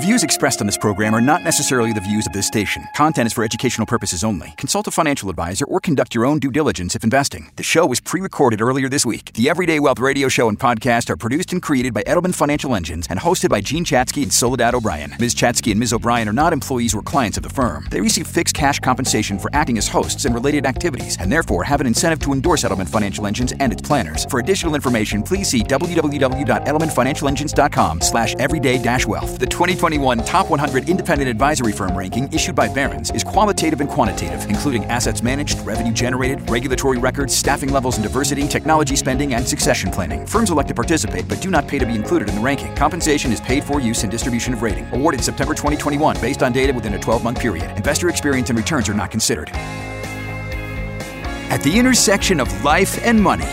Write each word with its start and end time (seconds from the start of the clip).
views 0.00 0.22
expressed 0.22 0.62
on 0.62 0.66
this 0.66 0.78
program 0.78 1.14
are 1.14 1.20
not 1.20 1.42
necessarily 1.42 1.92
the 1.92 2.00
views 2.00 2.26
of 2.26 2.32
this 2.32 2.46
station. 2.46 2.82
Content 2.96 3.26
is 3.26 3.34
for 3.34 3.44
educational 3.44 3.86
purposes 3.86 4.24
only. 4.24 4.54
Consult 4.56 4.88
a 4.88 4.90
financial 4.90 5.28
advisor 5.28 5.66
or 5.66 5.78
conduct 5.78 6.14
your 6.14 6.24
own 6.24 6.38
due 6.38 6.50
diligence 6.50 6.96
if 6.96 7.04
investing. 7.04 7.50
The 7.56 7.62
show 7.62 7.84
was 7.84 8.00
pre 8.00 8.22
recorded 8.22 8.62
earlier 8.62 8.88
this 8.88 9.04
week. 9.04 9.34
The 9.34 9.50
Everyday 9.50 9.78
Wealth 9.78 9.98
radio 9.98 10.28
show 10.28 10.48
and 10.48 10.58
podcast 10.58 11.10
are 11.10 11.18
produced 11.18 11.52
and 11.52 11.62
created 11.62 11.92
by 11.92 12.02
Edelman 12.04 12.34
Financial 12.34 12.74
Engines 12.74 13.08
and 13.10 13.20
hosted 13.20 13.50
by 13.50 13.60
Jean 13.60 13.84
Chatzky 13.84 14.22
and 14.22 14.32
Soledad 14.32 14.74
O'Brien. 14.74 15.14
Ms. 15.20 15.34
Chatzky 15.34 15.70
and 15.70 15.78
Ms. 15.78 15.92
O'Brien 15.92 16.30
are 16.30 16.32
not 16.32 16.54
employees 16.54 16.94
or 16.94 17.02
clients 17.02 17.36
of 17.36 17.42
the 17.42 17.50
firm. 17.50 17.86
They 17.90 18.00
receive 18.00 18.26
fixed 18.26 18.54
cash 18.54 18.80
compensation 18.80 19.38
for 19.38 19.50
acting 19.52 19.76
as 19.76 19.86
hosts 19.86 20.24
and 20.24 20.34
related 20.34 20.64
activities, 20.64 21.18
and 21.20 21.30
therefore 21.30 21.62
have 21.64 21.82
an 21.82 21.86
incentive 21.86 22.20
to 22.20 22.32
endorse 22.32 22.64
Edelman 22.64 22.88
Financial 22.88 23.26
Engines 23.26 23.52
and 23.60 23.70
its 23.70 23.82
planners. 23.82 24.24
For 24.30 24.40
additional 24.40 24.74
information, 24.74 25.22
please 25.22 25.50
see 25.50 25.62
www.edelmanfinancialengines.com 25.62 28.00
slash 28.00 28.34
everyday-wealth. 28.36 29.38
The 29.38 29.46
2020 29.46 29.89
2021 29.90 30.24
Top 30.24 30.48
100 30.48 30.88
Independent 30.88 31.28
Advisory 31.28 31.72
Firm 31.72 31.98
ranking 31.98 32.32
issued 32.32 32.54
by 32.54 32.68
Barron's 32.68 33.10
is 33.10 33.24
qualitative 33.24 33.80
and 33.80 33.90
quantitative, 33.90 34.48
including 34.48 34.84
assets 34.84 35.20
managed, 35.20 35.58
revenue 35.66 35.92
generated, 35.92 36.48
regulatory 36.48 36.98
records, 36.98 37.36
staffing 37.36 37.72
levels 37.72 37.96
and 37.96 38.04
diversity, 38.04 38.46
technology 38.46 38.94
spending, 38.94 39.34
and 39.34 39.44
succession 39.46 39.90
planning. 39.90 40.24
Firms 40.26 40.50
elect 40.50 40.68
to 40.68 40.74
participate 40.74 41.26
but 41.26 41.40
do 41.40 41.50
not 41.50 41.66
pay 41.66 41.80
to 41.80 41.86
be 41.86 41.96
included 41.96 42.28
in 42.28 42.36
the 42.36 42.40
ranking. 42.40 42.72
Compensation 42.76 43.32
is 43.32 43.40
paid 43.40 43.64
for 43.64 43.80
use 43.80 44.04
and 44.04 44.12
distribution 44.12 44.54
of 44.54 44.62
rating. 44.62 44.86
Awarded 44.92 45.24
September 45.24 45.54
2021 45.54 46.20
based 46.20 46.44
on 46.44 46.52
data 46.52 46.72
within 46.72 46.94
a 46.94 46.98
12-month 46.98 47.40
period. 47.40 47.68
Investor 47.76 48.08
experience 48.08 48.48
and 48.48 48.58
returns 48.58 48.88
are 48.88 48.94
not 48.94 49.10
considered. 49.10 49.50
At 51.50 51.62
the 51.64 51.76
intersection 51.76 52.38
of 52.38 52.62
life 52.62 53.04
and 53.04 53.20
money, 53.20 53.48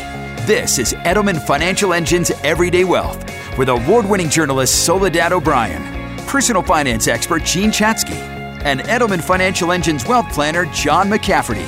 this 0.46 0.77
is 0.77 0.94
Edelman 0.94 1.41
Financial 1.48 1.94
Engine's 1.94 2.30
Everyday 2.44 2.84
Wealth 2.84 3.26
with 3.58 3.70
award-winning 3.70 4.30
journalist 4.30 4.85
Soledad 4.85 5.34
O'Brien, 5.34 5.96
personal 6.27 6.61
finance 6.61 7.07
expert 7.07 7.43
Jean 7.43 7.71
Chatzky, 7.71 8.17
and 8.63 8.81
Edelman 8.81 9.23
Financial 9.23 9.71
Engine's 9.71 10.05
wealth 10.05 10.31
planner 10.33 10.65
John 10.67 11.09
McCafferty. 11.09 11.65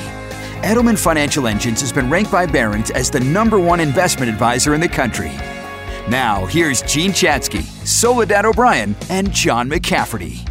Edelman 0.62 0.98
Financial 0.98 1.48
Engines 1.48 1.80
has 1.80 1.94
been 1.94 2.10
ranked 2.10 2.32
by 2.32 2.46
Barron's 2.46 2.92
as 2.92 3.10
the 3.10 3.20
number 3.22 3.58
one 3.60 3.80
investment 3.80 4.30
advisor 4.30 4.74
in 4.74 4.82
the 4.82 4.90
country. 4.90 5.32
Now, 6.10 6.46
here's 6.48 6.82
Jean 6.82 7.12
Chatzky, 7.12 7.62
Soledad 7.88 8.46
O'Brien, 8.46 8.96
and 9.10 9.32
John 9.32 9.70
McCafferty. 9.70 10.49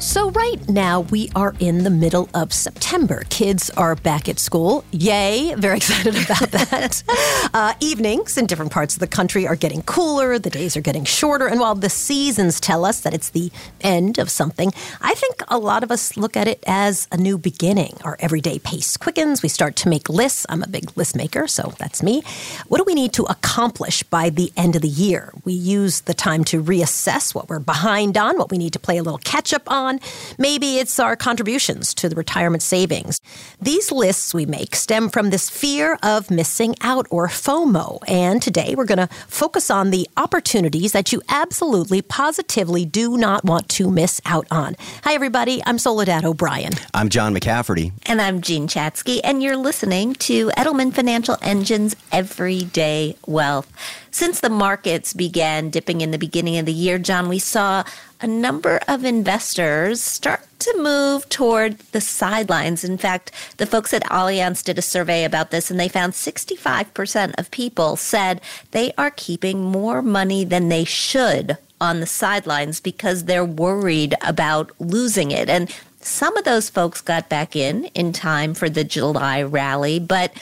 So, 0.00 0.30
right 0.30 0.66
now, 0.66 1.00
we 1.00 1.30
are 1.36 1.54
in 1.60 1.84
the 1.84 1.90
middle 1.90 2.30
of 2.32 2.54
September. 2.54 3.24
Kids 3.28 3.68
are 3.76 3.94
back 3.94 4.30
at 4.30 4.38
school. 4.38 4.82
Yay! 4.92 5.54
Very 5.58 5.76
excited 5.76 6.16
about 6.24 6.50
that. 6.52 7.02
uh, 7.54 7.74
evenings 7.80 8.38
in 8.38 8.46
different 8.46 8.72
parts 8.72 8.94
of 8.94 9.00
the 9.00 9.06
country 9.06 9.46
are 9.46 9.56
getting 9.56 9.82
cooler, 9.82 10.38
the 10.38 10.48
days 10.48 10.74
are 10.74 10.80
getting 10.80 11.04
shorter, 11.04 11.46
and 11.46 11.60
while 11.60 11.74
the 11.74 11.90
seasons 11.90 12.60
tell 12.60 12.86
us 12.86 13.00
that 13.00 13.12
it's 13.12 13.28
the 13.28 13.52
end 13.82 14.16
of 14.16 14.30
something, 14.30 14.72
I 15.02 15.12
think 15.12 15.42
a 15.48 15.58
lot 15.58 15.82
of 15.82 15.90
us 15.90 16.16
look 16.16 16.34
at 16.34 16.48
it 16.48 16.64
as 16.66 17.06
a 17.12 17.18
new 17.18 17.36
beginning. 17.36 17.98
Our 18.02 18.16
everyday 18.20 18.58
pace 18.58 18.96
quickens, 18.96 19.42
we 19.42 19.50
start 19.50 19.76
to 19.76 19.90
make 19.90 20.08
lists. 20.08 20.46
I'm 20.48 20.62
a 20.62 20.68
big 20.68 20.96
list 20.96 21.14
maker, 21.14 21.46
so 21.46 21.74
that's 21.78 22.02
me. 22.02 22.22
What 22.68 22.78
do 22.78 22.84
we 22.84 22.94
need 22.94 23.12
to 23.14 23.24
accomplish 23.24 24.02
by 24.02 24.30
the 24.30 24.50
end 24.56 24.76
of 24.76 24.82
the 24.82 24.88
year? 24.88 25.30
We 25.44 25.52
use 25.52 26.00
the 26.00 26.14
time 26.14 26.42
to 26.44 26.62
reassess 26.62 27.34
what 27.34 27.50
we're 27.50 27.58
behind 27.58 28.16
on, 28.16 28.38
what 28.38 28.50
we 28.50 28.56
need 28.56 28.72
to 28.72 28.78
play 28.78 28.96
a 28.96 29.02
little 29.02 29.18
catch 29.18 29.52
up 29.52 29.70
on. 29.70 29.89
Maybe 30.38 30.78
it's 30.78 31.00
our 31.00 31.16
contributions 31.16 31.94
to 31.94 32.08
the 32.08 32.14
retirement 32.14 32.62
savings. 32.62 33.20
These 33.60 33.90
lists 33.90 34.32
we 34.34 34.46
make 34.46 34.76
stem 34.76 35.08
from 35.08 35.30
this 35.30 35.50
fear 35.50 35.98
of 36.02 36.30
missing 36.30 36.76
out 36.82 37.06
or 37.10 37.26
FOMO. 37.26 37.98
And 38.06 38.42
today 38.42 38.74
we're 38.76 38.84
going 38.84 38.98
to 38.98 39.08
focus 39.26 39.70
on 39.70 39.90
the 39.90 40.08
opportunities 40.16 40.92
that 40.92 41.12
you 41.12 41.22
absolutely, 41.28 42.02
positively 42.02 42.84
do 42.84 43.16
not 43.16 43.44
want 43.44 43.68
to 43.70 43.90
miss 43.90 44.20
out 44.24 44.46
on. 44.50 44.76
Hi, 45.04 45.14
everybody. 45.14 45.62
I'm 45.66 45.78
Soledad 45.78 46.24
O'Brien. 46.24 46.72
I'm 46.94 47.08
John 47.08 47.34
McCafferty. 47.34 47.92
And 48.06 48.20
I'm 48.20 48.40
Jean 48.40 48.68
Chatzky. 48.68 49.20
And 49.24 49.42
you're 49.42 49.56
listening 49.56 50.14
to 50.14 50.48
Edelman 50.50 50.92
Financial 50.92 51.36
Engine's 51.42 51.96
Everyday 52.12 53.16
Wealth. 53.26 53.72
Since 54.10 54.40
the 54.40 54.50
markets 54.50 55.12
began 55.12 55.70
dipping 55.70 56.00
in 56.00 56.10
the 56.10 56.18
beginning 56.18 56.58
of 56.58 56.66
the 56.66 56.72
year, 56.72 56.98
John, 56.98 57.28
we 57.28 57.38
saw 57.38 57.84
a 58.20 58.26
number 58.26 58.80
of 58.88 59.04
investors 59.04 60.02
start 60.02 60.46
to 60.60 60.76
move 60.78 61.28
toward 61.28 61.78
the 61.92 62.00
sidelines. 62.00 62.84
In 62.84 62.98
fact, 62.98 63.32
the 63.56 63.66
folks 63.66 63.94
at 63.94 64.04
Allianz 64.04 64.64
did 64.64 64.78
a 64.78 64.82
survey 64.82 65.24
about 65.24 65.50
this 65.50 65.70
and 65.70 65.78
they 65.78 65.88
found 65.88 66.12
65% 66.12 67.38
of 67.38 67.50
people 67.50 67.96
said 67.96 68.40
they 68.72 68.92
are 68.98 69.10
keeping 69.10 69.62
more 69.64 70.02
money 70.02 70.44
than 70.44 70.68
they 70.68 70.84
should 70.84 71.56
on 71.80 72.00
the 72.00 72.06
sidelines 72.06 72.80
because 72.80 73.24
they're 73.24 73.44
worried 73.44 74.14
about 74.20 74.70
losing 74.78 75.30
it. 75.30 75.48
And 75.48 75.74
some 76.02 76.36
of 76.36 76.44
those 76.44 76.68
folks 76.68 77.00
got 77.00 77.28
back 77.28 77.56
in 77.56 77.86
in 77.86 78.12
time 78.12 78.54
for 78.54 78.68
the 78.68 78.84
July 78.84 79.42
rally, 79.42 79.98
but 79.98 80.32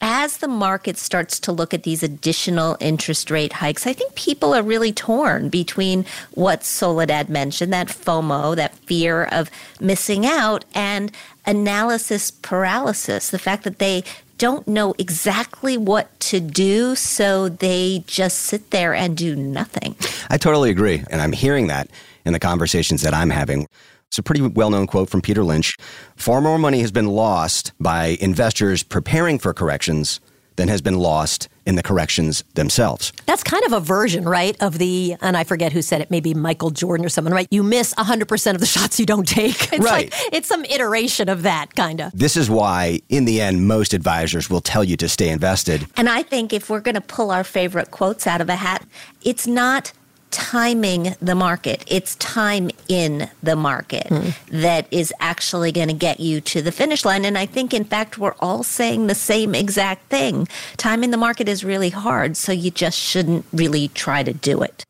as 0.00 0.38
the 0.38 0.48
market 0.48 0.96
starts 0.96 1.38
to 1.40 1.52
look 1.52 1.74
at 1.74 1.82
these 1.82 2.02
additional 2.02 2.76
interest 2.80 3.30
rate 3.30 3.54
hikes, 3.54 3.86
I 3.86 3.92
think 3.92 4.14
people 4.14 4.54
are 4.54 4.62
really 4.62 4.92
torn 4.92 5.48
between 5.48 6.06
what 6.32 6.64
Soledad 6.64 7.28
mentioned 7.28 7.72
that 7.72 7.88
FOMO, 7.88 8.56
that 8.56 8.74
fear 8.74 9.24
of 9.24 9.50
missing 9.80 10.26
out, 10.26 10.64
and 10.74 11.12
analysis 11.46 12.30
paralysis, 12.30 13.30
the 13.30 13.38
fact 13.38 13.64
that 13.64 13.78
they 13.78 14.04
don't 14.38 14.66
know 14.66 14.94
exactly 14.96 15.76
what 15.76 16.18
to 16.18 16.40
do, 16.40 16.94
so 16.94 17.50
they 17.50 18.02
just 18.06 18.38
sit 18.38 18.70
there 18.70 18.94
and 18.94 19.14
do 19.14 19.36
nothing. 19.36 19.94
I 20.30 20.38
totally 20.38 20.70
agree. 20.70 21.04
And 21.10 21.20
I'm 21.20 21.32
hearing 21.32 21.66
that 21.66 21.90
in 22.24 22.32
the 22.32 22.38
conversations 22.38 23.02
that 23.02 23.12
I'm 23.12 23.28
having. 23.28 23.66
It's 24.10 24.18
a 24.18 24.24
pretty 24.24 24.42
well 24.42 24.70
known 24.70 24.88
quote 24.88 25.08
from 25.08 25.20
Peter 25.20 25.44
Lynch. 25.44 25.76
Far 26.16 26.40
more 26.40 26.58
money 26.58 26.80
has 26.80 26.90
been 26.90 27.06
lost 27.06 27.72
by 27.78 28.18
investors 28.20 28.82
preparing 28.82 29.38
for 29.38 29.54
corrections 29.54 30.18
than 30.56 30.66
has 30.66 30.82
been 30.82 30.98
lost 30.98 31.48
in 31.64 31.76
the 31.76 31.82
corrections 31.82 32.42
themselves. 32.54 33.12
That's 33.26 33.44
kind 33.44 33.64
of 33.66 33.72
a 33.72 33.78
version, 33.78 34.24
right, 34.24 34.56
of 34.60 34.78
the, 34.78 35.14
and 35.20 35.36
I 35.36 35.44
forget 35.44 35.72
who 35.72 35.80
said 35.80 36.00
it, 36.00 36.10
maybe 36.10 36.34
Michael 36.34 36.70
Jordan 36.70 37.06
or 37.06 37.08
someone, 37.08 37.32
right? 37.32 37.46
You 37.52 37.62
miss 37.62 37.94
100% 37.94 38.54
of 38.54 38.60
the 38.60 38.66
shots 38.66 38.98
you 38.98 39.06
don't 39.06 39.28
take. 39.28 39.72
It's 39.72 39.84
right. 39.84 40.12
Like, 40.12 40.32
it's 40.32 40.48
some 40.48 40.64
iteration 40.64 41.28
of 41.28 41.44
that, 41.44 41.76
kind 41.76 42.00
of. 42.00 42.10
This 42.12 42.36
is 42.36 42.50
why, 42.50 43.00
in 43.08 43.26
the 43.26 43.40
end, 43.40 43.68
most 43.68 43.94
advisors 43.94 44.50
will 44.50 44.60
tell 44.60 44.82
you 44.82 44.96
to 44.96 45.08
stay 45.08 45.28
invested. 45.28 45.86
And 45.96 46.08
I 46.08 46.24
think 46.24 46.52
if 46.52 46.68
we're 46.68 46.80
going 46.80 46.96
to 46.96 47.00
pull 47.00 47.30
our 47.30 47.44
favorite 47.44 47.92
quotes 47.92 48.26
out 48.26 48.40
of 48.40 48.48
a 48.48 48.56
hat, 48.56 48.84
it's 49.22 49.46
not 49.46 49.92
timing 50.30 51.14
the 51.20 51.34
market. 51.34 51.84
It's 51.86 52.16
time 52.16 52.70
in 52.88 53.28
the 53.42 53.56
market 53.56 54.06
mm. 54.06 54.34
that 54.50 54.86
is 54.90 55.12
actually 55.20 55.72
going 55.72 55.88
to 55.88 55.94
get 55.94 56.20
you 56.20 56.40
to 56.42 56.62
the 56.62 56.72
finish 56.72 57.04
line. 57.04 57.24
And 57.24 57.36
I 57.36 57.46
think, 57.46 57.74
in 57.74 57.84
fact, 57.84 58.18
we're 58.18 58.34
all 58.40 58.62
saying 58.62 59.06
the 59.06 59.14
same 59.14 59.54
exact 59.54 60.08
thing. 60.08 60.48
Time 60.76 61.02
in 61.04 61.10
the 61.10 61.16
market 61.16 61.48
is 61.48 61.64
really 61.64 61.90
hard, 61.90 62.36
so 62.36 62.52
you 62.52 62.70
just 62.70 62.98
shouldn't 62.98 63.44
really 63.52 63.88
try 63.88 64.22
to 64.22 64.32
do 64.32 64.62
it. 64.62 64.84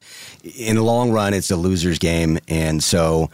In 0.57 0.77
the 0.77 0.83
long 0.83 1.11
run, 1.11 1.35
it's 1.35 1.51
a 1.51 1.57
loser's 1.57 1.99
game. 1.99 2.39
And 2.49 2.83
so 2.83 3.31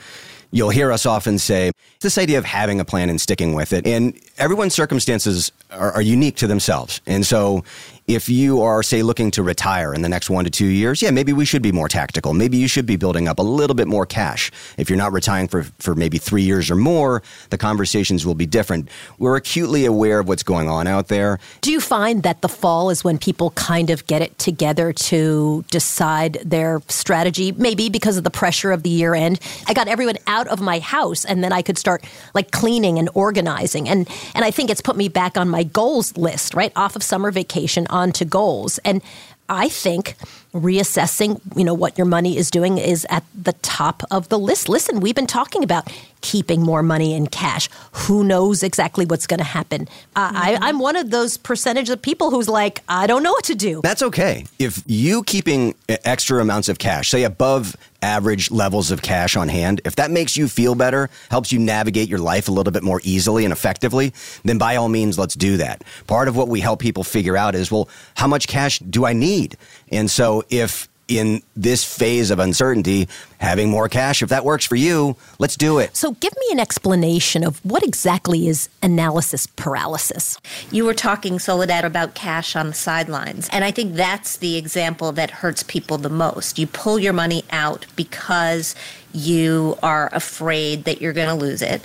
you'll 0.51 0.71
hear 0.71 0.93
us 0.93 1.07
often 1.07 1.39
say 1.39 1.71
this 2.01 2.19
idea 2.19 2.39
of 2.39 2.45
having 2.45 2.81
a 2.81 2.85
plan 2.85 3.11
and 3.11 3.21
sticking 3.21 3.55
with 3.55 3.73
it. 3.73 3.87
And 3.87 4.19
everyone's 4.39 4.75
circumstances 4.75 5.53
are, 5.71 5.93
are 5.93 6.03
unique 6.03 6.37
to 6.37 6.47
themselves. 6.47 7.01
And 7.07 7.27
so 7.27 7.65
if 8.07 8.29
you 8.29 8.63
are, 8.63 8.85
say, 8.85 9.03
looking 9.03 9.33
to 9.33 9.43
retire 9.43 9.93
in 9.93 10.03
the 10.03 10.09
next 10.09 10.31
one 10.31 10.45
to 10.45 10.51
two 10.51 10.67
years, 10.67 11.03
yeah, 11.03 11.11
maybe 11.11 11.33
we 11.33 11.45
should 11.45 11.63
be 11.63 11.73
more 11.73 11.89
tactical. 11.89 12.35
Maybe 12.35 12.57
you 12.57 12.69
should 12.69 12.87
be 12.87 12.95
building 12.95 13.27
up 13.27 13.41
a 13.41 13.43
little 13.43 13.75
bit 13.75 13.89
more 13.89 14.07
cash. 14.07 14.53
If 14.79 14.89
you're 14.89 14.97
not 14.97 15.13
retiring 15.13 15.49
for, 15.49 15.65
for 15.81 15.97
maybe 15.97 16.19
three 16.19 16.43
years 16.43 16.71
or 16.71 16.77
more, 16.77 17.23
the 17.51 17.59
conversations 17.59 18.25
will 18.25 18.37
be 18.37 18.47
different. 18.47 18.91
We're 19.19 19.35
acutely 19.35 19.85
aware 19.85 20.21
of 20.21 20.29
what's 20.29 20.45
going 20.45 20.69
on 20.69 20.87
out 20.87 21.09
there. 21.09 21.41
Do 21.63 21.73
you 21.73 21.81
find 21.81 22.23
that 22.23 22.43
the 22.43 22.49
fall 22.49 22.91
is 22.91 23.03
when 23.03 23.19
people 23.19 23.51
kind 23.51 23.91
of 23.91 24.07
get 24.07 24.23
it 24.23 24.39
together 24.39 24.93
to 24.93 25.65
decide 25.73 26.39
their 26.45 26.83
strategy, 26.87 27.51
maybe 27.53 27.89
because 27.89 28.17
of 28.17 28.23
the 28.23 28.31
pressure 28.31 28.71
of 28.71 28.85
the 28.85 28.91
year 28.91 29.17
end? 29.17 29.41
I 29.67 29.75
got 29.75 29.89
everyone 29.89 30.19
out 30.29 30.47
of 30.47 30.61
my 30.61 30.79
house 30.79 31.25
and 31.25 31.43
then 31.43 31.53
I 31.53 31.61
could 31.61 31.77
start 31.77 32.05
like 32.35 32.53
cleaning 32.53 33.01
and 33.01 33.11
organizing. 33.15 33.89
And, 33.89 34.09
and 34.37 34.45
I 34.45 34.53
think 34.53 34.71
it's 34.71 34.81
put 34.81 34.97
me 34.97 35.09
back 35.09 35.37
on 35.37 35.49
my 35.49 35.65
goals 35.65 36.17
list, 36.17 36.55
right? 36.55 36.71
Off 36.77 36.95
of 36.95 37.03
summer 37.03 37.33
vacation 37.33 37.89
onto 37.97 38.25
goals. 38.25 38.79
And 38.85 39.03
I 39.49 39.69
think 39.69 40.17
reassessing, 40.53 41.41
you 41.57 41.65
know, 41.65 41.75
what 41.75 41.97
your 41.99 42.07
money 42.07 42.37
is 42.37 42.51
doing 42.51 42.79
is 42.79 43.07
at 43.11 43.25
the 43.35 43.53
top 43.63 44.03
of 44.11 44.29
the 44.29 44.39
list. 44.39 44.69
Listen, 44.69 45.01
we've 45.01 45.15
been 45.15 45.27
talking 45.27 45.63
about 45.63 45.93
keeping 46.21 46.63
more 46.63 46.83
money 46.83 47.15
in 47.15 47.27
cash. 47.27 47.69
Who 47.93 48.25
knows 48.25 48.63
exactly 48.63 49.05
what's 49.07 49.27
going 49.27 49.39
to 49.39 49.45
happen? 49.45 49.87
Uh, 50.17 50.29
mm-hmm. 50.29 50.37
I, 50.37 50.59
I'm 50.63 50.79
one 50.79 50.97
of 50.97 51.11
those 51.11 51.37
percentage 51.37 51.91
of 51.91 52.01
people 52.03 52.31
who's 52.31 52.49
like, 52.49 52.83
I 52.89 53.07
don't 53.07 53.23
know 53.23 53.33
what 53.33 53.45
to 53.45 53.55
do. 53.55 53.81
That's 53.83 54.03
okay. 54.03 54.47
If 54.59 54.83
you 54.87 55.23
keeping 55.23 55.75
extra 55.89 56.41
amounts 56.41 56.69
of 56.69 56.79
cash, 56.79 57.11
say 57.11 57.23
above 57.23 57.77
average 58.07 58.51
levels 58.53 58.93
of 58.93 59.03
cash 59.03 59.37
on 59.37 59.49
hand, 59.49 59.81
if 59.85 59.97
that 59.97 60.13
makes 60.13 60.37
you 60.37 60.47
feel 60.47 60.77
better, 60.77 61.11
helps 61.29 61.51
you 61.51 61.59
navigate 61.59 62.09
your 62.09 62.21
life 62.21 62.49
a 62.49 62.53
little 62.53 62.73
bit 62.73 62.85
more 62.85 63.01
easily 63.03 63.45
and 63.45 63.53
effectively, 63.53 64.13
then 64.45 64.59
by 64.59 64.77
all 64.77 64.89
means, 64.89 65.19
let's 65.19 65.35
do 65.35 65.57
that. 65.57 65.83
Part 66.07 66.29
of 66.29 66.37
what 66.37 66.49
we 66.49 66.61
help 66.61 66.79
people 66.81 67.03
figure 67.03 67.37
out 67.37 67.57
is, 67.57 67.71
well, 67.71 67.89
how 68.15 68.29
much 68.29 68.47
cash 68.47 68.79
do 68.79 69.05
I 69.05 69.13
need? 69.13 69.57
And 69.91 70.09
so 70.09 70.45
if 70.49 70.89
in 71.09 71.43
this 71.55 71.85
phase 71.85 72.31
of 72.31 72.39
uncertainty, 72.39 73.09
having 73.39 73.71
more 73.71 73.89
cash, 73.89 74.23
if 74.23 74.29
that 74.29 74.45
works 74.45 74.65
for 74.65 74.77
you, 74.77 75.17
let's 75.39 75.57
do 75.57 75.79
it. 75.79 75.95
So, 75.97 76.13
give 76.13 76.33
me 76.35 76.47
an 76.53 76.61
explanation 76.61 77.45
of 77.45 77.65
what 77.65 77.83
exactly 77.83 78.49
is 78.49 78.69
analysis 78.83 79.47
paralysis. 79.47 80.39
You 80.71 80.85
were 80.85 80.95
talking, 80.95 81.39
Soledad, 81.39 81.85
about 81.85 82.15
cash 82.15 82.57
on 82.57 82.69
the 82.69 82.75
sidelines. 82.75 83.49
And 83.53 83.65
I 83.65 83.71
think 83.71 83.95
that's 83.95 84.37
the 84.39 84.57
example 84.57 85.13
that 85.13 85.31
hurts 85.31 85.63
people 85.63 85.99
the 85.99 86.09
most. 86.09 86.59
You 86.59 86.67
pull 86.67 86.99
your 86.99 87.13
money 87.13 87.45
out 87.51 87.87
because 87.95 88.75
you 89.13 89.79
are 89.83 90.11
afraid 90.13 90.85
that 90.85 91.01
you're 91.01 91.13
going 91.13 91.29
to 91.29 91.35
lose 91.35 91.63
it. 91.63 91.83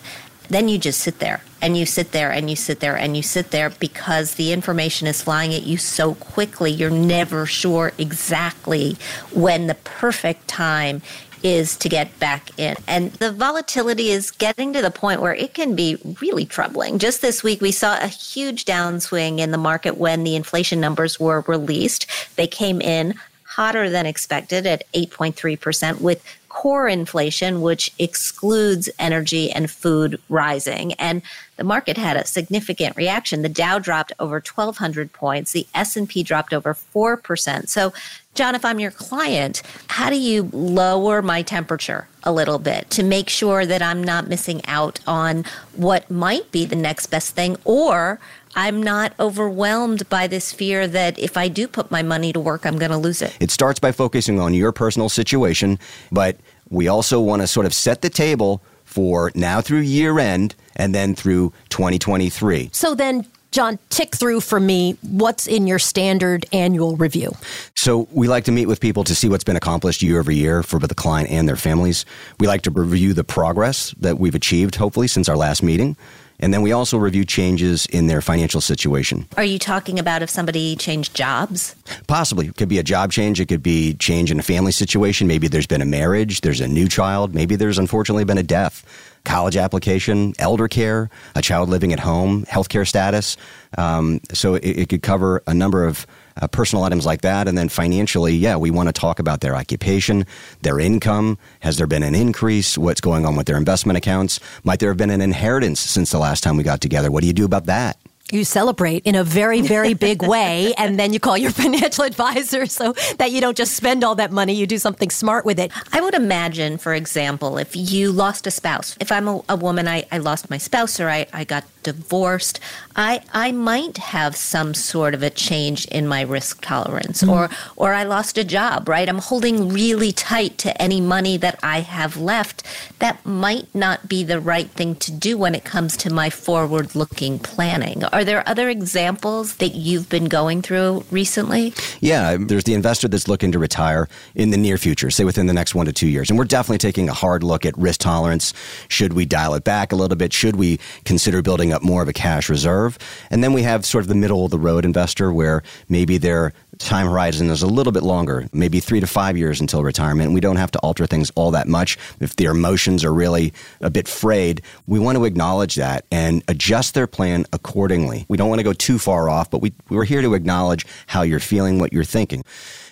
Then 0.51 0.67
you 0.67 0.77
just 0.77 0.99
sit 0.99 1.19
there 1.19 1.41
and 1.61 1.77
you 1.77 1.85
sit 1.85 2.11
there 2.11 2.29
and 2.29 2.49
you 2.49 2.57
sit 2.57 2.81
there 2.81 2.97
and 2.97 3.15
you 3.15 3.23
sit 3.23 3.51
there 3.51 3.69
because 3.69 4.35
the 4.35 4.51
information 4.51 5.07
is 5.07 5.21
flying 5.21 5.53
at 5.53 5.63
you 5.63 5.77
so 5.77 6.15
quickly. 6.15 6.69
You're 6.69 6.89
never 6.89 7.45
sure 7.45 7.93
exactly 7.97 8.97
when 9.33 9.67
the 9.67 9.75
perfect 9.75 10.49
time 10.49 11.01
is 11.41 11.77
to 11.77 11.87
get 11.87 12.19
back 12.19 12.59
in. 12.59 12.75
And 12.85 13.13
the 13.13 13.31
volatility 13.31 14.09
is 14.09 14.29
getting 14.29 14.73
to 14.73 14.81
the 14.81 14.91
point 14.91 15.21
where 15.21 15.33
it 15.33 15.53
can 15.53 15.73
be 15.73 15.95
really 16.19 16.45
troubling. 16.45 16.99
Just 16.99 17.21
this 17.21 17.43
week, 17.43 17.61
we 17.61 17.71
saw 17.71 17.97
a 18.03 18.07
huge 18.07 18.65
downswing 18.65 19.39
in 19.39 19.51
the 19.51 19.57
market 19.57 19.97
when 19.97 20.25
the 20.25 20.35
inflation 20.35 20.81
numbers 20.81 21.17
were 21.17 21.45
released. 21.47 22.07
They 22.35 22.45
came 22.45 22.81
in 22.81 23.15
hotter 23.43 23.89
than 23.89 24.05
expected 24.05 24.65
at 24.65 24.83
8.3%, 24.93 25.99
with 25.99 26.23
core 26.51 26.89
inflation, 26.89 27.61
which 27.61 27.93
excludes 27.97 28.89
energy 28.99 29.49
and 29.49 29.71
food 29.71 30.19
rising. 30.27 30.91
And 30.93 31.21
the 31.55 31.63
market 31.63 31.97
had 31.97 32.17
a 32.17 32.25
significant 32.25 32.97
reaction. 32.97 33.41
The 33.41 33.47
Dow 33.47 33.79
dropped 33.79 34.11
over 34.19 34.35
1200 34.35 35.13
points, 35.13 35.53
the 35.53 35.65
S&P 35.73 36.23
dropped 36.23 36.53
over 36.53 36.73
4%. 36.73 37.69
So, 37.69 37.93
John, 38.35 38.53
if 38.53 38.65
I'm 38.65 38.81
your 38.81 38.91
client, 38.91 39.61
how 39.87 40.09
do 40.09 40.19
you 40.19 40.49
lower 40.51 41.21
my 41.21 41.41
temperature 41.41 42.09
a 42.23 42.33
little 42.33 42.59
bit 42.59 42.89
to 42.91 43.03
make 43.03 43.29
sure 43.29 43.65
that 43.65 43.81
I'm 43.81 44.03
not 44.03 44.27
missing 44.27 44.61
out 44.65 44.99
on 45.07 45.45
what 45.75 46.11
might 46.11 46.51
be 46.51 46.65
the 46.65 46.75
next 46.75 47.07
best 47.07 47.33
thing 47.33 47.55
or 47.63 48.19
I'm 48.55 48.81
not 48.83 49.13
overwhelmed 49.19 50.07
by 50.09 50.27
this 50.27 50.51
fear 50.51 50.87
that 50.87 51.17
if 51.17 51.37
I 51.37 51.47
do 51.47 51.67
put 51.67 51.91
my 51.91 52.03
money 52.03 52.33
to 52.33 52.39
work, 52.39 52.65
I'm 52.65 52.77
going 52.77 52.91
to 52.91 52.97
lose 52.97 53.21
it. 53.21 53.35
It 53.39 53.51
starts 53.51 53.79
by 53.79 53.91
focusing 53.91 54.39
on 54.39 54.53
your 54.53 54.71
personal 54.71 55.09
situation, 55.09 55.79
but 56.11 56.37
we 56.69 56.87
also 56.87 57.19
want 57.19 57.41
to 57.41 57.47
sort 57.47 57.65
of 57.65 57.73
set 57.73 58.01
the 58.01 58.09
table 58.09 58.61
for 58.85 59.31
now 59.35 59.61
through 59.61 59.79
year 59.79 60.19
end 60.19 60.55
and 60.75 60.93
then 60.93 61.15
through 61.15 61.53
2023. 61.69 62.69
So 62.73 62.93
then, 62.95 63.25
John, 63.51 63.79
tick 63.89 64.15
through 64.15 64.41
for 64.41 64.59
me 64.59 64.97
what's 65.01 65.47
in 65.47 65.67
your 65.67 65.79
standard 65.79 66.45
annual 66.53 66.95
review. 66.95 67.33
So, 67.75 68.07
we 68.11 68.29
like 68.29 68.45
to 68.45 68.51
meet 68.51 68.67
with 68.67 68.79
people 68.79 69.03
to 69.03 69.13
see 69.13 69.27
what's 69.27 69.43
been 69.43 69.57
accomplished 69.57 70.01
year 70.01 70.19
over 70.19 70.31
year 70.31 70.63
for 70.63 70.79
both 70.79 70.89
the 70.89 70.95
client 70.95 71.29
and 71.29 71.49
their 71.49 71.57
families. 71.57 72.05
We 72.39 72.47
like 72.47 72.61
to 72.61 72.71
review 72.71 73.13
the 73.13 73.25
progress 73.25 73.91
that 73.99 74.19
we've 74.19 74.35
achieved, 74.35 74.75
hopefully, 74.75 75.07
since 75.07 75.27
our 75.27 75.35
last 75.35 75.63
meeting. 75.63 75.97
And 76.41 76.53
then 76.53 76.61
we 76.61 76.71
also 76.71 76.97
review 76.97 77.23
changes 77.23 77.85
in 77.87 78.07
their 78.07 78.21
financial 78.21 78.61
situation. 78.61 79.27
Are 79.37 79.43
you 79.43 79.59
talking 79.59 79.99
about 79.99 80.23
if 80.23 80.29
somebody 80.29 80.75
changed 80.75 81.15
jobs? 81.15 81.75
Possibly. 82.07 82.47
It 82.47 82.57
could 82.57 82.69
be 82.69 82.79
a 82.79 82.83
job 82.83 83.11
change. 83.11 83.39
It 83.39 83.45
could 83.45 83.63
be 83.63 83.93
change 83.95 84.31
in 84.31 84.39
a 84.39 84.43
family 84.43 84.71
situation. 84.71 85.27
Maybe 85.27 85.47
there's 85.47 85.67
been 85.67 85.81
a 85.81 85.85
marriage. 85.85 86.41
There's 86.41 86.61
a 86.61 86.67
new 86.67 86.87
child. 86.87 87.35
Maybe 87.35 87.55
there's 87.55 87.77
unfortunately 87.77 88.23
been 88.23 88.37
a 88.37 88.43
death. 88.43 88.85
College 89.23 89.55
application, 89.55 90.33
elder 90.39 90.67
care, 90.67 91.09
a 91.35 91.41
child 91.41 91.69
living 91.69 91.93
at 91.93 91.99
home, 91.99 92.43
healthcare 92.45 92.87
status. 92.87 93.37
Um, 93.77 94.19
so 94.33 94.55
it, 94.55 94.63
it 94.63 94.89
could 94.89 95.03
cover 95.03 95.43
a 95.47 95.53
number 95.53 95.85
of 95.85 96.07
uh, 96.41 96.47
personal 96.47 96.83
items 96.83 97.05
like 97.05 97.21
that. 97.21 97.47
And 97.47 97.57
then 97.57 97.69
financially, 97.69 98.33
yeah, 98.33 98.55
we 98.55 98.71
want 98.71 98.89
to 98.89 98.93
talk 98.93 99.19
about 99.19 99.41
their 99.41 99.55
occupation, 99.55 100.25
their 100.61 100.79
income. 100.79 101.37
Has 101.59 101.77
there 101.77 101.87
been 101.87 102.03
an 102.03 102.15
increase? 102.15 102.77
What's 102.77 103.01
going 103.01 103.25
on 103.25 103.35
with 103.35 103.47
their 103.47 103.57
investment 103.57 103.97
accounts? 103.97 104.39
Might 104.63 104.79
there 104.79 104.89
have 104.89 104.97
been 104.97 105.11
an 105.11 105.21
inheritance 105.21 105.79
since 105.79 106.11
the 106.11 106.19
last 106.19 106.41
time 106.43 106.57
we 106.57 106.63
got 106.63 106.81
together? 106.81 107.11
What 107.11 107.21
do 107.21 107.27
you 107.27 107.33
do 107.33 107.45
about 107.45 107.65
that? 107.65 107.97
You 108.33 108.43
celebrate 108.43 109.05
in 109.05 109.15
a 109.15 109.23
very, 109.23 109.61
very 109.61 109.93
big 110.07 110.21
way, 110.21 110.73
and 110.77 110.99
then 110.99 111.13
you 111.13 111.19
call 111.19 111.37
your 111.37 111.51
financial 111.63 112.03
advisor 112.03 112.65
so 112.65 112.93
that 113.17 113.31
you 113.31 113.41
don't 113.41 113.57
just 113.57 113.75
spend 113.75 114.03
all 114.03 114.15
that 114.15 114.31
money, 114.31 114.53
you 114.53 114.67
do 114.67 114.77
something 114.77 115.09
smart 115.09 115.45
with 115.45 115.59
it. 115.59 115.71
I 115.93 116.01
would 116.01 116.13
imagine, 116.13 116.77
for 116.77 116.93
example, 116.93 117.57
if 117.57 117.75
you 117.75 118.11
lost 118.11 118.47
a 118.47 118.51
spouse, 118.51 118.95
if 118.99 119.11
I'm 119.11 119.27
a, 119.27 119.41
a 119.49 119.55
woman, 119.55 119.87
I, 119.87 120.05
I, 120.11 120.17
lost 120.17 120.49
my 120.49 120.57
spouse 120.57 120.99
or 120.99 121.09
I, 121.09 121.27
I 121.33 121.43
got 121.43 121.63
divorced, 121.83 122.59
I, 122.95 123.21
I 123.33 123.51
might 123.51 123.97
have 123.97 124.35
some 124.35 124.73
sort 124.73 125.13
of 125.13 125.23
a 125.23 125.29
change 125.29 125.85
in 125.85 126.07
my 126.07 126.21
risk 126.21 126.61
tolerance, 126.61 127.23
mm. 127.23 127.31
or, 127.31 127.49
or 127.75 127.93
I 127.93 128.03
lost 128.03 128.37
a 128.37 128.43
job, 128.43 128.89
right? 128.89 129.07
I'm 129.07 129.19
holding 129.19 129.69
really 129.69 130.11
tight 130.11 130.57
to 130.59 130.81
any 130.81 130.99
money 131.01 131.37
that 131.37 131.59
I 131.63 131.81
have 131.81 132.17
left. 132.17 132.63
That 132.99 133.25
might 133.25 133.73
not 133.73 134.07
be 134.07 134.23
the 134.23 134.39
right 134.39 134.69
thing 134.69 134.95
to 134.95 135.11
do 135.11 135.37
when 135.37 135.55
it 135.55 135.63
comes 135.63 135.95
to 135.97 136.13
my 136.13 136.29
forward 136.29 136.95
looking 136.95 137.39
planning. 137.39 138.03
Are 138.05 138.23
there 138.23 138.47
other 138.47 138.69
examples 138.69 139.57
that 139.57 139.75
you've 139.75 140.09
been 140.09 140.25
going 140.25 140.61
through 140.61 141.05
recently? 141.11 141.73
Yeah, 141.99 142.37
there's 142.39 142.65
the 142.65 142.73
investor 142.73 143.07
that's 143.07 143.27
looking 143.27 143.51
to 143.51 143.59
retire 143.59 144.09
in 144.35 144.51
the 144.51 144.57
near 144.57 144.77
future, 144.77 145.09
say 145.09 145.23
within 145.23 145.47
the 145.47 145.53
next 145.53 145.75
one 145.75 145.85
to 145.85 145.93
two 145.93 146.07
years. 146.07 146.29
And 146.29 146.37
we're 146.37 146.45
definitely 146.45 146.79
taking 146.79 147.09
a 147.09 147.13
hard 147.13 147.43
look 147.43 147.65
at 147.65 147.77
risk 147.77 148.01
tolerance. 148.01 148.53
Should 148.87 149.13
we 149.13 149.25
dial 149.25 149.53
it 149.53 149.63
back 149.63 149.91
a 149.91 149.95
little 149.95 150.17
bit? 150.17 150.33
Should 150.33 150.55
we 150.55 150.79
consider 151.05 151.41
building 151.41 151.71
up 151.71 151.83
more 151.83 152.01
of 152.01 152.07
a 152.07 152.13
cash 152.13 152.49
reserve? 152.49 152.80
And 153.29 153.43
then 153.43 153.53
we 153.53 153.63
have 153.63 153.85
sort 153.85 154.03
of 154.03 154.07
the 154.07 154.15
middle 154.15 154.45
of 154.45 154.51
the 154.51 154.59
road 154.59 154.85
investor 154.85 155.31
where 155.31 155.63
maybe 155.89 156.17
their 156.17 156.53
time 156.79 157.07
horizon 157.07 157.49
is 157.49 157.61
a 157.61 157.67
little 157.67 157.93
bit 157.93 158.03
longer, 158.03 158.47
maybe 158.53 158.79
three 158.79 158.99
to 158.99 159.07
five 159.07 159.37
years 159.37 159.61
until 159.61 159.83
retirement. 159.83 160.33
We 160.33 160.39
don't 160.39 160.55
have 160.55 160.71
to 160.71 160.79
alter 160.79 161.05
things 161.05 161.31
all 161.35 161.51
that 161.51 161.67
much. 161.67 161.97
If 162.19 162.35
their 162.35 162.51
emotions 162.51 163.03
are 163.05 163.13
really 163.13 163.53
a 163.81 163.89
bit 163.89 164.07
frayed, 164.07 164.61
we 164.87 164.99
want 164.99 165.17
to 165.17 165.25
acknowledge 165.25 165.75
that 165.75 166.05
and 166.11 166.43
adjust 166.47 166.93
their 166.93 167.07
plan 167.07 167.45
accordingly. 167.53 168.25
We 168.27 168.37
don't 168.37 168.49
want 168.49 168.59
to 168.59 168.63
go 168.63 168.73
too 168.73 168.97
far 168.97 169.29
off, 169.29 169.51
but 169.51 169.61
we, 169.61 169.73
we're 169.89 170.05
here 170.05 170.21
to 170.21 170.33
acknowledge 170.33 170.85
how 171.07 171.21
you're 171.21 171.39
feeling, 171.39 171.79
what 171.79 171.93
you're 171.93 172.03
thinking. 172.03 172.43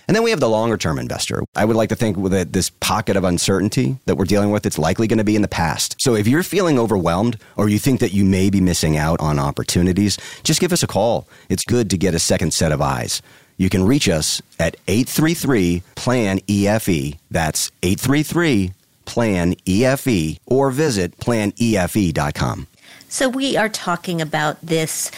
And 0.10 0.16
then 0.16 0.24
we 0.24 0.32
have 0.32 0.40
the 0.40 0.50
longer 0.50 0.76
term 0.76 0.98
investor. 0.98 1.44
I 1.56 1.66
would 1.66 1.76
like 1.76 1.90
to 1.90 1.96
think 1.96 2.18
that 2.32 2.52
this 2.52 2.72
pocket 2.72 3.16
of 3.16 3.24
uncertainty 3.24 4.00
that 4.08 4.16
we're 4.16 4.26
dealing 4.26 4.50
with, 4.50 4.66
it's 4.66 4.80
likely 4.80 5.06
going 5.06 5.20
to 5.20 5.24
be 5.24 5.36
in 5.36 5.44
the 5.44 5.48
past. 5.48 6.02
So 6.02 6.16
if 6.16 6.28
you're 6.28 6.42
feeling 6.42 6.80
overwhelmed 6.80 7.38
or 7.58 7.70
you 7.70 7.78
think 7.78 8.00
that 8.00 8.12
you 8.12 8.26
may 8.26 8.50
be 8.50 8.60
missing 8.60 8.98
out 8.98 9.20
on 9.20 9.38
opportunities, 9.38 10.18
just 10.42 10.62
give 10.62 10.74
us 10.74 10.82
a 10.82 10.88
call. 10.88 11.28
It's 11.48 11.64
good 11.64 11.92
to 11.92 11.98
get 12.00 12.16
a 12.16 12.20
second 12.20 12.56
set 12.56 12.72
of 12.72 12.82
eyes. 12.82 13.22
You 13.58 13.70
can 13.70 13.86
reach 13.86 14.10
us 14.10 14.42
at 14.60 14.78
833 14.88 15.84
PLAN 15.94 16.40
EFE. 16.48 17.16
That's 17.30 17.72
833 17.84 18.74
PLAN 19.06 19.54
EFE 19.68 20.39
or 20.48 20.72
visit 20.72 21.20
planefe.com. 21.20 22.66
So 23.10 23.30
we 23.30 23.56
are 23.56 23.70
talking 23.70 24.22
about 24.22 24.60
this 24.63 25.12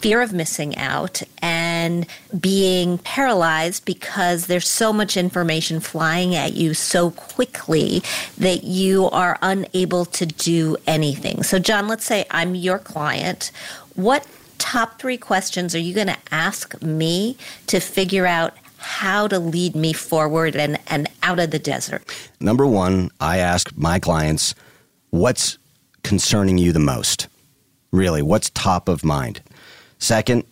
fear 0.00 0.22
of 0.22 0.32
missing 0.32 0.76
out 0.76 1.22
and 1.42 2.06
being 2.38 2.98
paralyzed 2.98 3.84
because 3.84 4.46
there's 4.46 4.68
so 4.68 4.92
much 4.92 5.16
information 5.16 5.80
flying 5.80 6.34
at 6.34 6.54
you 6.54 6.72
so 6.74 7.10
quickly 7.10 8.02
that 8.38 8.64
you 8.64 9.10
are 9.10 9.38
unable 9.42 10.04
to 10.04 10.26
do 10.26 10.76
anything. 10.86 11.42
So, 11.42 11.58
John, 11.58 11.88
let's 11.88 12.04
say 12.04 12.26
I'm 12.30 12.54
your 12.54 12.78
client. 12.78 13.50
What 13.94 14.26
top 14.58 15.00
three 15.00 15.18
questions 15.18 15.74
are 15.74 15.80
you 15.80 15.94
going 15.94 16.08
to 16.08 16.18
ask 16.30 16.80
me 16.82 17.36
to 17.66 17.80
figure 17.80 18.26
out 18.26 18.54
how 18.76 19.26
to 19.26 19.38
lead 19.38 19.74
me 19.74 19.92
forward 19.92 20.54
and, 20.54 20.78
and 20.86 21.08
out 21.22 21.40
of 21.40 21.50
the 21.50 21.58
desert? 21.58 22.04
Number 22.40 22.66
one, 22.66 23.10
I 23.20 23.38
ask 23.38 23.76
my 23.76 23.98
clients, 23.98 24.54
what's 25.10 25.58
concerning 26.04 26.58
you 26.58 26.72
the 26.72 26.78
most? 26.78 27.26
Really, 27.90 28.22
what's 28.22 28.50
top 28.50 28.88
of 28.88 29.04
mind? 29.04 29.40
Second, 29.98 30.44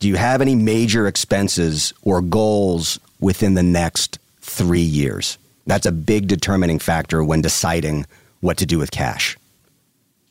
do 0.00 0.08
you 0.08 0.16
have 0.16 0.40
any 0.40 0.54
major 0.54 1.06
expenses 1.06 1.94
or 2.02 2.20
goals 2.20 2.98
within 3.20 3.54
the 3.54 3.62
next 3.62 4.18
three 4.40 4.80
years? 4.80 5.38
That's 5.66 5.86
a 5.86 5.92
big 5.92 6.28
determining 6.28 6.78
factor 6.78 7.24
when 7.24 7.40
deciding 7.40 8.06
what 8.40 8.58
to 8.58 8.66
do 8.66 8.78
with 8.78 8.90
cash. 8.90 9.38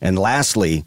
And 0.01 0.19
lastly, 0.19 0.85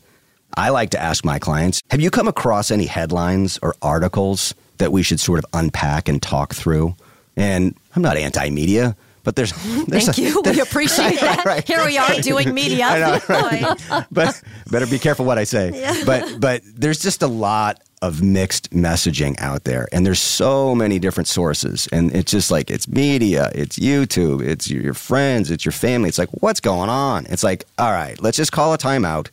I 0.57 0.69
like 0.69 0.91
to 0.91 1.03
ask 1.03 1.25
my 1.25 1.39
clients 1.39 1.81
Have 1.91 2.01
you 2.01 2.11
come 2.11 2.29
across 2.29 2.71
any 2.71 2.87
headlines 2.87 3.59
or 3.63 3.75
articles 3.83 4.55
that 4.79 4.93
we 4.93 5.03
should 5.03 5.21
sort 5.21 5.39
of 5.39 5.47
unpack 5.53 6.09
and 6.09 6.23
talk 6.23 6.55
through? 6.55 6.95
And 7.37 7.75
I'm 7.95 8.03
not 8.03 8.17
anti 8.17 8.51
media, 8.51 8.97
but 9.27 9.35
there's, 9.35 9.53
there's 9.89 10.07
thank 10.07 10.19
a, 10.19 10.21
you. 10.23 10.41
We 10.41 10.61
appreciate 10.69 11.21
that. 11.21 11.45
Right. 11.45 11.67
Here 11.67 11.85
we 11.85 11.99
are 11.99 12.15
doing 12.21 12.55
media. 12.55 12.87
know, 12.99 13.21
right? 13.29 14.07
but 14.11 14.41
better 14.71 14.87
be 14.87 15.01
careful 15.01 15.27
what 15.27 15.37
I 15.37 15.45
say. 15.45 15.73
Yeah. 15.75 16.05
But 16.07 16.41
but 16.41 16.63
there's 16.65 17.01
just 17.01 17.23
a 17.23 17.27
lot 17.27 17.83
of 18.03 18.23
mixed 18.23 18.71
messaging 18.71 19.35
out 19.41 19.65
there, 19.65 19.89
and 19.93 20.07
there's 20.07 20.21
so 20.21 20.77
many 20.77 21.01
different 21.01 21.27
sources, 21.27 21.89
and 21.91 22.15
it's 22.15 22.31
just 22.31 22.53
like 22.53 22.71
it's 22.71 22.87
media, 22.87 23.51
it's 23.53 23.81
YouTube, 23.81 24.47
it's 24.47 24.71
your 24.71 24.95
friends, 24.95 25.51
it's 25.51 25.65
your 25.65 25.73
family. 25.73 26.09
It's 26.09 26.19
like 26.19 26.31
what's 26.31 26.61
going 26.61 26.89
on? 26.89 27.27
It's 27.27 27.43
like 27.43 27.65
all 27.79 27.91
right, 27.91 28.21
let's 28.23 28.37
just 28.37 28.53
call 28.53 28.73
a 28.73 28.79
timeout 28.79 29.29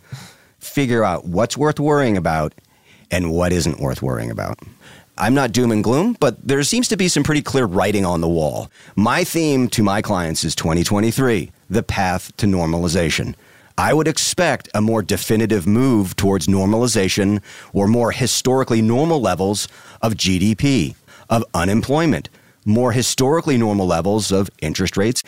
figure 0.59 1.03
out 1.03 1.25
what's 1.25 1.57
worth 1.57 1.79
worrying 1.79 2.17
about 2.17 2.53
and 3.12 3.31
what 3.31 3.51
isn't 3.53 3.79
worth 3.79 4.01
worrying 4.01 4.31
about. 4.31 4.57
I'm 5.17 5.36
not 5.36 5.51
doom 5.51 5.72
and 5.72 5.84
gloom, 5.84 6.17
but 6.20 6.41
there 6.46 6.63
seems 6.63 6.88
to 6.88 6.98
be 6.98 7.08
some 7.08 7.22
pretty 7.22 7.43
clear 7.43 7.65
writing 7.65 8.03
on 8.03 8.22
the 8.22 8.27
wall. 8.27 8.72
My 8.96 9.24
theme 9.24 9.67
to 9.70 9.84
my 9.84 10.01
clients 10.01 10.43
is 10.43 10.55
2023, 10.55 11.51
the 11.70 11.84
path 11.84 12.36
to 12.38 12.48
normalization. 12.48 13.36
I 13.77 13.93
would 13.93 14.08
expect 14.08 14.70
a 14.74 14.82
more 14.82 15.03
definitive 15.03 15.67
move 15.67 16.15
towards 16.15 16.48
normalization 16.48 17.43
or 17.74 17.88
more 17.88 18.12
historically 18.12 18.82
normal 18.82 19.22
levels 19.22 19.67
of 20.01 20.15
GDP, 20.15 20.96
of 21.29 21.43
unemployment, 21.53 22.29
more 22.65 22.91
historically 22.91 23.58
normal 23.58 23.86
levels 23.86 24.32
of 24.32 24.50
interest 24.62 24.98
rates, 24.98 25.22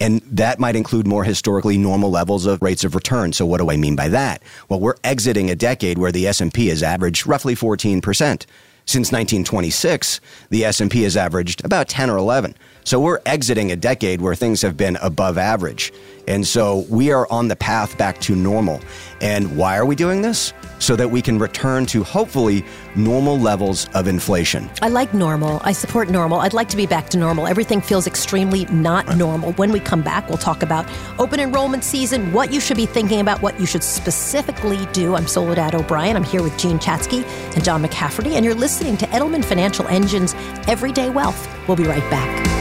and 0.00 0.20
that 0.22 0.60
might 0.60 0.76
include 0.76 1.06
more 1.06 1.24
historically 1.24 1.78
normal 1.78 2.10
levels 2.10 2.46
of 2.46 2.62
rates 2.62 2.84
of 2.84 2.94
return. 2.94 3.32
So 3.32 3.44
what 3.44 3.58
do 3.58 3.70
I 3.72 3.76
mean 3.76 3.96
by 3.96 4.08
that? 4.08 4.40
Well, 4.68 4.78
we're 4.78 4.94
exiting 5.02 5.50
a 5.50 5.56
decade 5.56 5.98
where 5.98 6.12
the 6.12 6.28
S&P 6.28 6.68
has 6.68 6.82
averaged 6.82 7.26
roughly 7.26 7.56
14%. 7.56 8.46
Since 8.84 9.12
1926, 9.12 10.20
the 10.50 10.64
S&P 10.64 11.02
has 11.02 11.16
averaged 11.16 11.64
about 11.64 11.88
10 11.88 12.10
or 12.10 12.16
11. 12.16 12.54
So 12.84 12.98
we're 12.98 13.20
exiting 13.24 13.70
a 13.70 13.76
decade 13.76 14.20
where 14.20 14.34
things 14.34 14.60
have 14.62 14.76
been 14.76 14.96
above 14.96 15.38
average. 15.38 15.92
And 16.26 16.46
so 16.46 16.86
we 16.88 17.10
are 17.10 17.26
on 17.30 17.48
the 17.48 17.56
path 17.56 17.98
back 17.98 18.20
to 18.22 18.36
normal. 18.36 18.80
And 19.20 19.56
why 19.56 19.76
are 19.76 19.86
we 19.86 19.94
doing 19.94 20.22
this? 20.22 20.52
So 20.78 20.96
that 20.96 21.10
we 21.10 21.22
can 21.22 21.38
return 21.38 21.86
to 21.86 22.02
hopefully 22.02 22.64
normal 22.96 23.38
levels 23.38 23.88
of 23.94 24.08
inflation. 24.08 24.68
I 24.82 24.88
like 24.88 25.14
normal. 25.14 25.60
I 25.62 25.72
support 25.72 26.10
normal. 26.10 26.40
I'd 26.40 26.52
like 26.52 26.68
to 26.70 26.76
be 26.76 26.86
back 26.86 27.08
to 27.10 27.18
normal. 27.18 27.46
Everything 27.46 27.80
feels 27.80 28.06
extremely 28.06 28.64
not 28.66 29.16
normal. 29.16 29.52
When 29.52 29.70
we 29.70 29.78
come 29.78 30.02
back, 30.02 30.28
we'll 30.28 30.38
talk 30.38 30.62
about 30.62 30.90
open 31.20 31.38
enrollment 31.38 31.84
season, 31.84 32.32
what 32.32 32.52
you 32.52 32.60
should 32.60 32.76
be 32.76 32.86
thinking 32.86 33.20
about, 33.20 33.42
what 33.42 33.58
you 33.60 33.66
should 33.66 33.84
specifically 33.84 34.86
do. 34.92 35.14
I'm 35.14 35.28
Soledad 35.28 35.74
O'Brien. 35.74 36.16
I'm 36.16 36.24
here 36.24 36.42
with 36.42 36.56
Jean 36.58 36.78
Chatzky 36.78 37.24
and 37.54 37.64
John 37.64 37.84
McCafferty, 37.84 38.32
and 38.32 38.44
you're 38.44 38.54
listening 38.54 38.96
to 38.98 39.06
Edelman 39.06 39.44
Financial 39.44 39.86
Engine's 39.86 40.34
Everyday 40.66 41.10
Wealth. 41.10 41.48
We'll 41.68 41.76
be 41.76 41.84
right 41.84 42.08
back. 42.10 42.51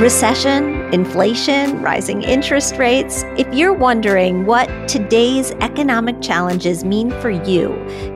Recession, 0.00 0.92
inflation, 0.92 1.80
rising 1.80 2.20
interest 2.20 2.76
rates. 2.76 3.24
If 3.38 3.46
you're 3.54 3.72
wondering 3.72 4.44
what 4.44 4.68
today's 4.86 5.52
economic 5.52 6.20
challenges 6.20 6.84
mean 6.84 7.10
for 7.22 7.30
you, 7.30 7.68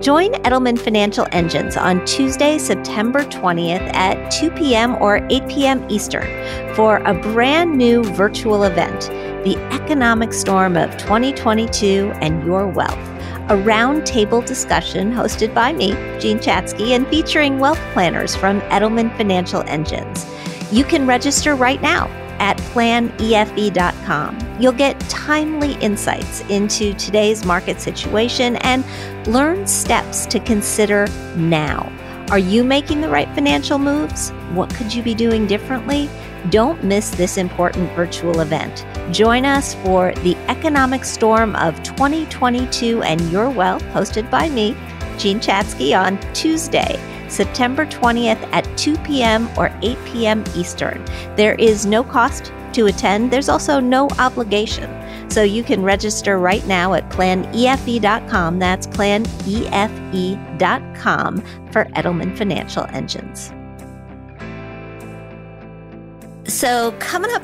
join 0.03 0.33
Edelman 0.43 0.79
Financial 0.79 1.27
Engines 1.33 1.79
on 1.79 2.05
Tuesday, 2.05 2.59
September 2.59 3.21
20th 3.21 3.95
at 3.95 4.31
2 4.31 4.51
p.m. 4.51 4.95
or 4.97 5.27
8 5.31 5.49
p.m. 5.49 5.87
Eastern 5.89 6.29
for 6.75 6.99
a 6.99 7.15
brand 7.15 7.79
new 7.79 8.05
virtual 8.05 8.65
event, 8.65 9.09
The 9.45 9.57
Economic 9.73 10.35
Storm 10.35 10.77
of 10.77 10.91
2022 10.99 12.13
and 12.21 12.45
Your 12.45 12.69
Wealth 12.69 13.11
a 13.49 13.55
roundtable 13.55 14.47
discussion 14.47 15.11
hosted 15.11 15.53
by 15.53 15.73
me, 15.73 15.89
Jean 16.21 16.39
Chatzky, 16.39 16.91
and 16.91 17.05
featuring 17.09 17.59
wealth 17.59 17.81
planners 17.93 18.37
from 18.37 18.61
Edelman 18.61 19.17
Financial 19.17 19.63
Engines. 19.63 20.25
You 20.73 20.85
can 20.85 21.07
register 21.07 21.57
right 21.57 21.83
now 21.83 22.07
at 22.39 22.57
planefe.com. 22.59 24.39
You'll 24.61 24.73
get 24.73 24.99
timely 25.01 25.75
insights 25.75 26.41
into 26.43 26.95
today's 26.95 27.45
market 27.45 27.81
situation 27.81 28.57
and 28.57 28.85
learn 29.27 29.67
steps 29.67 30.27
to 30.27 30.39
consider 30.41 31.07
now. 31.37 31.93
Are 32.31 32.39
you 32.39 32.63
making 32.63 33.01
the 33.01 33.09
right 33.09 33.29
financial 33.35 33.79
moves? 33.79 34.31
What 34.53 34.73
could 34.73 34.95
you 34.95 35.03
be 35.03 35.15
doing 35.15 35.49
differently? 35.49 36.09
Don't 36.49 36.83
miss 36.85 37.11
this 37.11 37.37
important 37.37 37.91
virtual 37.93 38.41
event. 38.41 38.87
Join 39.13 39.45
us 39.45 39.75
for 39.75 40.15
the 40.23 40.37
Economic 40.49 41.05
Storm 41.05 41.57
of 41.57 41.83
2022 41.83 43.03
and 43.03 43.21
Your 43.33 43.51
Wealth, 43.51 43.83
hosted 43.87 44.31
by 44.31 44.49
me, 44.49 44.77
Jean 45.19 45.41
Chatzky, 45.41 45.99
on 45.99 46.19
Tuesday, 46.33 46.99
September 47.31 47.87
20th 47.87 48.43
at 48.53 48.65
2 48.77 48.99
p.m. 48.99 49.49
or 49.57 49.73
8 49.83 49.97
p.m. 50.05 50.45
Eastern. 50.55 51.05
There 51.37 51.55
is 51.55 51.87
no 51.87 52.03
cost 52.03 52.53
to 52.75 52.87
attend, 52.87 53.31
there's 53.31 53.49
also 53.49 53.81
no 53.81 54.09
obligation. 54.19 54.91
So 55.31 55.43
you 55.43 55.63
can 55.63 55.83
register 55.83 56.39
right 56.39 56.67
now 56.67 56.95
at 56.95 57.09
planefe.com. 57.11 58.59
That's 58.59 58.87
planefe.com 58.89 59.31
for 61.73 61.85
Edelman 61.85 62.37
Financial 62.37 62.85
Engines. 62.87 63.53
So, 66.45 66.93
coming 66.99 67.31
up 67.33 67.43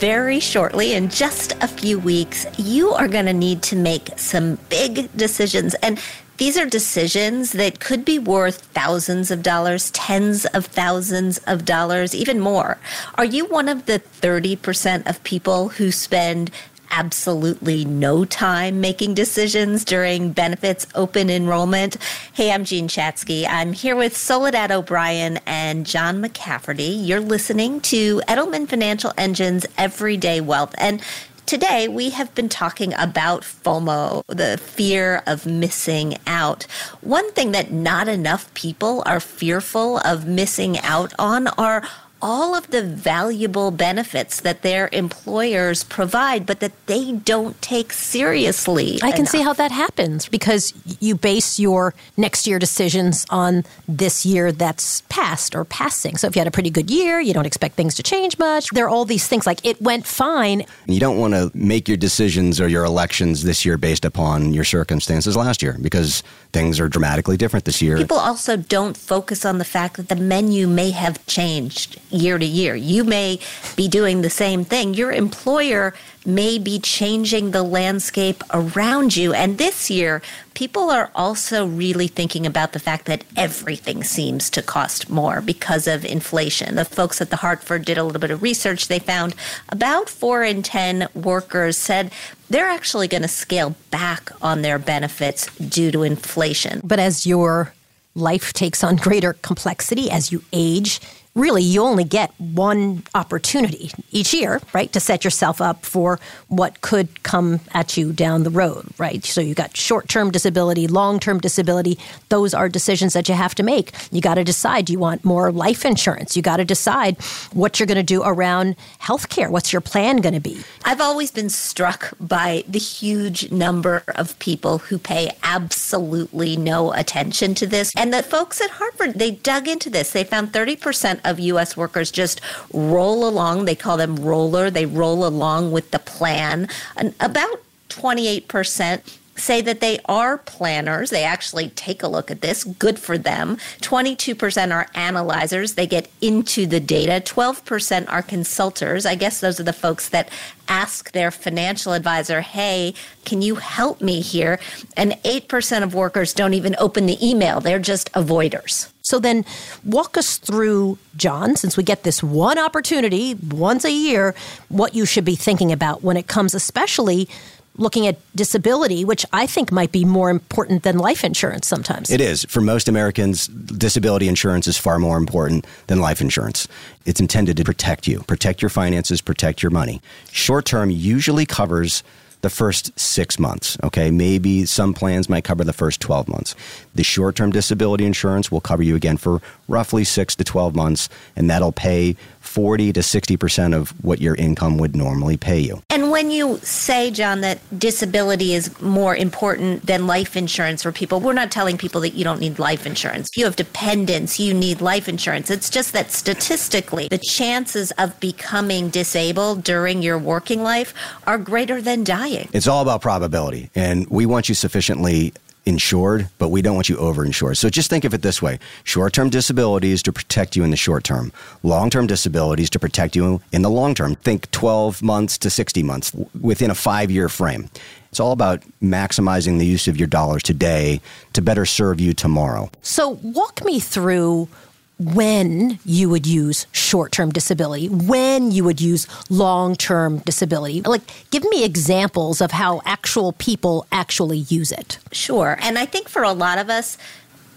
very 0.00 0.40
shortly, 0.40 0.94
in 0.94 1.10
just 1.10 1.52
a 1.60 1.68
few 1.68 1.98
weeks, 1.98 2.46
you 2.58 2.90
are 2.92 3.06
going 3.06 3.26
to 3.26 3.34
need 3.34 3.62
to 3.64 3.76
make 3.76 4.08
some 4.16 4.58
big 4.70 5.14
decisions. 5.14 5.74
And 5.82 6.00
these 6.38 6.56
are 6.56 6.66
decisions 6.66 7.52
that 7.52 7.80
could 7.80 8.04
be 8.04 8.18
worth 8.18 8.60
thousands 8.60 9.30
of 9.30 9.42
dollars, 9.42 9.90
tens 9.92 10.44
of 10.46 10.66
thousands 10.66 11.38
of 11.46 11.64
dollars, 11.64 12.14
even 12.14 12.40
more. 12.40 12.78
Are 13.14 13.24
you 13.24 13.46
one 13.46 13.68
of 13.68 13.86
the 13.86 14.00
30% 14.00 15.08
of 15.08 15.22
people 15.24 15.70
who 15.70 15.90
spend 15.90 16.50
absolutely 16.90 17.84
no 17.84 18.24
time 18.24 18.80
making 18.80 19.14
decisions 19.14 19.84
during 19.84 20.32
benefits 20.32 20.86
open 20.94 21.28
enrollment. 21.28 21.96
Hey, 22.32 22.52
I'm 22.52 22.64
Jean 22.64 22.88
Chatzky. 22.88 23.46
I'm 23.48 23.72
here 23.72 23.96
with 23.96 24.16
Soledad 24.16 24.70
O'Brien 24.70 25.38
and 25.46 25.84
John 25.84 26.22
McCafferty. 26.22 27.06
You're 27.06 27.20
listening 27.20 27.80
to 27.82 28.20
Edelman 28.28 28.68
Financial 28.68 29.12
Engine's 29.18 29.66
Everyday 29.76 30.40
Wealth. 30.40 30.74
And 30.78 31.02
Today, 31.46 31.86
we 31.86 32.10
have 32.10 32.34
been 32.34 32.48
talking 32.48 32.92
about 32.94 33.42
FOMO, 33.42 34.24
the 34.26 34.58
fear 34.58 35.22
of 35.28 35.46
missing 35.46 36.18
out. 36.26 36.64
One 37.02 37.30
thing 37.34 37.52
that 37.52 37.70
not 37.70 38.08
enough 38.08 38.52
people 38.54 39.04
are 39.06 39.20
fearful 39.20 39.98
of 39.98 40.26
missing 40.26 40.76
out 40.80 41.14
on 41.20 41.46
are 41.46 41.84
all 42.22 42.54
of 42.54 42.70
the 42.70 42.82
valuable 42.82 43.70
benefits 43.70 44.40
that 44.40 44.62
their 44.62 44.88
employers 44.92 45.84
provide, 45.84 46.46
but 46.46 46.60
that 46.60 46.72
they 46.86 47.12
don't 47.12 47.60
take 47.60 47.92
seriously. 47.92 48.98
I 49.02 49.10
can 49.10 49.20
enough. 49.20 49.28
see 49.30 49.42
how 49.42 49.52
that 49.54 49.70
happens 49.70 50.28
because 50.28 50.72
you 51.00 51.14
base 51.14 51.58
your 51.58 51.94
next 52.16 52.46
year 52.46 52.58
decisions 52.58 53.26
on 53.30 53.64
this 53.86 54.24
year 54.24 54.50
that's 54.50 55.02
past 55.08 55.54
or 55.54 55.64
passing. 55.64 56.16
So 56.16 56.26
if 56.26 56.36
you 56.36 56.40
had 56.40 56.48
a 56.48 56.52
pretty 56.52 56.70
good 56.70 56.90
year, 56.90 57.20
you 57.20 57.34
don't 57.34 57.46
expect 57.46 57.74
things 57.74 57.94
to 57.96 58.02
change 58.02 58.38
much. 58.38 58.68
There 58.70 58.86
are 58.86 58.88
all 58.88 59.04
these 59.04 59.28
things 59.28 59.46
like 59.46 59.64
it 59.64 59.80
went 59.82 60.06
fine. 60.06 60.64
You 60.86 61.00
don't 61.00 61.18
want 61.18 61.34
to 61.34 61.50
make 61.54 61.88
your 61.88 61.96
decisions 61.96 62.60
or 62.60 62.68
your 62.68 62.84
elections 62.84 63.42
this 63.42 63.64
year 63.64 63.76
based 63.76 64.04
upon 64.04 64.54
your 64.54 64.64
circumstances 64.64 65.36
last 65.36 65.62
year 65.62 65.76
because 65.80 66.22
things 66.52 66.80
are 66.80 66.88
dramatically 66.88 67.36
different 67.36 67.66
this 67.66 67.82
year. 67.82 67.98
People 67.98 68.18
also 68.18 68.56
don't 68.56 68.96
focus 68.96 69.44
on 69.44 69.58
the 69.58 69.64
fact 69.64 69.96
that 69.96 70.08
the 70.08 70.16
menu 70.16 70.66
may 70.66 70.90
have 70.90 71.24
changed 71.26 72.00
year 72.10 72.38
to 72.38 72.44
year. 72.44 72.74
You 72.74 73.04
may 73.04 73.38
be 73.76 73.88
doing 73.88 74.22
the 74.22 74.30
same 74.30 74.64
thing. 74.64 74.94
Your 74.94 75.12
employer 75.12 75.94
may 76.26 76.58
be 76.58 76.78
changing 76.78 77.52
the 77.52 77.62
landscape 77.62 78.42
around 78.52 79.16
you. 79.16 79.32
And 79.32 79.58
this 79.58 79.88
year, 79.90 80.20
people 80.54 80.90
are 80.90 81.10
also 81.14 81.66
really 81.66 82.08
thinking 82.08 82.44
about 82.44 82.72
the 82.72 82.78
fact 82.78 83.06
that 83.06 83.24
everything 83.36 84.02
seems 84.02 84.50
to 84.50 84.62
cost 84.62 85.08
more 85.08 85.40
because 85.40 85.86
of 85.86 86.04
inflation. 86.04 86.74
The 86.74 86.84
folks 86.84 87.20
at 87.20 87.30
the 87.30 87.36
Hartford 87.36 87.84
did 87.84 87.98
a 87.98 88.04
little 88.04 88.20
bit 88.20 88.30
of 88.30 88.42
research. 88.42 88.88
They 88.88 88.98
found 88.98 89.34
about 89.68 90.08
four 90.08 90.42
in 90.42 90.62
10 90.62 91.08
workers 91.14 91.76
said 91.76 92.12
they're 92.50 92.68
actually 92.68 93.08
going 93.08 93.22
to 93.22 93.28
scale 93.28 93.76
back 93.90 94.30
on 94.42 94.62
their 94.62 94.78
benefits 94.78 95.54
due 95.56 95.92
to 95.92 96.02
inflation. 96.02 96.80
But 96.82 96.98
as 96.98 97.26
your 97.26 97.72
life 98.14 98.52
takes 98.52 98.82
on 98.82 98.96
greater 98.96 99.34
complexity 99.34 100.10
as 100.10 100.32
you 100.32 100.42
age, 100.52 101.00
really 101.36 101.62
you 101.62 101.82
only 101.82 102.02
get 102.02 102.32
one 102.38 103.04
opportunity 103.14 103.92
each 104.10 104.32
year, 104.32 104.60
right, 104.72 104.92
to 104.92 104.98
set 104.98 105.22
yourself 105.22 105.60
up 105.60 105.84
for 105.84 106.18
what 106.48 106.80
could 106.80 107.22
come 107.22 107.60
at 107.74 107.96
you 107.96 108.12
down 108.12 108.42
the 108.42 108.50
road, 108.50 108.86
right? 108.98 109.24
So 109.24 109.40
you've 109.42 109.56
got 109.56 109.76
short-term 109.76 110.30
disability, 110.30 110.88
long-term 110.88 111.40
disability. 111.40 111.98
Those 112.30 112.54
are 112.54 112.68
decisions 112.68 113.12
that 113.12 113.28
you 113.28 113.34
have 113.34 113.54
to 113.56 113.62
make. 113.62 113.92
You 114.10 114.20
got 114.20 114.34
to 114.34 114.44
decide 114.44 114.86
do 114.86 114.92
you 114.92 114.98
want 114.98 115.24
more 115.24 115.52
life 115.52 115.84
insurance? 115.84 116.36
You 116.36 116.42
got 116.42 116.56
to 116.56 116.64
decide 116.64 117.20
what 117.52 117.78
you're 117.78 117.86
going 117.86 117.96
to 117.96 118.02
do 118.02 118.22
around 118.24 118.76
health 118.98 119.28
care. 119.28 119.50
What's 119.50 119.72
your 119.72 119.82
plan 119.82 120.18
going 120.18 120.34
to 120.34 120.40
be? 120.40 120.62
I've 120.84 121.00
always 121.00 121.30
been 121.30 121.50
struck 121.50 122.14
by 122.18 122.64
the 122.66 122.78
huge 122.78 123.52
number 123.52 124.04
of 124.14 124.38
people 124.38 124.78
who 124.78 124.98
pay 124.98 125.32
absolutely 125.42 126.56
no 126.56 126.92
attention 126.92 127.54
to 127.56 127.66
this. 127.66 127.92
And 127.94 128.12
the 128.14 128.22
folks 128.22 128.60
at 128.60 128.70
Hartford, 128.70 129.14
they 129.14 129.32
dug 129.32 129.68
into 129.68 129.90
this. 129.90 130.12
They 130.12 130.24
found 130.24 130.52
30% 130.52 131.25
of 131.26 131.40
U.S. 131.40 131.76
workers 131.76 132.10
just 132.10 132.40
roll 132.72 133.28
along. 133.28 133.64
They 133.64 133.74
call 133.74 133.96
them 133.96 134.16
roller. 134.16 134.70
They 134.70 134.86
roll 134.86 135.26
along 135.26 135.72
with 135.72 135.90
the 135.90 135.98
plan. 135.98 136.68
And 136.96 137.14
about 137.20 137.60
28% 137.88 139.18
say 139.36 139.60
that 139.60 139.80
they 139.80 139.98
are 140.06 140.38
planners. 140.38 141.10
They 141.10 141.24
actually 141.24 141.68
take 141.70 142.02
a 142.02 142.08
look 142.08 142.30
at 142.30 142.40
this. 142.40 142.64
Good 142.64 142.98
for 142.98 143.18
them. 143.18 143.56
22% 143.80 144.72
are 144.72 144.88
analyzers. 144.94 145.74
They 145.74 145.86
get 145.86 146.10
into 146.20 146.66
the 146.66 146.80
data. 146.80 147.22
12% 147.24 148.08
are 148.10 148.22
consultants. 148.22 149.06
I 149.06 149.14
guess 149.14 149.40
those 149.40 149.60
are 149.60 149.64
the 149.64 149.72
folks 149.72 150.08
that 150.08 150.28
ask 150.68 151.12
their 151.12 151.30
financial 151.30 151.92
advisor, 151.92 152.40
hey, 152.40 152.94
can 153.24 153.42
you 153.42 153.56
help 153.56 154.00
me 154.00 154.20
here? 154.20 154.58
And 154.96 155.12
8% 155.22 155.82
of 155.82 155.94
workers 155.94 156.32
don't 156.32 156.54
even 156.54 156.74
open 156.78 157.06
the 157.06 157.24
email, 157.26 157.60
they're 157.60 157.78
just 157.78 158.12
avoiders. 158.12 158.90
So 159.06 159.20
then 159.20 159.44
walk 159.84 160.16
us 160.16 160.36
through, 160.36 160.98
John, 161.16 161.54
since 161.54 161.76
we 161.76 161.84
get 161.84 162.02
this 162.02 162.24
one 162.24 162.58
opportunity 162.58 163.34
once 163.34 163.84
a 163.84 163.92
year, 163.92 164.34
what 164.68 164.96
you 164.96 165.06
should 165.06 165.24
be 165.24 165.36
thinking 165.36 165.70
about 165.70 166.02
when 166.02 166.16
it 166.16 166.26
comes, 166.26 166.54
especially 166.54 167.28
looking 167.76 168.08
at 168.08 168.18
disability, 168.34 169.04
which 169.04 169.24
I 169.32 169.46
think 169.46 169.70
might 169.70 169.92
be 169.92 170.04
more 170.04 170.28
important 170.28 170.82
than 170.82 170.98
life 170.98 171.22
insurance 171.22 171.68
sometimes. 171.68 172.10
It 172.10 172.20
is. 172.20 172.44
For 172.46 172.60
most 172.60 172.88
Americans, 172.88 173.46
disability 173.46 174.26
insurance 174.26 174.66
is 174.66 174.76
far 174.76 174.98
more 174.98 175.18
important 175.18 175.66
than 175.86 176.00
life 176.00 176.20
insurance. 176.20 176.66
It's 177.04 177.20
intended 177.20 177.56
to 177.58 177.64
protect 177.64 178.08
you, 178.08 178.22
protect 178.22 178.60
your 178.60 178.70
finances, 178.70 179.20
protect 179.20 179.62
your 179.62 179.70
money. 179.70 180.02
Short 180.32 180.64
term 180.64 180.90
usually 180.90 181.46
covers 181.46 182.02
the 182.46 182.50
first 182.50 182.96
six 182.96 183.40
months. 183.40 183.76
Okay, 183.82 184.12
maybe 184.12 184.64
some 184.66 184.94
plans 184.94 185.28
might 185.28 185.42
cover 185.42 185.64
the 185.64 185.72
first 185.72 186.00
12 186.00 186.28
months. 186.28 186.54
The 186.94 187.02
short 187.02 187.34
term 187.34 187.50
disability 187.50 188.04
insurance 188.04 188.52
will 188.52 188.60
cover 188.60 188.84
you 188.84 188.94
again 188.94 189.16
for 189.16 189.42
roughly 189.66 190.04
six 190.04 190.36
to 190.36 190.44
12 190.44 190.76
months, 190.76 191.08
and 191.34 191.50
that'll 191.50 191.72
pay 191.72 192.14
40 192.56 192.94
to 192.94 193.00
60% 193.00 193.74
of 193.74 193.90
what 194.02 194.18
your 194.18 194.34
income 194.36 194.78
would 194.78 194.96
normally 194.96 195.36
pay 195.36 195.60
you. 195.60 195.82
And 195.90 196.10
when 196.10 196.30
you 196.30 196.56
say, 196.62 197.10
John, 197.10 197.42
that 197.42 197.58
disability 197.78 198.54
is 198.54 198.80
more 198.80 199.14
important 199.14 199.84
than 199.84 200.06
life 200.06 200.38
insurance 200.38 200.82
for 200.82 200.90
people, 200.90 201.20
we're 201.20 201.34
not 201.34 201.50
telling 201.50 201.76
people 201.76 202.00
that 202.00 202.14
you 202.14 202.24
don't 202.24 202.40
need 202.40 202.58
life 202.58 202.86
insurance. 202.86 203.28
If 203.28 203.36
you 203.36 203.44
have 203.44 203.56
dependents, 203.56 204.40
you 204.40 204.54
need 204.54 204.80
life 204.80 205.06
insurance. 205.06 205.50
It's 205.50 205.68
just 205.68 205.92
that 205.92 206.10
statistically, 206.12 207.08
the 207.08 207.18
chances 207.18 207.90
of 207.98 208.18
becoming 208.20 208.88
disabled 208.88 209.62
during 209.62 210.00
your 210.00 210.16
working 210.16 210.62
life 210.62 210.94
are 211.26 211.36
greater 211.36 211.82
than 211.82 212.04
dying. 212.04 212.48
It's 212.54 212.66
all 212.66 212.80
about 212.80 213.02
probability, 213.02 213.68
and 213.74 214.08
we 214.08 214.24
want 214.24 214.48
you 214.48 214.54
sufficiently 214.54 215.34
insured, 215.66 216.28
but 216.38 216.48
we 216.48 216.62
don't 216.62 216.76
want 216.76 216.88
you 216.88 216.96
overinsured. 216.96 217.56
So 217.56 217.68
just 217.68 217.90
think 217.90 218.04
of 218.04 218.14
it 218.14 218.22
this 218.22 218.40
way 218.40 218.58
short 218.84 219.12
term 219.12 219.28
disability 219.28 219.90
is 219.90 220.02
to 220.04 220.12
protect 220.12 220.56
you 220.56 220.64
in 220.64 220.70
the 220.70 220.76
short 220.76 221.04
term, 221.04 221.32
long 221.62 221.90
term 221.90 222.06
disability 222.06 222.62
is 222.62 222.70
to 222.70 222.78
protect 222.78 223.16
you 223.16 223.42
in 223.52 223.62
the 223.62 223.70
long 223.70 223.94
term. 223.94 224.14
Think 224.14 224.50
12 224.52 225.02
months 225.02 225.36
to 225.38 225.50
60 225.50 225.82
months 225.82 226.12
within 226.40 226.70
a 226.70 226.74
five 226.74 227.10
year 227.10 227.28
frame. 227.28 227.68
It's 228.10 228.20
all 228.20 228.32
about 228.32 228.62
maximizing 228.82 229.58
the 229.58 229.66
use 229.66 229.88
of 229.88 229.98
your 229.98 230.06
dollars 230.06 230.42
today 230.42 231.02
to 231.34 231.42
better 231.42 231.66
serve 231.66 232.00
you 232.00 232.14
tomorrow. 232.14 232.70
So, 232.80 233.18
walk 233.22 233.62
me 233.62 233.78
through 233.78 234.48
when 234.98 235.78
you 235.84 236.08
would 236.08 236.26
use 236.26 236.66
short 236.72 237.12
term 237.12 237.30
disability, 237.30 237.88
when 237.88 238.50
you 238.50 238.64
would 238.64 238.80
use 238.80 239.06
long 239.30 239.76
term 239.76 240.18
disability. 240.18 240.82
Like, 240.82 241.02
give 241.30 241.44
me 241.44 241.64
examples 241.64 242.40
of 242.40 242.52
how 242.52 242.80
actual 242.84 243.32
people 243.32 243.86
actually 243.92 244.38
use 244.38 244.72
it. 244.72 244.98
Sure. 245.12 245.58
And 245.60 245.78
I 245.78 245.86
think 245.86 246.08
for 246.08 246.22
a 246.22 246.32
lot 246.32 246.58
of 246.58 246.70
us, 246.70 246.96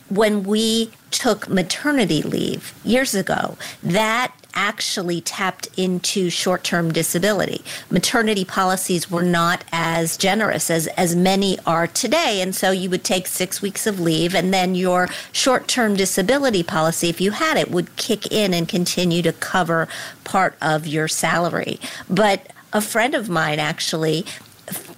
when 0.10 0.44
we 0.44 0.92
took 1.12 1.48
maternity 1.48 2.22
leave 2.22 2.74
years 2.84 3.16
ago, 3.16 3.58
that 3.84 4.34
actually 4.60 5.22
tapped 5.22 5.70
into 5.78 6.30
short 6.30 6.66
term 6.66 6.92
disability. 6.92 7.64
Maternity 7.90 8.44
policies 8.44 9.10
were 9.10 9.24
not 9.24 9.64
as 9.72 10.18
generous 10.18 10.70
as, 10.70 10.88
as 10.88 11.16
many 11.16 11.58
are 11.66 11.88
today. 11.88 12.42
And 12.42 12.54
so 12.54 12.72
you 12.72 12.90
would 12.90 13.06
take 13.06 13.26
six 13.26 13.62
weeks 13.62 13.88
of 13.88 14.02
leave, 14.02 14.36
and 14.36 14.54
then 14.54 14.76
your 14.76 15.08
short 15.32 15.70
term 15.70 15.96
disability 15.96 16.62
policy, 16.62 17.08
if 17.08 17.22
you 17.22 17.32
had 17.32 17.56
it, 17.56 17.72
would 17.72 17.96
kick 17.96 18.32
in 18.34 18.54
and 18.54 18.68
continue 18.68 19.22
to 19.22 19.32
cover 19.32 19.88
part 20.26 20.58
of 20.62 20.86
your 20.86 21.08
salary. 21.08 21.80
But 22.10 22.52
a 22.74 22.82
friend 22.82 23.16
of 23.16 23.30
mine 23.30 23.60
actually 23.60 24.26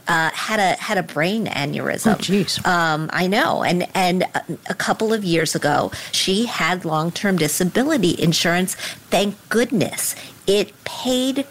uh, 0.08 0.30
had 0.32 0.60
a 0.60 0.82
had 0.82 0.98
a 0.98 1.04
brain 1.04 1.46
aneurysm. 1.48 2.14
Oh, 2.14 2.18
jeez. 2.18 2.66
Um, 2.66 3.10
I 3.14 3.28
know, 3.28 3.64
and 3.64 3.88
and 3.96 4.26
a 4.70 4.74
couple 4.74 5.14
of 5.14 5.24
years 5.24 5.56
ago, 5.56 5.92
she 6.12 6.46
had 6.46 6.86
long 6.86 7.12
term 7.12 7.38
disability 7.38 8.22
insurance. 8.22 8.76
Thank 9.10 9.36
goodness, 9.50 10.16
it 10.48 10.72
paid. 10.84 11.46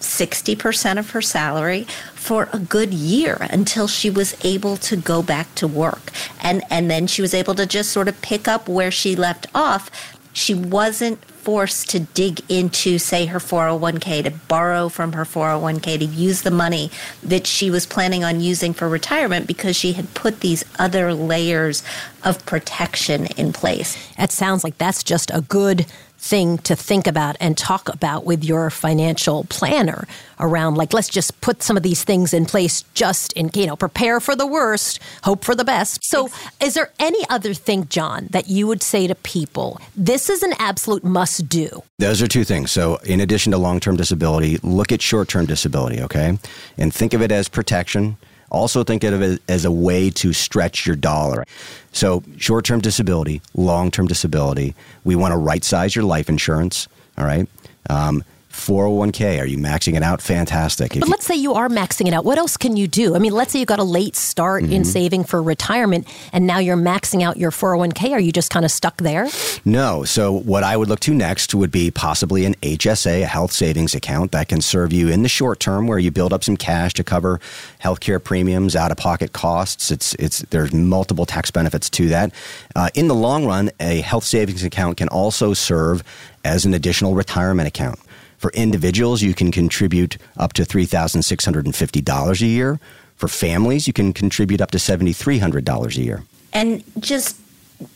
60% 0.00 0.98
of 0.98 1.12
her 1.12 1.22
salary 1.22 1.84
for 2.14 2.50
a 2.52 2.58
good 2.58 2.92
year 2.92 3.38
until 3.48 3.88
she 3.88 4.10
was 4.10 4.36
able 4.44 4.76
to 4.76 4.96
go 4.96 5.22
back 5.22 5.54
to 5.54 5.66
work. 5.66 6.12
And 6.42 6.62
and 6.70 6.90
then 6.90 7.06
she 7.06 7.22
was 7.22 7.32
able 7.32 7.54
to 7.54 7.64
just 7.64 7.90
sort 7.90 8.06
of 8.06 8.20
pick 8.20 8.46
up 8.46 8.68
where 8.68 8.90
she 8.90 9.16
left 9.16 9.46
off. 9.54 9.90
She 10.34 10.52
wasn't 10.52 11.20
forced 11.44 11.90
to 11.90 12.00
dig 12.00 12.40
into, 12.48 12.98
say, 12.98 13.26
her 13.26 13.38
401k, 13.38 14.24
to 14.24 14.30
borrow 14.48 14.88
from 14.88 15.12
her 15.12 15.24
401k, 15.24 15.98
to 15.98 16.04
use 16.06 16.40
the 16.40 16.50
money 16.50 16.90
that 17.22 17.46
she 17.46 17.70
was 17.70 17.84
planning 17.84 18.24
on 18.24 18.40
using 18.40 18.72
for 18.72 18.88
retirement 18.88 19.46
because 19.46 19.76
she 19.76 19.92
had 19.92 20.12
put 20.14 20.40
these 20.40 20.64
other 20.78 21.12
layers 21.12 21.82
of 22.24 22.44
protection 22.46 23.26
in 23.36 23.52
place. 23.52 23.98
It 24.18 24.32
sounds 24.32 24.64
like 24.64 24.78
that's 24.78 25.04
just 25.04 25.30
a 25.34 25.42
good 25.42 25.84
thing 26.24 26.56
to 26.58 26.74
think 26.74 27.06
about 27.06 27.36
and 27.38 27.56
talk 27.58 27.88
about 27.90 28.24
with 28.24 28.42
your 28.42 28.70
financial 28.70 29.44
planner 29.44 30.08
around 30.40 30.74
like 30.74 30.94
let's 30.94 31.10
just 31.10 31.38
put 31.42 31.62
some 31.62 31.76
of 31.76 31.82
these 31.82 32.02
things 32.02 32.32
in 32.32 32.46
place 32.46 32.82
just 32.94 33.32
in 33.34 33.50
you 33.54 33.66
know 33.66 33.76
prepare 33.76 34.20
for 34.20 34.34
the 34.34 34.46
worst 34.46 35.00
hope 35.22 35.44
for 35.44 35.54
the 35.54 35.64
best. 35.64 36.02
So 36.02 36.30
is 36.60 36.74
there 36.74 36.90
any 36.98 37.28
other 37.28 37.52
thing 37.52 37.86
john 37.88 38.28
that 38.30 38.48
you 38.48 38.66
would 38.66 38.82
say 38.82 39.06
to 39.06 39.14
people 39.14 39.78
this 39.94 40.30
is 40.30 40.42
an 40.42 40.54
absolute 40.58 41.04
must 41.04 41.48
do 41.48 41.82
those 41.98 42.22
are 42.22 42.26
two 42.26 42.44
things. 42.44 42.72
So 42.72 42.96
in 43.04 43.20
addition 43.20 43.52
to 43.52 43.58
long-term 43.58 43.96
disability 43.96 44.56
look 44.62 44.92
at 44.92 45.02
short-term 45.02 45.44
disability 45.46 46.00
okay? 46.02 46.38
And 46.78 46.92
think 46.92 47.12
of 47.12 47.20
it 47.20 47.30
as 47.30 47.48
protection 47.48 48.16
also, 48.50 48.84
think 48.84 49.04
of 49.04 49.22
it 49.22 49.42
as 49.48 49.64
a 49.64 49.72
way 49.72 50.10
to 50.10 50.32
stretch 50.32 50.86
your 50.86 50.96
dollar. 50.96 51.44
So, 51.92 52.22
short 52.38 52.64
term 52.64 52.80
disability, 52.80 53.40
long 53.54 53.90
term 53.90 54.06
disability, 54.06 54.74
we 55.04 55.16
want 55.16 55.32
to 55.32 55.38
right 55.38 55.64
size 55.64 55.94
your 55.94 56.04
life 56.04 56.28
insurance. 56.28 56.88
All 57.18 57.24
right. 57.24 57.48
Um, 57.90 58.24
401k, 58.54 59.40
are 59.40 59.46
you 59.46 59.58
maxing 59.58 59.94
it 59.94 60.02
out? 60.02 60.22
Fantastic. 60.22 60.94
If 60.94 61.00
but 61.00 61.08
let's 61.08 61.26
say 61.26 61.34
you 61.34 61.54
are 61.54 61.68
maxing 61.68 62.06
it 62.06 62.14
out. 62.14 62.24
What 62.24 62.38
else 62.38 62.56
can 62.56 62.76
you 62.76 62.88
do? 62.88 63.14
I 63.14 63.18
mean, 63.18 63.32
let's 63.32 63.52
say 63.52 63.58
you 63.58 63.66
got 63.66 63.78
a 63.78 63.84
late 63.84 64.16
start 64.16 64.62
mm-hmm. 64.62 64.72
in 64.72 64.84
saving 64.84 65.24
for 65.24 65.42
retirement 65.42 66.08
and 66.32 66.46
now 66.46 66.58
you're 66.58 66.76
maxing 66.76 67.22
out 67.22 67.36
your 67.36 67.50
401k. 67.50 68.12
Are 68.12 68.20
you 68.20 68.32
just 68.32 68.50
kind 68.50 68.64
of 68.64 68.70
stuck 68.70 68.96
there? 68.98 69.28
No. 69.64 70.04
So, 70.04 70.32
what 70.32 70.62
I 70.62 70.76
would 70.76 70.88
look 70.88 71.00
to 71.00 71.14
next 71.14 71.54
would 71.54 71.70
be 71.70 71.90
possibly 71.90 72.44
an 72.44 72.54
HSA, 72.62 73.22
a 73.22 73.26
health 73.26 73.52
savings 73.52 73.94
account 73.94 74.32
that 74.32 74.48
can 74.48 74.60
serve 74.60 74.92
you 74.92 75.08
in 75.08 75.22
the 75.22 75.28
short 75.28 75.60
term 75.60 75.86
where 75.86 75.98
you 75.98 76.10
build 76.10 76.32
up 76.32 76.44
some 76.44 76.56
cash 76.56 76.94
to 76.94 77.04
cover 77.04 77.40
healthcare 77.82 78.22
premiums, 78.22 78.76
out 78.76 78.90
of 78.90 78.96
pocket 78.96 79.32
costs. 79.32 79.90
It's, 79.90 80.14
it's, 80.14 80.38
there's 80.50 80.72
multiple 80.72 81.26
tax 81.26 81.50
benefits 81.50 81.90
to 81.90 82.08
that. 82.08 82.32
Uh, 82.74 82.88
in 82.94 83.08
the 83.08 83.14
long 83.14 83.44
run, 83.46 83.70
a 83.80 84.00
health 84.00 84.24
savings 84.24 84.62
account 84.62 84.96
can 84.96 85.08
also 85.08 85.52
serve 85.52 86.02
as 86.44 86.64
an 86.64 86.74
additional 86.74 87.14
retirement 87.14 87.66
account. 87.66 87.98
For 88.44 88.50
individuals, 88.50 89.22
you 89.22 89.32
can 89.32 89.50
contribute 89.50 90.18
up 90.36 90.52
to 90.52 90.64
$3,650 90.64 92.42
a 92.42 92.46
year. 92.46 92.78
For 93.16 93.26
families, 93.26 93.86
you 93.86 93.94
can 93.94 94.12
contribute 94.12 94.60
up 94.60 94.70
to 94.72 94.76
$7,300 94.76 95.96
a 95.96 96.02
year. 96.02 96.24
And 96.52 96.84
just 96.98 97.38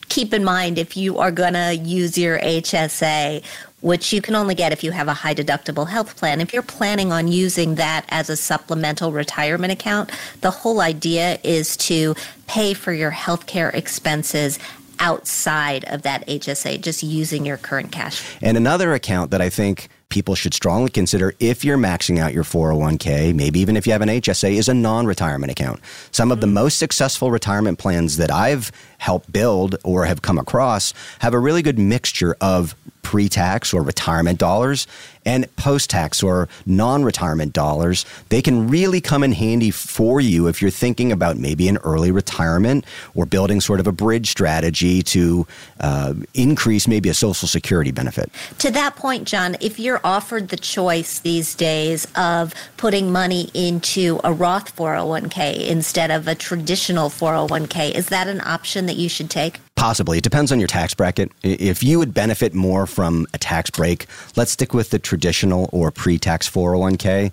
keep 0.07 0.33
in 0.33 0.43
mind 0.43 0.79
if 0.79 0.97
you 0.97 1.19
are 1.19 1.29
going 1.29 1.53
to 1.53 1.75
use 1.75 2.17
your 2.17 2.39
HSA, 2.39 3.43
which 3.81 4.11
you 4.11 4.23
can 4.23 4.33
only 4.33 4.55
get 4.55 4.71
if 4.71 4.83
you 4.83 4.89
have 4.89 5.07
a 5.07 5.13
high 5.13 5.35
deductible 5.35 5.87
health 5.87 6.17
plan. 6.17 6.41
If 6.41 6.51
you're 6.51 6.63
planning 6.63 7.11
on 7.11 7.27
using 7.27 7.75
that 7.75 8.05
as 8.09 8.27
a 8.27 8.35
supplemental 8.35 9.11
retirement 9.11 9.71
account, 9.71 10.09
the 10.41 10.49
whole 10.49 10.81
idea 10.81 11.37
is 11.43 11.77
to 11.77 12.15
pay 12.47 12.73
for 12.73 12.91
your 12.91 13.11
healthcare 13.11 13.71
expenses 13.75 14.57
outside 14.99 15.85
of 15.85 16.01
that 16.01 16.25
HSA, 16.27 16.81
just 16.81 17.03
using 17.03 17.45
your 17.45 17.57
current 17.57 17.91
cash. 17.91 18.35
And 18.41 18.57
another 18.57 18.95
account 18.95 19.29
that 19.29 19.41
I 19.41 19.49
think 19.49 19.89
people 20.09 20.35
should 20.35 20.53
strongly 20.53 20.89
consider 20.89 21.33
if 21.39 21.63
you're 21.63 21.77
maxing 21.77 22.19
out 22.19 22.33
your 22.33 22.43
401k, 22.43 23.33
maybe 23.33 23.59
even 23.59 23.77
if 23.77 23.85
you 23.85 23.93
have 23.93 24.01
an 24.01 24.09
HSA, 24.09 24.53
is 24.53 24.67
a 24.67 24.73
non 24.73 25.05
retirement 25.05 25.51
account. 25.51 25.79
Some 26.11 26.31
of 26.31 26.41
the 26.41 26.47
hmm. 26.47 26.53
most 26.53 26.77
successful 26.77 27.31
retirement 27.31 27.79
plans 27.79 28.17
that 28.17 28.31
I've 28.31 28.71
helped 28.97 29.31
build 29.31 29.75
or 29.83 30.05
have 30.05 30.21
come 30.21 30.37
across 30.37 30.93
have 31.19 31.33
a 31.33 31.39
really 31.39 31.61
good 31.61 31.79
mixture 31.79 32.35
of 32.41 32.75
pre 33.01 33.27
tax 33.27 33.73
or 33.73 33.83
retirement 33.83 34.39
dollars 34.39 34.87
and 35.25 35.53
post 35.57 35.89
tax 35.89 36.23
or 36.23 36.47
non 36.65 37.03
retirement 37.03 37.51
dollars, 37.51 38.05
they 38.29 38.41
can 38.41 38.69
really 38.69 39.01
come 39.01 39.23
in 39.23 39.33
handy 39.33 39.69
for 39.69 40.21
you 40.21 40.47
if 40.47 40.61
you're 40.61 40.71
thinking 40.71 41.11
about 41.11 41.37
maybe 41.37 41.67
an 41.67 41.77
early 41.83 42.09
retirement 42.09 42.85
or 43.15 43.25
building 43.25 43.59
sort 43.59 43.81
of 43.81 43.87
a 43.87 43.91
bridge 43.91 44.29
strategy 44.29 45.03
to 45.03 45.45
uh, 45.81 46.13
increase 46.33 46.87
maybe 46.87 47.09
a 47.09 47.13
Social 47.13 47.47
Security 47.47 47.91
benefit. 47.91 48.31
To 48.59 48.71
that 48.71 48.95
point, 48.95 49.27
John, 49.27 49.57
if 49.59 49.77
you're 49.77 49.89
you're 49.89 50.01
offered 50.03 50.49
the 50.49 50.55
choice 50.55 51.17
these 51.17 51.55
days 51.55 52.05
of 52.15 52.53
putting 52.77 53.11
money 53.11 53.49
into 53.55 54.19
a 54.23 54.31
Roth 54.31 54.75
401k 54.75 55.67
instead 55.67 56.11
of 56.11 56.27
a 56.27 56.35
traditional 56.35 57.09
401k, 57.09 57.95
is 57.95 58.09
that 58.09 58.27
an 58.27 58.39
option 58.41 58.85
that 58.85 58.97
you 58.97 59.09
should 59.09 59.31
take? 59.31 59.59
Possibly. 59.79 60.17
It 60.17 60.25
depends 60.25 60.51
on 60.51 60.59
your 60.59 60.67
tax 60.67 60.93
bracket. 60.93 61.31
If 61.41 61.81
you 61.81 61.99
would 61.99 62.13
benefit 62.13 62.53
more 62.53 62.85
from 62.85 63.25
a 63.33 63.37
tax 63.37 63.69
break, 63.69 64.07
let's 64.35 64.51
stick 64.51 64.73
with 64.73 64.89
the 64.89 64.99
traditional 64.99 65.69
or 65.71 65.89
pre-tax 65.89 66.49
401k. 66.49 67.31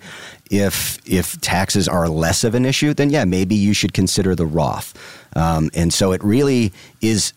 If 0.49 1.01
if 1.05 1.41
taxes 1.41 1.89
are 1.89 2.09
less 2.09 2.45
of 2.45 2.55
an 2.55 2.65
issue, 2.65 2.95
then 2.95 3.11
yeah, 3.11 3.25
maybe 3.25 3.57
you 3.57 3.75
should 3.75 3.93
consider 3.93 4.37
the 4.37 4.47
Roth. 4.47 4.95
Um, 5.35 5.71
and 5.75 5.93
so 5.93 6.13
it 6.13 6.23
really 6.23 6.73
is 7.01 7.33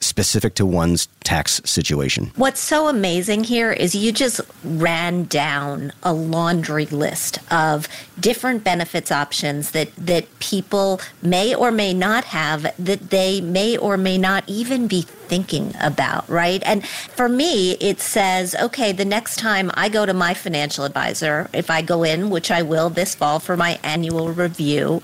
specific 0.00 0.54
to 0.54 0.66
one's 0.66 1.08
tax 1.24 1.60
situation. 1.64 2.30
What's 2.36 2.60
so 2.60 2.88
amazing 2.88 3.44
here 3.44 3.72
is 3.72 3.94
you 3.94 4.12
just 4.12 4.40
ran 4.62 5.24
down 5.24 5.92
a 6.02 6.12
laundry 6.12 6.86
list 6.86 7.38
of 7.50 7.88
different 8.20 8.62
benefits 8.62 9.10
options 9.10 9.72
that 9.72 9.94
that 9.96 10.38
people 10.38 11.00
may 11.22 11.54
or 11.54 11.70
may 11.70 11.92
not 11.94 12.24
have 12.24 12.62
that 12.78 13.10
they 13.10 13.40
may 13.40 13.76
or 13.76 13.96
may 13.96 14.18
not 14.18 14.44
even 14.46 14.86
be 14.86 15.02
thinking 15.02 15.74
about, 15.80 16.28
right? 16.28 16.62
And 16.64 16.86
for 16.86 17.28
me, 17.28 17.72
it 17.72 18.00
says, 18.00 18.54
okay, 18.54 18.92
the 18.92 19.04
next 19.04 19.38
time 19.38 19.70
I 19.74 19.88
go 19.88 20.06
to 20.06 20.14
my 20.14 20.34
financial 20.34 20.84
advisor, 20.84 21.50
if 21.52 21.68
I 21.68 21.82
go 21.82 22.04
in, 22.04 22.30
which 22.30 22.50
I 22.50 22.62
will 22.62 22.90
this 22.90 23.14
fall 23.14 23.40
for 23.40 23.56
my 23.56 23.80
annual 23.82 24.30
review, 24.30 25.02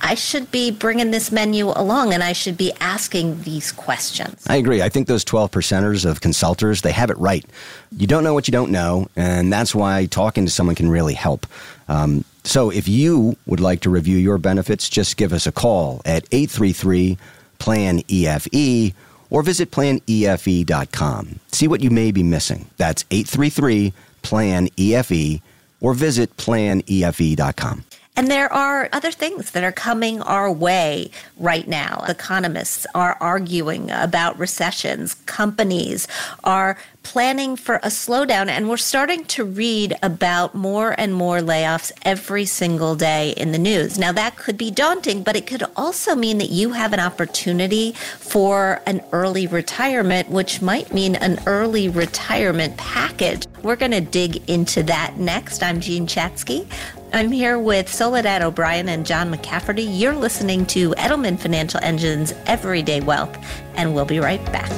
I 0.00 0.14
should 0.14 0.50
be 0.50 0.70
bringing 0.70 1.10
this 1.10 1.32
menu 1.32 1.68
along 1.68 2.12
and 2.12 2.22
I 2.22 2.32
should 2.32 2.56
be 2.56 2.72
asking 2.80 3.42
these 3.42 3.72
questions. 3.72 4.44
I 4.46 4.56
agree. 4.56 4.82
I 4.82 4.88
think 4.88 5.08
those 5.08 5.24
12 5.24 5.50
percenters 5.50 6.04
of 6.08 6.20
consultants, 6.20 6.82
they 6.82 6.92
have 6.92 7.10
it 7.10 7.18
right. 7.18 7.44
You 7.96 8.06
don't 8.06 8.24
know 8.24 8.34
what 8.34 8.46
you 8.48 8.52
don't 8.52 8.70
know, 8.70 9.08
and 9.16 9.52
that's 9.52 9.74
why 9.74 10.06
talking 10.06 10.44
to 10.44 10.50
someone 10.50 10.76
can 10.76 10.88
really 10.88 11.14
help. 11.14 11.46
Um, 11.88 12.24
so 12.44 12.70
if 12.70 12.88
you 12.88 13.36
would 13.46 13.60
like 13.60 13.80
to 13.80 13.90
review 13.90 14.18
your 14.18 14.38
benefits, 14.38 14.88
just 14.88 15.16
give 15.16 15.32
us 15.32 15.46
a 15.46 15.52
call 15.52 16.02
at 16.04 16.24
833 16.30 17.18
PLAN 17.58 18.02
EFE 18.08 18.94
or 19.30 19.42
visit 19.42 19.70
planefe.com. 19.70 21.40
See 21.52 21.68
what 21.68 21.82
you 21.82 21.90
may 21.90 22.12
be 22.12 22.22
missing. 22.22 22.66
That's 22.76 23.04
833 23.10 23.92
PLAN 24.22 24.68
EFE 24.76 25.40
or 25.80 25.94
visit 25.94 26.36
planefe.com. 26.36 27.84
And 28.16 28.30
there 28.30 28.50
are 28.50 28.88
other 28.94 29.12
things 29.12 29.50
that 29.50 29.62
are 29.62 29.72
coming 29.72 30.22
our 30.22 30.50
way 30.50 31.10
right 31.36 31.68
now. 31.68 32.02
Economists 32.08 32.86
are 32.94 33.18
arguing 33.20 33.90
about 33.90 34.38
recessions. 34.38 35.14
Companies 35.26 36.08
are 36.42 36.78
planning 37.02 37.54
for 37.54 37.76
a 37.76 37.88
slowdown. 37.88 38.48
And 38.48 38.68
we're 38.68 38.78
starting 38.78 39.24
to 39.26 39.44
read 39.44 39.96
about 40.02 40.54
more 40.54 40.98
and 40.98 41.14
more 41.14 41.38
layoffs 41.38 41.92
every 42.02 42.46
single 42.46 42.96
day 42.96 43.30
in 43.36 43.52
the 43.52 43.58
news. 43.58 43.98
Now, 43.98 44.12
that 44.12 44.36
could 44.36 44.58
be 44.58 44.70
daunting, 44.70 45.22
but 45.22 45.36
it 45.36 45.46
could 45.46 45.62
also 45.76 46.16
mean 46.16 46.38
that 46.38 46.50
you 46.50 46.72
have 46.72 46.92
an 46.92 47.00
opportunity 47.00 47.92
for 47.92 48.80
an 48.86 49.02
early 49.12 49.46
retirement, 49.46 50.30
which 50.30 50.60
might 50.60 50.92
mean 50.92 51.14
an 51.16 51.38
early 51.46 51.88
retirement 51.88 52.76
package. 52.76 53.46
We're 53.62 53.76
going 53.76 53.92
to 53.92 54.00
dig 54.00 54.48
into 54.50 54.82
that 54.84 55.16
next. 55.18 55.62
I'm 55.62 55.80
Jean 55.80 56.06
Chatzky. 56.06 56.66
I'm 57.12 57.30
here 57.30 57.58
with 57.58 57.92
Soledad 57.92 58.42
O'Brien 58.42 58.88
and 58.88 59.06
John 59.06 59.32
McCafferty. 59.32 59.86
You're 59.88 60.14
listening 60.14 60.66
to 60.66 60.90
Edelman 60.92 61.38
Financial 61.38 61.80
Engine's 61.82 62.34
Everyday 62.46 63.00
Wealth, 63.00 63.38
and 63.76 63.94
we'll 63.94 64.04
be 64.04 64.18
right 64.18 64.44
back. 64.46 64.70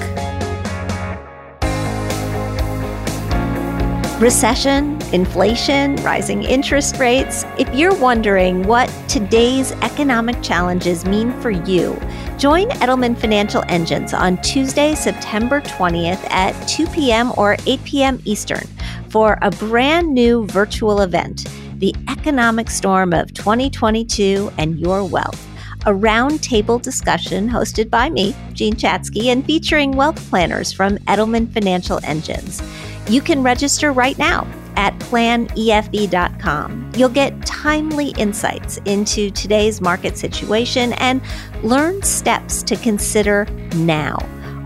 Recession, 4.21 5.01
inflation, 5.13 5.97
rising 5.97 6.43
interest 6.43 6.99
rates. 6.99 7.45
If 7.59 7.75
you're 7.75 7.99
wondering 7.99 8.65
what 8.65 8.93
today's 9.09 9.73
economic 9.73 10.43
challenges 10.43 11.05
mean 11.07 11.33
for 11.41 11.51
you, 11.51 11.99
join 12.37 12.69
Edelman 12.71 13.17
Financial 13.17 13.65
Engines 13.69 14.13
on 14.13 14.41
Tuesday, 14.43 14.95
September 14.95 15.61
20th 15.63 16.23
at 16.31 16.53
2 16.69 16.87
p.m. 16.89 17.33
or 17.37 17.57
8 17.67 17.83
p.m. 17.85 18.21
Eastern 18.25 18.67
for 19.09 19.39
a 19.41 19.51
brand 19.51 20.13
new 20.13 20.47
virtual 20.47 21.01
event 21.01 21.47
the 21.79 21.95
economic 22.09 22.71
storm 22.71 23.13
of 23.13 23.33
2022 23.35 24.51
and 24.59 24.79
your 24.79 25.05
wealth. 25.05 25.47
A 25.87 25.93
roundtable 25.93 26.83
discussion 26.83 27.49
hosted 27.49 27.89
by 27.89 28.11
me, 28.11 28.35
Jean 28.53 28.75
Chatzky, 28.75 29.27
and 29.27 29.45
featuring 29.45 29.93
wealth 29.93 30.29
planners 30.29 30.73
from 30.73 30.99
Edelman 30.99 31.53
Financial 31.53 32.01
Engines. 32.03 32.61
You 33.09 33.21
can 33.21 33.43
register 33.43 33.93
right 33.93 34.19
now 34.19 34.47
at 34.77 34.99
planefe.com. 35.01 36.93
You'll 36.97 37.09
get 37.09 37.47
timely 37.47 38.11
insights 38.11 38.79
into 38.85 39.31
today's 39.31 39.81
market 39.81 40.17
situation 40.19 40.93
and 40.95 41.21
learn 41.63 42.03
steps 42.03 42.63
to 42.65 42.77
consider 42.77 43.47
now. 43.77 44.19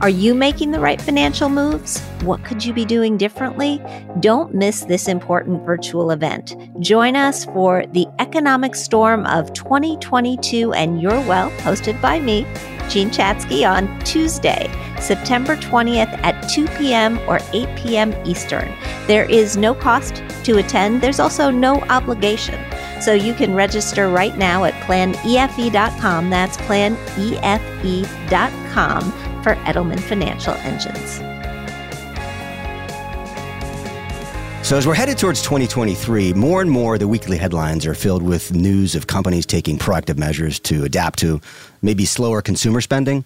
Are 0.03 0.09
you 0.09 0.35
making 0.35 0.73
the 0.73 0.81
right 0.81 1.01
financial 1.01 1.49
moves? 1.49 2.01
What 2.25 2.45
could 2.45 2.65
you 2.65 2.73
be 2.73 2.85
doing 2.85 3.17
differently? 3.17 3.81
Don't 4.19 4.53
miss 4.53 4.81
this 4.81 5.07
important 5.07 5.65
virtual 5.65 6.11
event. 6.11 6.57
Join 6.81 7.15
us 7.15 7.45
for 7.45 7.85
the 7.93 8.09
Economic 8.19 8.75
Storm 8.75 9.25
of 9.27 9.53
2022 9.53 10.73
and 10.73 11.01
Your 11.01 11.21
Wealth, 11.29 11.57
hosted 11.59 12.03
by 12.03 12.19
me, 12.19 12.45
Jean 12.89 13.11
Chatzky, 13.11 13.65
on 13.65 13.97
Tuesday, 14.01 14.69
September 15.01 15.55
20th 15.55 16.13
at 16.25 16.49
2 16.49 16.67
p.m. 16.79 17.21
or 17.29 17.39
8 17.53 17.69
p.m. 17.77 18.13
Eastern. 18.27 18.75
There 19.07 19.31
is 19.31 19.57
no 19.57 19.73
cost 19.73 20.17
to 20.43 20.59
attend, 20.59 21.01
there's 21.01 21.21
also 21.21 21.49
no 21.49 21.77
obligation. 21.83 22.59
So 23.01 23.13
you 23.13 23.35
can 23.35 23.55
register 23.55 24.09
right 24.09 24.37
now 24.37 24.65
at 24.65 24.75
planefe.com. 24.83 26.31
That's 26.31 26.57
planefe.com 26.57 26.93
for 29.43 29.55
Edelman 29.57 30.01
Financial 30.01 30.55
Engines. 30.55 31.21
So, 34.67 34.79
as 34.79 34.87
we're 34.87 34.95
headed 34.95 35.19
towards 35.19 35.43
2023, 35.43 36.33
more 36.35 36.63
and 36.63 36.71
more 36.71 36.97
the 36.97 37.09
weekly 37.09 37.37
headlines 37.37 37.85
are 37.85 37.95
filled 37.95 38.23
with 38.23 38.55
news 38.55 38.95
of 38.95 39.09
companies 39.09 39.45
taking 39.45 39.77
proactive 39.77 40.17
measures 40.17 40.61
to 40.61 40.85
adapt 40.85 41.19
to 41.19 41.41
maybe 41.83 42.05
slower 42.05 42.41
consumer 42.41 42.81
spending. 42.81 43.25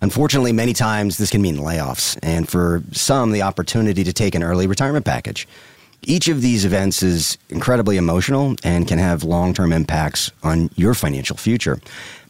Unfortunately, 0.00 0.52
many 0.52 0.72
times 0.72 1.18
this 1.18 1.30
can 1.30 1.42
mean 1.42 1.56
layoffs, 1.56 2.18
and 2.22 2.48
for 2.48 2.82
some, 2.92 3.32
the 3.32 3.42
opportunity 3.42 4.02
to 4.02 4.12
take 4.12 4.34
an 4.34 4.42
early 4.42 4.66
retirement 4.66 5.04
package. 5.04 5.46
Each 6.02 6.28
of 6.28 6.40
these 6.40 6.64
events 6.64 7.02
is 7.02 7.36
incredibly 7.50 7.96
emotional 7.96 8.54
and 8.64 8.88
can 8.88 8.98
have 8.98 9.24
long 9.24 9.52
term 9.52 9.72
impacts 9.72 10.30
on 10.42 10.70
your 10.76 10.94
financial 10.94 11.36
future. 11.36 11.80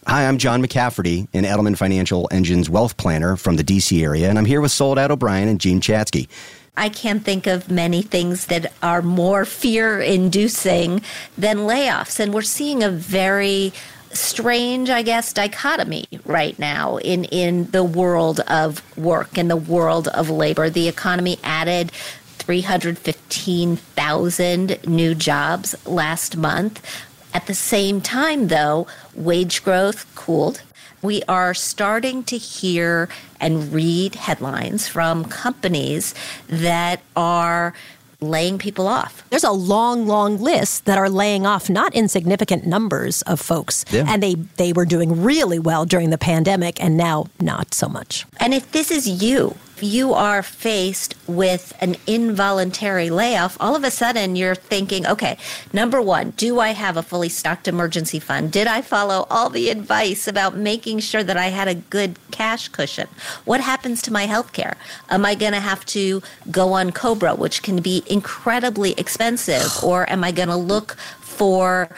Hi, 0.06 0.26
I'm 0.26 0.38
John 0.38 0.62
McCafferty, 0.62 1.28
an 1.34 1.44
Edelman 1.44 1.76
Financial 1.76 2.28
Engine's 2.30 2.70
wealth 2.70 2.96
planner 2.96 3.36
from 3.36 3.56
the 3.56 3.64
DC 3.64 4.02
area, 4.02 4.30
and 4.30 4.38
I'm 4.38 4.44
here 4.44 4.60
with 4.60 4.70
Soledad 4.70 5.10
O'Brien 5.10 5.48
and 5.48 5.60
Jean 5.60 5.80
Chatzky. 5.80 6.28
I 6.76 6.88
can't 6.88 7.24
think 7.24 7.46
of 7.46 7.70
many 7.70 8.02
things 8.02 8.46
that 8.46 8.72
are 8.82 9.02
more 9.02 9.44
fear 9.44 10.00
inducing 10.00 11.02
than 11.36 11.58
layoffs. 11.58 12.20
And 12.20 12.32
we're 12.32 12.42
seeing 12.42 12.84
a 12.84 12.90
very 12.90 13.72
strange, 14.12 14.88
I 14.88 15.02
guess, 15.02 15.32
dichotomy 15.32 16.06
right 16.24 16.56
now 16.58 16.98
in, 16.98 17.24
in 17.24 17.70
the 17.72 17.82
world 17.82 18.40
of 18.40 18.82
work 18.96 19.36
and 19.36 19.50
the 19.50 19.56
world 19.56 20.06
of 20.08 20.30
labor. 20.30 20.70
The 20.70 20.86
economy 20.86 21.38
added 21.42 21.90
315,000 22.38 24.86
new 24.86 25.14
jobs 25.14 25.86
last 25.86 26.36
month. 26.36 27.07
At 27.34 27.46
the 27.46 27.54
same 27.54 28.00
time, 28.00 28.48
though, 28.48 28.86
wage 29.14 29.62
growth 29.62 30.12
cooled. 30.14 30.62
We 31.02 31.22
are 31.28 31.54
starting 31.54 32.24
to 32.24 32.36
hear 32.36 33.08
and 33.40 33.72
read 33.72 34.16
headlines 34.16 34.88
from 34.88 35.24
companies 35.26 36.14
that 36.48 37.00
are 37.14 37.74
laying 38.20 38.58
people 38.58 38.88
off. 38.88 39.22
There's 39.30 39.44
a 39.44 39.52
long, 39.52 40.08
long 40.08 40.38
list 40.38 40.86
that 40.86 40.98
are 40.98 41.08
laying 41.08 41.46
off 41.46 41.70
not 41.70 41.94
insignificant 41.94 42.66
numbers 42.66 43.22
of 43.22 43.40
folks. 43.40 43.84
Yeah. 43.90 44.06
And 44.08 44.20
they, 44.22 44.34
they 44.34 44.72
were 44.72 44.86
doing 44.86 45.22
really 45.22 45.60
well 45.60 45.84
during 45.84 46.10
the 46.10 46.18
pandemic 46.18 46.82
and 46.82 46.96
now 46.96 47.26
not 47.40 47.74
so 47.74 47.88
much. 47.88 48.26
And 48.40 48.52
if 48.52 48.72
this 48.72 48.90
is 48.90 49.22
you, 49.22 49.54
you 49.82 50.14
are 50.14 50.42
faced 50.42 51.14
with 51.26 51.76
an 51.80 51.96
involuntary 52.06 53.10
layoff, 53.10 53.56
all 53.60 53.76
of 53.76 53.84
a 53.84 53.90
sudden 53.90 54.36
you're 54.36 54.54
thinking, 54.54 55.06
okay, 55.06 55.38
number 55.72 56.00
one, 56.00 56.30
do 56.30 56.60
I 56.60 56.68
have 56.68 56.96
a 56.96 57.02
fully 57.02 57.28
stocked 57.28 57.68
emergency 57.68 58.18
fund? 58.18 58.52
Did 58.52 58.66
I 58.66 58.82
follow 58.82 59.26
all 59.30 59.50
the 59.50 59.70
advice 59.70 60.26
about 60.26 60.56
making 60.56 61.00
sure 61.00 61.22
that 61.22 61.36
I 61.36 61.48
had 61.48 61.68
a 61.68 61.74
good 61.74 62.18
cash 62.30 62.68
cushion? 62.68 63.08
What 63.44 63.60
happens 63.60 64.02
to 64.02 64.12
my 64.12 64.26
health 64.26 64.52
care? 64.52 64.76
Am 65.10 65.24
I 65.24 65.34
going 65.34 65.52
to 65.52 65.60
have 65.60 65.84
to 65.86 66.22
go 66.50 66.72
on 66.72 66.92
Cobra, 66.92 67.34
which 67.34 67.62
can 67.62 67.80
be 67.80 68.02
incredibly 68.06 68.92
expensive, 68.92 69.82
or 69.82 70.08
am 70.10 70.24
I 70.24 70.32
going 70.32 70.48
to 70.48 70.56
look 70.56 70.96
for 71.20 71.88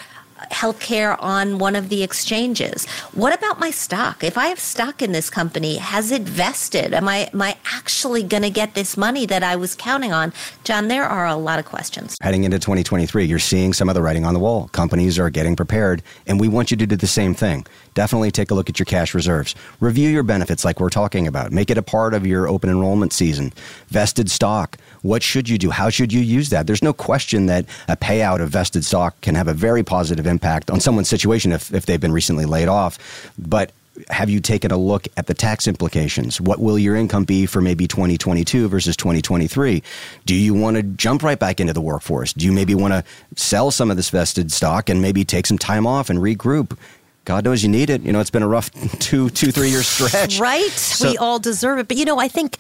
healthcare 0.51 1.17
on 1.21 1.59
one 1.59 1.77
of 1.77 1.89
the 1.89 2.03
exchanges. 2.03 2.87
What 3.13 3.33
about 3.33 3.61
my 3.61 3.71
stock? 3.71 4.25
If 4.25 4.37
I 4.39 4.47
have 4.47 4.59
stock 4.59 5.03
in 5.03 5.13
this 5.13 5.31
company, 5.31 5.77
has 5.77 6.11
it 6.11 6.23
vested? 6.23 6.95
Am 6.95 7.09
I 7.09 7.31
am 7.33 7.43
I 7.43 7.57
actually 7.73 8.23
going 8.23 8.43
to 8.43 8.51
get 8.51 8.75
this 8.75 8.97
money 8.97 9.27
that 9.27 9.43
I 9.43 9.57
was 9.57 9.75
counting 9.75 10.13
on? 10.13 10.33
John, 10.65 10.89
there 10.89 11.05
are 11.05 11.27
a 11.27 11.37
lot 11.37 11.59
of 11.59 11.65
questions. 11.65 12.17
Heading 12.23 12.45
into 12.45 12.59
2023, 12.59 13.25
you're 13.25 13.39
seeing 13.39 13.73
some 13.73 13.89
of 13.89 13.95
the 13.95 14.03
writing 14.03 14.25
on 14.25 14.35
the 14.35 14.41
wall. 14.41 14.69
Companies 14.69 15.19
are 15.19 15.31
getting 15.31 15.57
prepared, 15.57 16.03
and 16.27 16.41
we 16.41 16.49
want 16.49 16.71
you 16.71 16.77
to 16.77 16.87
do 16.87 16.97
the 16.97 17.07
same 17.07 17.35
thing. 17.35 17.67
Definitely 17.95 18.31
take 18.31 18.51
a 18.51 18.55
look 18.55 18.69
at 18.71 18.79
your 18.79 18.87
cash 18.87 19.15
reserves. 19.15 19.55
Review 19.81 20.09
your 20.09 20.23
benefits 20.23 20.65
like 20.65 20.81
we're 20.81 20.91
talking 20.91 21.27
about. 21.27 21.53
Make 21.53 21.71
it 21.71 21.79
a 21.79 21.83
part 21.83 22.15
of 22.15 22.27
your 22.27 22.49
open 22.49 22.71
enrollment 22.71 23.13
season. 23.13 23.53
Vested 23.89 24.31
stock. 24.31 24.77
What 25.03 25.23
should 25.23 25.49
you 25.49 25.59
do? 25.59 25.71
How 25.71 25.89
should 25.91 26.13
you 26.13 26.21
use 26.21 26.51
that? 26.51 26.67
There's 26.67 26.83
no 26.83 26.93
question 26.93 27.47
that 27.47 27.65
a 27.89 27.97
payout 27.97 28.41
of 28.41 28.51
vested 28.51 28.85
stock 28.85 29.21
can 29.21 29.35
have 29.35 29.49
a 29.49 29.55
very 29.55 29.83
positive 29.83 30.27
impact 30.27 30.71
on 30.71 30.81
someone's 30.81 31.09
situation 31.09 31.53
if, 31.53 31.73
if 31.73 31.87
they've 31.87 32.01
been 32.01 32.13
recently 32.13 32.45
laid 32.45 32.69
off. 32.69 32.99
But 33.39 33.73
have 34.09 34.31
you 34.31 34.41
taken 34.41 34.71
a 34.71 34.77
look 34.77 35.07
at 35.17 35.27
the 35.27 35.35
tax 35.35 35.67
implications? 35.67 36.41
What 36.41 36.61
will 36.61 36.79
your 36.79 36.97
income 36.97 37.25
be 37.25 37.47
for 37.47 37.61
maybe 37.61 37.87
2022 37.87 38.69
versus 38.69 38.97
2023? 38.97 39.83
Do 40.27 40.35
you 40.35 40.55
want 40.55 40.77
to 40.77 40.83
jump 40.83 41.23
right 41.23 41.39
back 41.39 41.61
into 41.61 41.73
the 41.73 41.81
workforce? 41.81 42.33
Do 42.33 42.47
you 42.47 42.53
maybe 42.53 42.75
want 42.75 42.93
to 42.95 43.05
sell 43.37 43.71
some 43.71 43.91
of 43.91 43.97
this 43.97 44.11
vested 44.11 44.53
stock 44.53 44.89
and 44.89 45.03
maybe 45.03 45.25
take 45.25 45.47
some 45.47 45.59
time 45.59 45.87
off 45.87 46.11
and 46.11 46.19
regroup? 46.19 46.77
God 47.25 47.45
knows 47.45 47.63
you 47.63 47.69
need 47.69 47.91
it. 47.91 48.03
You 48.03 48.13
know, 48.13 48.21
it's 48.21 48.31
been 48.31 48.43
a 48.43 48.49
rough 48.49 48.71
two, 48.99 49.31
two, 49.31 49.53
three 49.53 49.71
year 49.71 49.83
stretch. 49.83 50.39
Right. 50.39 50.71
So, 50.71 51.11
we 51.11 51.19
all 51.19 51.39
deserve 51.39 51.79
it. 51.79 51.89
But, 51.89 51.97
you 51.97 52.05
know, 52.05 52.19
I 52.19 52.29
think 52.29 52.57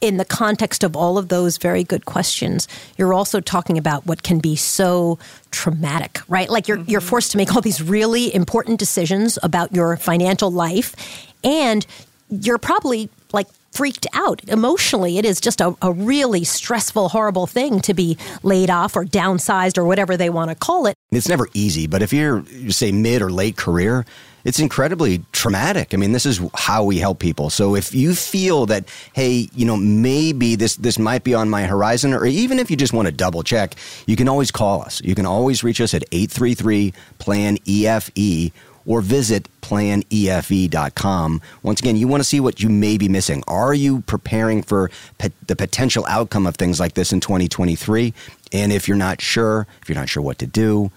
in 0.00 0.16
the 0.16 0.24
context 0.24 0.84
of 0.84 0.94
all 0.96 1.18
of 1.18 1.28
those 1.28 1.56
very 1.56 1.84
good 1.84 2.04
questions, 2.04 2.68
you're 2.96 3.14
also 3.14 3.40
talking 3.40 3.78
about 3.78 4.06
what 4.06 4.22
can 4.22 4.38
be 4.38 4.56
so 4.56 5.18
traumatic, 5.50 6.20
right? 6.28 6.48
Like 6.48 6.68
you're 6.68 6.78
mm-hmm. 6.78 6.90
you're 6.90 7.00
forced 7.00 7.32
to 7.32 7.36
make 7.38 7.54
all 7.54 7.62
these 7.62 7.82
really 7.82 8.34
important 8.34 8.78
decisions 8.78 9.38
about 9.42 9.74
your 9.74 9.96
financial 9.96 10.50
life 10.50 10.94
and 11.42 11.86
you're 12.28 12.58
probably 12.58 13.08
like 13.32 13.46
freaked 13.72 14.06
out 14.14 14.42
emotionally. 14.48 15.18
It 15.18 15.24
is 15.24 15.40
just 15.40 15.60
a, 15.60 15.76
a 15.82 15.92
really 15.92 16.44
stressful, 16.44 17.10
horrible 17.10 17.46
thing 17.46 17.80
to 17.80 17.94
be 17.94 18.16
laid 18.42 18.70
off 18.70 18.96
or 18.96 19.04
downsized 19.04 19.76
or 19.76 19.84
whatever 19.84 20.16
they 20.16 20.30
want 20.30 20.50
to 20.50 20.54
call 20.54 20.86
it. 20.86 20.94
It's 21.10 21.28
never 21.28 21.48
easy, 21.52 21.86
but 21.86 22.02
if 22.02 22.12
you're, 22.12 22.44
say, 22.70 22.90
mid 22.90 23.20
or 23.20 23.30
late 23.30 23.56
career, 23.56 24.06
it's 24.46 24.60
incredibly 24.60 25.24
traumatic. 25.32 25.92
I 25.92 25.96
mean, 25.96 26.12
this 26.12 26.24
is 26.24 26.40
how 26.54 26.84
we 26.84 26.98
help 26.98 27.18
people. 27.18 27.50
So 27.50 27.74
if 27.74 27.92
you 27.92 28.14
feel 28.14 28.64
that, 28.66 28.84
hey, 29.12 29.48
you 29.52 29.66
know, 29.66 29.76
maybe 29.76 30.54
this 30.54 30.76
this 30.76 31.00
might 31.00 31.24
be 31.24 31.34
on 31.34 31.50
my 31.50 31.64
horizon, 31.64 32.14
or 32.14 32.24
even 32.24 32.60
if 32.60 32.70
you 32.70 32.76
just 32.76 32.92
want 32.92 33.06
to 33.06 33.12
double 33.12 33.42
check, 33.42 33.74
you 34.06 34.14
can 34.14 34.28
always 34.28 34.52
call 34.52 34.82
us. 34.82 35.02
You 35.02 35.16
can 35.16 35.26
always 35.26 35.64
reach 35.64 35.80
us 35.80 35.94
at 35.94 36.04
833 36.12 36.94
plan 37.18 37.58
EFE 37.66 38.52
or 38.86 39.00
visit 39.00 39.48
planefe.com. 39.62 41.42
Once 41.64 41.80
again, 41.80 41.96
you 41.96 42.06
want 42.06 42.20
to 42.20 42.28
see 42.28 42.38
what 42.38 42.62
you 42.62 42.68
may 42.68 42.96
be 42.96 43.08
missing. 43.08 43.42
Are 43.48 43.74
you 43.74 44.02
preparing 44.02 44.62
for 44.62 44.92
pe- 45.18 45.30
the 45.48 45.56
potential 45.56 46.06
outcome 46.08 46.46
of 46.46 46.54
things 46.54 46.78
like 46.78 46.94
this 46.94 47.12
in 47.12 47.18
2023? 47.18 48.14
And 48.52 48.72
if 48.72 48.86
you're 48.86 48.96
not 48.96 49.20
sure, 49.20 49.66
if 49.82 49.88
you're 49.88 49.98
not 49.98 50.08
sure 50.08 50.22
what 50.22 50.38
to 50.38 50.46
do, 50.46 50.92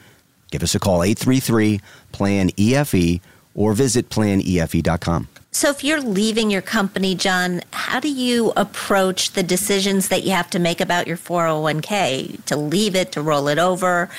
give 0.52 0.62
us 0.62 0.76
a 0.76 0.80
call 0.80 1.04
833 1.04 1.82
plan 2.12 2.52
EFE 2.52 3.22
or 3.60 3.74
visit 3.74 4.10
planefe.com. 4.10 5.28
So, 5.52 5.70
if 5.70 5.84
you're 5.84 6.02
leaving 6.02 6.50
your 6.50 6.62
company, 6.62 7.16
John, 7.16 7.62
how 7.72 8.00
do 8.00 8.08
you 8.08 8.54
approach 8.56 9.32
the 9.32 9.44
decisions 9.44 10.08
that 10.08 10.24
you 10.24 10.32
have 10.32 10.50
to 10.52 10.60
make 10.60 10.80
about 10.80 11.08
your 11.08 11.18
401k? 11.18 12.46
To 12.46 12.56
leave 12.56 12.96
it, 12.96 13.12
to 13.14 13.22
roll 13.22 13.48
it 13.48 13.58
over? 13.58 14.10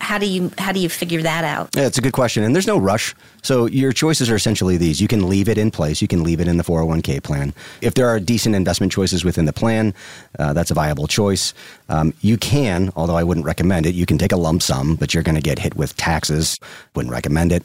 How 0.00 0.18
do 0.18 0.26
you 0.26 0.50
how 0.58 0.72
do 0.72 0.80
you 0.80 0.88
figure 0.88 1.22
that 1.22 1.44
out? 1.44 1.70
Yeah, 1.76 1.86
it's 1.86 1.96
a 1.96 2.00
good 2.00 2.12
question, 2.12 2.42
and 2.42 2.54
there's 2.54 2.66
no 2.66 2.76
rush. 2.76 3.14
So 3.42 3.66
your 3.66 3.92
choices 3.92 4.28
are 4.28 4.34
essentially 4.34 4.76
these: 4.76 5.00
you 5.00 5.08
can 5.08 5.28
leave 5.28 5.48
it 5.48 5.58
in 5.58 5.70
place, 5.70 6.02
you 6.02 6.08
can 6.08 6.24
leave 6.24 6.40
it 6.40 6.48
in 6.48 6.56
the 6.56 6.64
401k 6.64 7.22
plan. 7.22 7.54
If 7.80 7.94
there 7.94 8.08
are 8.08 8.18
decent 8.18 8.54
investment 8.54 8.92
choices 8.92 9.24
within 9.24 9.44
the 9.44 9.52
plan, 9.52 9.94
uh, 10.40 10.52
that's 10.52 10.72
a 10.72 10.74
viable 10.74 11.06
choice. 11.06 11.54
Um, 11.88 12.12
you 12.20 12.36
can, 12.36 12.92
although 12.96 13.16
I 13.16 13.22
wouldn't 13.22 13.46
recommend 13.46 13.86
it, 13.86 13.94
you 13.94 14.06
can 14.06 14.18
take 14.18 14.32
a 14.32 14.36
lump 14.36 14.60
sum, 14.60 14.96
but 14.96 15.14
you're 15.14 15.22
going 15.22 15.36
to 15.36 15.40
get 15.40 15.58
hit 15.58 15.76
with 15.76 15.96
taxes. 15.96 16.58
Wouldn't 16.94 17.12
recommend 17.12 17.52
it. 17.52 17.64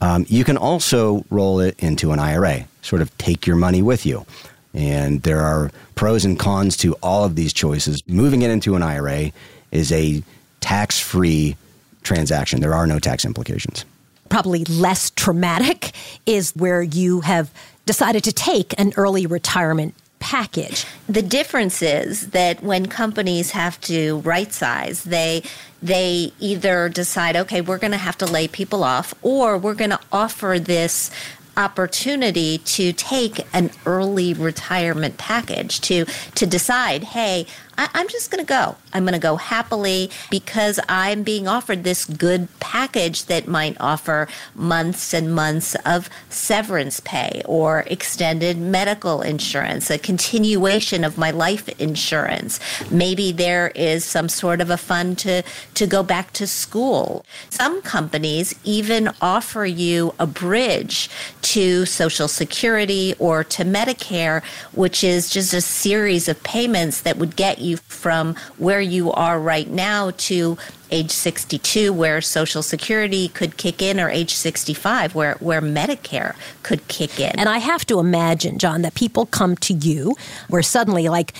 Um, 0.00 0.26
you 0.28 0.44
can 0.44 0.56
also 0.56 1.24
roll 1.30 1.60
it 1.60 1.74
into 1.78 2.12
an 2.12 2.18
IRA, 2.18 2.66
sort 2.82 3.02
of 3.02 3.16
take 3.18 3.46
your 3.46 3.56
money 3.56 3.82
with 3.82 4.04
you. 4.04 4.26
And 4.74 5.22
there 5.22 5.40
are 5.40 5.70
pros 5.94 6.24
and 6.24 6.38
cons 6.38 6.76
to 6.78 6.94
all 7.02 7.24
of 7.24 7.34
these 7.34 7.52
choices. 7.52 8.06
Moving 8.06 8.42
it 8.42 8.50
into 8.50 8.76
an 8.76 8.82
IRA 8.82 9.32
is 9.72 9.90
a 9.92 10.22
tax 10.60 11.00
free 11.00 11.56
transaction. 12.02 12.60
There 12.60 12.74
are 12.74 12.86
no 12.86 12.98
tax 12.98 13.24
implications. 13.24 13.84
Probably 14.28 14.64
less 14.64 15.10
traumatic 15.10 15.92
is 16.26 16.52
where 16.56 16.82
you 16.82 17.20
have 17.20 17.50
decided 17.86 18.24
to 18.24 18.32
take 18.32 18.78
an 18.78 18.92
early 18.96 19.26
retirement 19.26 19.94
package. 20.26 20.84
The 21.08 21.22
difference 21.22 21.82
is 21.82 22.30
that 22.30 22.60
when 22.60 22.86
companies 22.86 23.52
have 23.52 23.80
to 23.82 24.18
right 24.18 24.52
size, 24.52 25.04
they 25.04 25.44
they 25.80 26.32
either 26.40 26.88
decide, 26.88 27.36
okay, 27.36 27.60
we're 27.60 27.78
going 27.78 27.92
to 27.92 27.96
have 28.08 28.18
to 28.18 28.26
lay 28.26 28.48
people 28.48 28.82
off, 28.82 29.14
or 29.22 29.56
we're 29.56 29.74
going 29.74 29.90
to 29.90 30.00
offer 30.10 30.58
this 30.58 31.12
opportunity 31.56 32.58
to 32.58 32.92
take 32.92 33.46
an 33.52 33.70
early 33.86 34.34
retirement 34.34 35.16
package 35.16 35.80
to 35.80 36.04
to 36.34 36.44
decide 36.44 37.02
hey 37.02 37.46
I, 37.78 37.88
am 38.00 38.08
just 38.08 38.30
going 38.30 38.44
to 38.44 38.48
go. 38.48 38.76
I'm 38.92 39.04
going 39.04 39.12
to 39.12 39.18
go 39.18 39.36
happily 39.36 40.10
because 40.30 40.80
I'm 40.88 41.22
being 41.22 41.46
offered 41.46 41.84
this 41.84 42.04
good 42.04 42.48
package 42.60 43.26
that 43.26 43.46
might 43.46 43.76
offer 43.80 44.28
months 44.54 45.12
and 45.12 45.34
months 45.34 45.74
of 45.84 46.08
severance 46.30 47.00
pay 47.00 47.42
or 47.44 47.80
extended 47.88 48.56
medical 48.56 49.20
insurance, 49.22 49.90
a 49.90 49.98
continuation 49.98 51.04
of 51.04 51.18
my 51.18 51.30
life 51.30 51.68
insurance. 51.80 52.60
Maybe 52.90 53.32
there 53.32 53.72
is 53.74 54.04
some 54.04 54.28
sort 54.28 54.60
of 54.60 54.70
a 54.70 54.76
fund 54.76 55.18
to, 55.18 55.42
to 55.74 55.86
go 55.86 56.02
back 56.02 56.32
to 56.34 56.46
school. 56.46 57.26
Some 57.50 57.82
companies 57.82 58.54
even 58.64 59.10
offer 59.20 59.66
you 59.66 60.14
a 60.18 60.26
bridge 60.26 61.10
to 61.42 61.84
Social 61.84 62.28
Security 62.28 63.14
or 63.18 63.44
to 63.44 63.64
Medicare, 63.64 64.42
which 64.72 65.02
is 65.02 65.28
just 65.28 65.52
a 65.52 65.60
series 65.60 66.28
of 66.28 66.42
payments 66.42 67.00
that 67.02 67.18
would 67.18 67.36
get 67.36 67.58
you 67.58 67.65
from 67.74 68.34
where 68.58 68.80
you 68.80 69.10
are 69.12 69.40
right 69.40 69.68
now 69.68 70.12
to 70.18 70.56
age 70.90 71.10
62 71.10 71.92
where 71.92 72.20
social 72.20 72.62
security 72.62 73.28
could 73.28 73.56
kick 73.56 73.82
in 73.82 73.98
or 73.98 74.08
age 74.08 74.34
65 74.34 75.14
where 75.14 75.34
where 75.40 75.60
medicare 75.60 76.36
could 76.62 76.86
kick 76.86 77.18
in. 77.18 77.32
And 77.38 77.48
i 77.48 77.58
have 77.58 77.84
to 77.86 77.98
imagine 77.98 78.58
john 78.58 78.82
that 78.82 78.94
people 78.94 79.26
come 79.26 79.56
to 79.56 79.74
you 79.74 80.14
where 80.48 80.62
suddenly 80.62 81.08
like 81.08 81.32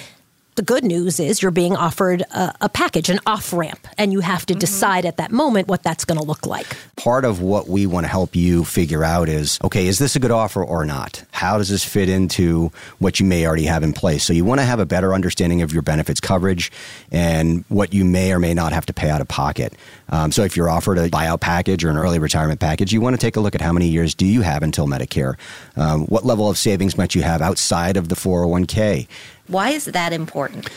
the 0.57 0.63
good 0.63 0.85
news 0.85 1.21
is 1.21 1.43
you're 1.43 1.51
being 1.51 1.77
offered 1.77 2.23
a, 2.23 2.55
a 2.63 2.69
package, 2.69 3.11
an 3.11 3.21
off 3.27 3.53
ramp, 3.53 3.87
and 3.99 4.13
you 4.13 4.21
have 4.21 4.47
to 4.47 4.55
mm-hmm. 4.55 4.61
decide 4.61 5.05
at 5.05 5.19
that 5.19 5.31
moment 5.31 5.69
what 5.69 5.83
that's 5.83 6.05
going 6.05 6.19
to 6.19 6.25
look 6.25 6.47
like. 6.47 6.67
Part 6.97 7.25
of 7.25 7.41
what 7.41 7.69
we 7.69 7.87
want 7.87 8.05
to 8.05 8.09
help 8.09 8.35
you 8.35 8.65
figure 8.65 9.05
out 9.05 9.29
is 9.29 9.59
okay, 9.63 9.87
is 9.87 9.99
this 9.99 10.17
a 10.17 10.19
good 10.19 10.31
offer 10.31 10.65
or 10.65 10.85
not? 10.85 11.25
How 11.31 11.59
does 11.59 11.69
this 11.69 11.85
fit 11.85 12.09
into 12.09 12.73
what 12.99 13.21
you 13.21 13.27
may 13.27 13.47
already 13.47 13.67
have 13.67 13.83
in 13.83 13.93
place? 13.93 14.25
So 14.25 14.33
you 14.33 14.45
want 14.45 14.61
to 14.61 14.65
have 14.65 14.81
a 14.81 14.87
better 14.87 15.15
understanding 15.15 15.63
of 15.63 15.73
your 15.73 15.83
benefits 15.83 16.21
coverage 16.21 16.73
and 17.13 17.65
what 17.69 17.93
you 17.93 18.05
may 18.05 18.33
or 18.33 18.39
may 18.39 18.55
not 18.55 18.73
have 18.73 18.87
to 18.87 18.95
pay 18.95 19.11
out 19.11 19.21
of 19.21 19.29
pocket. 19.29 19.75
Um, 20.09 20.33
so 20.33 20.43
if 20.43 20.57
you're 20.57 20.71
offered 20.71 20.99
a 20.99 21.11
buyout 21.11 21.41
package 21.41 21.85
or 21.85 21.91
an 21.91 21.99
early 21.99 22.19
retirement 22.19 22.61
package, 22.61 22.93
you 22.93 23.01
want 23.01 23.15
to 23.15 23.21
take 23.21 23.37
a 23.37 23.41
look 23.41 23.55
at 23.55 23.61
how 23.61 23.73
many 23.73 23.89
years 23.89 24.15
do 24.15 24.25
you 24.25 24.41
have 24.41 24.63
until 24.63 24.87
Medicare? 24.87 25.35
Um, 25.77 26.07
what 26.07 26.25
level 26.25 26.49
of 26.49 26.57
savings 26.57 26.97
might 26.97 27.15
you 27.15 27.23
have 27.23 27.43
outside 27.43 27.97
of 27.97 28.09
the 28.09 28.15
401k? 28.15 29.07
Why 29.49 29.71
is 29.71 29.87
that 29.87 30.13
important? 30.13 30.69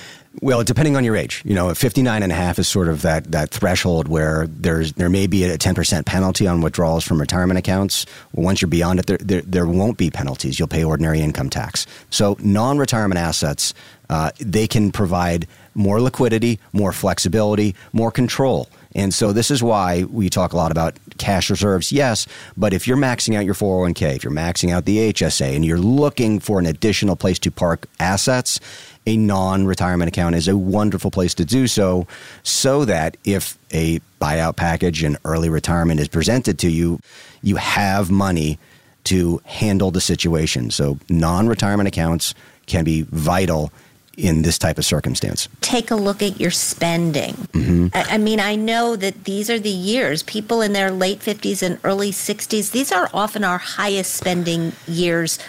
Well, 0.42 0.64
depending 0.64 0.96
on 0.96 1.04
your 1.04 1.18
age, 1.18 1.42
you 1.44 1.56
know, 1.56 1.74
59 1.74 2.22
and 2.22 2.32
a 2.32 2.36
half 2.36 2.60
is 2.60 2.68
sort 2.68 2.88
of 2.88 3.02
that, 3.02 3.32
that 3.32 3.50
threshold 3.50 4.08
where 4.08 4.46
there's 4.48 4.94
there 4.94 5.10
may 5.10 5.26
be 5.26 5.44
a 5.44 5.58
10% 5.58 6.06
penalty 6.06 6.48
on 6.48 6.62
withdrawals 6.62 7.04
from 7.04 7.20
retirement 7.20 7.58
accounts. 7.58 8.06
Once 8.34 8.62
you're 8.62 8.70
beyond 8.70 9.00
it, 9.00 9.08
there, 9.08 9.18
there, 9.18 9.42
there, 9.42 9.66
won't 9.66 9.98
be 9.98 10.12
penalties. 10.12 10.60
You'll 10.60 10.68
pay 10.68 10.84
ordinary 10.84 11.20
income 11.20 11.50
tax. 11.50 11.88
So 12.12 12.38
non-retirement 12.40 13.18
assets, 13.18 13.74
uh, 14.10 14.32
they 14.40 14.68
can 14.68 14.92
provide 14.92 15.48
more 15.74 16.00
liquidity, 16.00 16.60
more 16.74 16.94
flexibility, 16.94 17.76
more 17.92 18.12
control. 18.12 18.70
And 18.96 19.14
so 19.14 19.32
this 19.32 19.52
is 19.52 19.62
why 19.62 20.04
we 20.04 20.30
talk 20.30 20.54
a 20.54 20.58
lot 20.58 20.72
about 20.72 20.98
cash 21.18 21.50
reserves, 21.50 21.92
yes, 21.92 22.26
but 22.58 22.74
if 22.74 22.88
you're 22.88 22.98
maxing 22.98 23.36
out 23.36 23.46
your 23.46 23.54
401k, 23.54 24.16
if 24.16 24.24
you're 24.24 24.34
maxing 24.34 24.72
out 24.72 24.86
the 24.86 25.14
HSA, 25.14 25.56
and 25.56 25.64
you're 25.64 25.78
looking 25.78 26.40
for 26.40 26.60
an 26.60 26.66
additional 26.66 27.16
place 27.16 27.38
to 27.40 27.52
park 27.52 27.86
assets, 28.00 28.60
a 29.06 29.16
non 29.16 29.66
retirement 29.66 30.08
account 30.08 30.36
is 30.36 30.48
a 30.48 30.58
wonderful 30.58 31.12
place 31.12 31.34
to 31.36 31.46
do 31.46 31.68
so, 31.68 32.08
so 32.44 32.86
that 32.86 33.16
if 33.26 33.58
a 33.72 34.00
buyout 34.20 34.56
package 34.56 35.04
and 35.04 35.18
early 35.24 35.50
retirement 35.50 36.00
is 36.00 36.08
presented 36.08 36.58
to 36.60 36.70
you, 36.70 37.00
you 37.42 37.58
have 37.58 38.10
money 38.10 38.58
to 39.06 39.42
handle 39.46 39.92
the 39.92 40.02
situation. 40.02 40.72
So 40.72 40.98
non 41.10 41.48
retirement 41.48 41.88
accounts 41.88 42.34
can 42.66 42.84
be 42.84 43.04
vital 43.04 43.72
in 44.20 44.42
this 44.42 44.58
type 44.58 44.78
of 44.78 44.86
circumstance. 44.86 45.48
Take 45.62 45.92
a 45.92 45.96
look 45.96 46.22
at 46.22 46.40
your 46.40 46.52
spending. 46.52 47.34
Mm-hmm. 47.54 47.88
I, 47.94 48.16
I, 48.16 48.18
mean, 48.18 48.40
I 48.40 48.56
know 48.56 48.96
that 48.96 49.24
these 49.24 49.50
are 49.50 49.60
the 49.60 49.70
years, 49.70 50.24
people 50.24 50.62
in 50.62 50.74
their 50.74 50.92
late 50.92 51.20
50s 51.20 51.64
and 51.64 51.80
early 51.84 52.12
60s, 52.12 52.72
these 52.72 52.92
are 52.92 53.10
often 53.14 53.44
our 53.44 53.58
highest 53.58 54.16
spending 54.16 54.74
years 54.88 55.40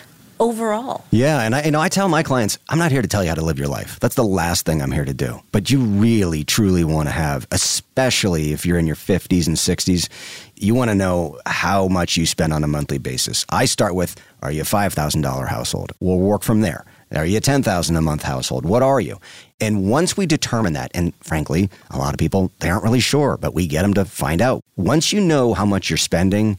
overall. 0.41 1.05
Yeah, 1.11 1.43
and 1.43 1.55
I 1.55 1.65
you 1.65 1.71
know 1.71 1.81
I 1.81 1.89
tell 1.89 2.09
my 2.09 2.23
clients, 2.23 2.59
I'm 2.69 2.79
not 2.79 2.91
here 2.91 3.03
to 3.03 3.09
tell 3.09 3.23
you 3.23 3.29
how 3.29 3.35
to 3.37 3.45
live 3.45 3.59
your 3.59 3.69
life. 3.69 4.01
That's 4.01 4.15
the 4.15 4.25
last 4.25 4.67
thing 4.67 4.83
I'm 4.83 4.91
here 4.91 5.05
to 5.05 5.15
do. 5.15 5.41
But 5.53 5.71
you 5.71 5.81
really 5.81 6.43
truly 6.43 6.83
want 6.83 7.09
to 7.09 7.13
have, 7.13 7.47
especially 7.53 8.53
if 8.53 8.67
you're 8.67 8.79
in 8.79 8.87
your 8.87 8.97
50s 8.97 9.47
and 9.47 9.57
60s, 9.57 10.09
you 10.57 10.75
want 10.75 10.91
to 10.91 10.95
know 10.95 11.39
how 11.47 11.87
much 11.89 12.17
you 12.17 12.27
spend 12.27 12.53
on 12.53 12.65
a 12.65 12.69
monthly 12.69 12.99
basis. 12.99 13.45
I 13.51 13.67
start 13.67 13.95
with 13.95 14.17
are 14.43 14.51
you 14.51 14.63
a 14.63 14.65
$5,000 14.65 15.49
household? 15.49 15.93
We'll 16.01 16.19
work 16.19 16.43
from 16.43 16.63
there. 16.63 16.87
Are 17.15 17.27
you 17.27 17.39
a 17.39 17.41
10,000 17.41 17.97
a 17.97 18.01
month 18.01 18.23
household? 18.23 18.65
What 18.65 18.83
are 18.83 19.01
you? 19.01 19.19
And 19.61 19.91
once 19.91 20.17
we 20.17 20.27
determine 20.27 20.75
that, 20.75 20.93
and 20.95 21.13
frankly, 21.17 21.69
a 21.91 21.99
lot 21.99 22.15
of 22.15 22.19
people, 22.19 22.53
they 22.61 22.71
aren't 22.71 22.85
really 22.85 23.01
sure, 23.01 23.37
but 23.37 23.53
we 23.53 23.67
get 23.67 23.83
them 23.83 23.95
to 23.95 24.05
find 24.05 24.41
out. 24.41 24.63
Once 24.77 25.13
you 25.13 25.21
know 25.21 25.53
how 25.53 25.67
much 25.67 25.91
you're 25.91 25.97
spending, 25.97 26.57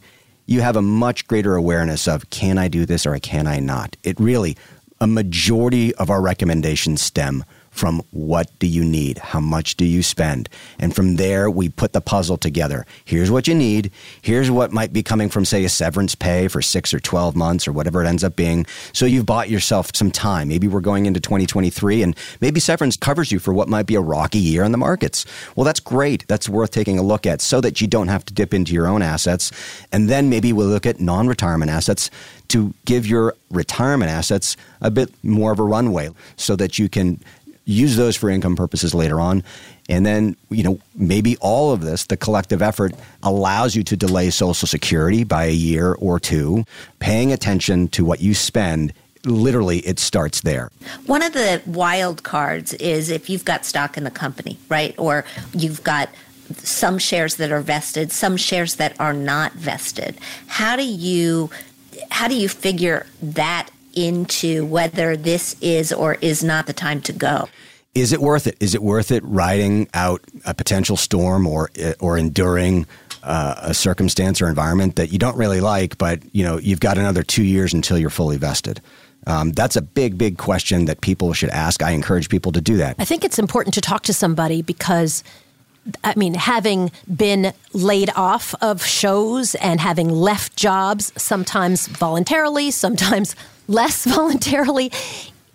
you 0.48 0.62
have 0.62 0.76
a 0.76 0.82
much 0.82 1.26
greater 1.28 1.56
awareness 1.56 2.08
of 2.08 2.30
can 2.30 2.58
I 2.58 2.68
do 2.68 2.86
this 2.86 3.06
or 3.06 3.18
can 3.20 3.48
I 3.48 3.60
not? 3.60 3.96
It 4.04 4.20
really, 4.20 4.58
a 5.00 5.08
majority 5.08 5.96
of 5.96 6.10
our 6.10 6.22
recommendations 6.22 7.02
stem 7.02 7.46
from 7.72 8.02
what 8.12 8.48
do 8.60 8.68
you 8.68 8.84
need? 8.84 9.18
How 9.18 9.40
much 9.40 9.76
do 9.76 9.86
you 9.86 10.04
spend? 10.04 10.50
And 10.78 10.96
from 10.96 11.16
there, 11.16 11.50
we 11.50 11.70
put 11.70 11.94
the 11.94 12.02
puzzle 12.02 12.38
together. 12.38 12.86
Here's 13.06 13.32
what 13.32 13.48
you 13.48 13.56
need. 13.56 13.92
Here's 14.22 14.52
what 14.52 14.72
might 14.72 14.94
be 14.94 15.02
coming 15.02 15.30
from, 15.30 15.46
say, 15.46 15.64
a 15.64 15.70
severance 15.70 16.14
pay 16.14 16.48
for 16.48 16.62
six 16.62 16.94
or 16.94 17.00
12 17.00 17.36
months 17.36 17.68
or 17.68 17.72
whatever 17.72 18.04
it 18.04 18.08
ends 18.08 18.24
up 18.24 18.36
being. 18.36 18.66
So 18.94 19.06
you've 19.06 19.26
bought 19.26 19.50
yourself 19.50 19.90
some 19.96 20.12
time. 20.12 20.50
Maybe 20.50 20.68
we're 20.68 20.82
going 20.82 21.06
into 21.06 21.22
2023 21.22 22.04
and 22.04 22.16
maybe 22.42 22.60
severance 22.60 22.98
covers 22.98 23.32
you 23.32 23.40
for 23.40 23.54
what 23.54 23.70
might 23.70 23.86
be 23.86 23.96
a 23.96 24.02
rocky 24.02 24.40
year 24.40 24.64
in 24.64 24.74
the 24.74 24.78
markets. 24.78 25.26
Well, 25.56 25.64
that's 25.64 25.80
great. 25.80 26.28
That's 26.28 26.50
worth 26.50 26.72
taking 26.72 27.00
a 27.00 27.04
look 27.04 27.26
at 27.26 27.42
so 27.42 27.62
that 27.62 27.80
you 27.80 27.88
don't 27.88 28.10
have 28.10 28.26
to 28.26 28.34
dip 28.34 28.54
into 28.54 28.74
your 28.74 28.88
own 28.88 29.02
assets. 29.02 29.52
And 29.92 30.10
then 30.10 30.30
maybe 30.30 30.52
we'll 30.52 30.68
look 30.68 30.86
at 30.86 31.00
non 31.00 31.28
retirement 31.28 31.72
assets 31.72 32.12
to 32.50 32.74
give 32.84 33.08
your 33.08 33.34
retirement 33.50 34.12
assets 34.12 34.58
a 34.82 34.92
bit 34.92 35.10
more 35.24 35.54
of 35.54 35.60
a 35.60 35.64
runway 35.64 36.10
so 36.36 36.56
that 36.58 36.78
you 36.78 36.90
can 36.90 37.18
use 37.66 37.96
those 37.96 38.16
for 38.16 38.30
income 38.30 38.56
purposes 38.56 38.94
later 38.94 39.20
on. 39.20 39.44
And 39.90 40.06
then, 40.06 40.36
you 40.50 40.64
know, 40.64 40.80
maybe 40.96 41.38
all 41.38 41.72
of 41.72 41.82
this, 41.82 42.06
the 42.06 42.18
collective 42.18 42.62
effort, 42.62 42.94
allows 43.24 43.76
you 43.76 43.84
to 43.84 43.98
delay 43.98 44.30
Social 44.30 44.68
Security 44.68 45.24
by 45.24 45.46
a 45.46 45.54
year 45.54 45.94
or 45.94 46.20
two, 46.20 46.66
paying 47.00 47.32
attention 47.32 47.88
to 47.90 48.06
what 48.06 48.22
you 48.22 48.34
spend. 48.34 48.94
Literally, 49.26 49.80
it 49.80 50.00
starts 50.00 50.42
there. 50.42 50.72
One 51.06 51.22
of 51.22 51.34
the 51.34 51.62
wild 51.66 52.24
cards 52.24 52.74
is 52.76 53.10
if 53.10 53.30
you've 53.30 53.46
got 53.46 53.66
stock 53.66 53.98
in 53.98 54.04
the 54.04 54.12
company, 54.12 54.58
right? 54.70 54.96
Or 54.98 55.26
you've 55.54 55.84
got 55.84 56.10
some 56.58 56.98
shares 56.98 57.36
that 57.36 57.52
are 57.52 57.62
vested, 57.62 58.12
some 58.12 58.38
shares 58.38 58.76
that 58.76 59.00
are 59.00 59.14
not 59.14 59.54
vested. 59.54 60.18
How 60.48 60.76
do 60.76 60.84
you 60.84 61.50
how 62.10 62.28
do 62.28 62.36
you 62.36 62.50
figure 62.50 63.06
that 63.22 63.70
into 63.96 64.66
whether 64.66 65.16
this 65.16 65.56
is 65.62 65.92
or 65.92 66.16
is 66.16 66.44
not 66.44 66.68
the 66.68 66.74
time 66.74 67.02
to 67.02 67.14
go. 67.14 67.48
Is 67.94 68.14
it 68.14 68.22
worth 68.22 68.48
it? 68.48 68.56
Is 68.60 68.74
it 68.74 68.82
worth 68.82 69.12
it 69.12 69.24
riding 69.26 69.90
out 69.94 70.22
a 70.46 70.54
potential 70.54 70.96
storm 70.96 71.46
or 71.46 71.70
or 72.00 72.18
enduring 72.18 72.86
uh, 73.24 73.56
a 73.62 73.74
circumstance 73.74 74.42
or 74.42 74.48
environment 74.48 74.96
that 74.96 75.12
you 75.12 75.20
don't 75.20 75.38
really 75.38 75.60
like, 75.60 75.98
but 75.98 76.24
you 76.34 76.44
know 76.44 76.58
you've 76.58 76.80
got 76.80 76.98
another 76.98 77.22
two 77.22 77.44
years 77.44 77.74
until 77.74 77.98
you're 77.98 78.10
fully 78.10 78.38
vested? 78.38 78.82
Um, 79.28 79.52
that's 79.52 79.76
a 79.76 79.82
big, 79.82 80.18
big 80.18 80.38
question 80.38 80.86
that 80.86 81.02
people 81.02 81.34
should 81.34 81.50
ask. 81.50 81.84
I 81.84 81.92
encourage 81.92 82.30
people 82.30 82.52
to 82.54 82.62
do 82.62 82.78
that. 82.78 82.96
I 82.98 83.06
think 83.06 83.24
it's 83.24 83.38
important 83.38 83.74
to 83.76 83.82
talk 83.82 84.04
to 84.04 84.14
somebody 84.14 84.62
because 84.62 85.24
I 86.04 86.14
mean, 86.16 86.36
having 86.36 86.92
been 87.14 87.54
laid 87.74 88.12
off 88.16 88.54
of 88.62 88.86
shows 88.86 89.56
and 89.56 89.80
having 89.80 90.10
left 90.10 90.56
jobs, 90.56 91.12
sometimes 91.18 91.88
voluntarily, 91.88 92.72
sometimes 92.72 93.36
less 93.68 94.06
voluntarily, 94.16 94.92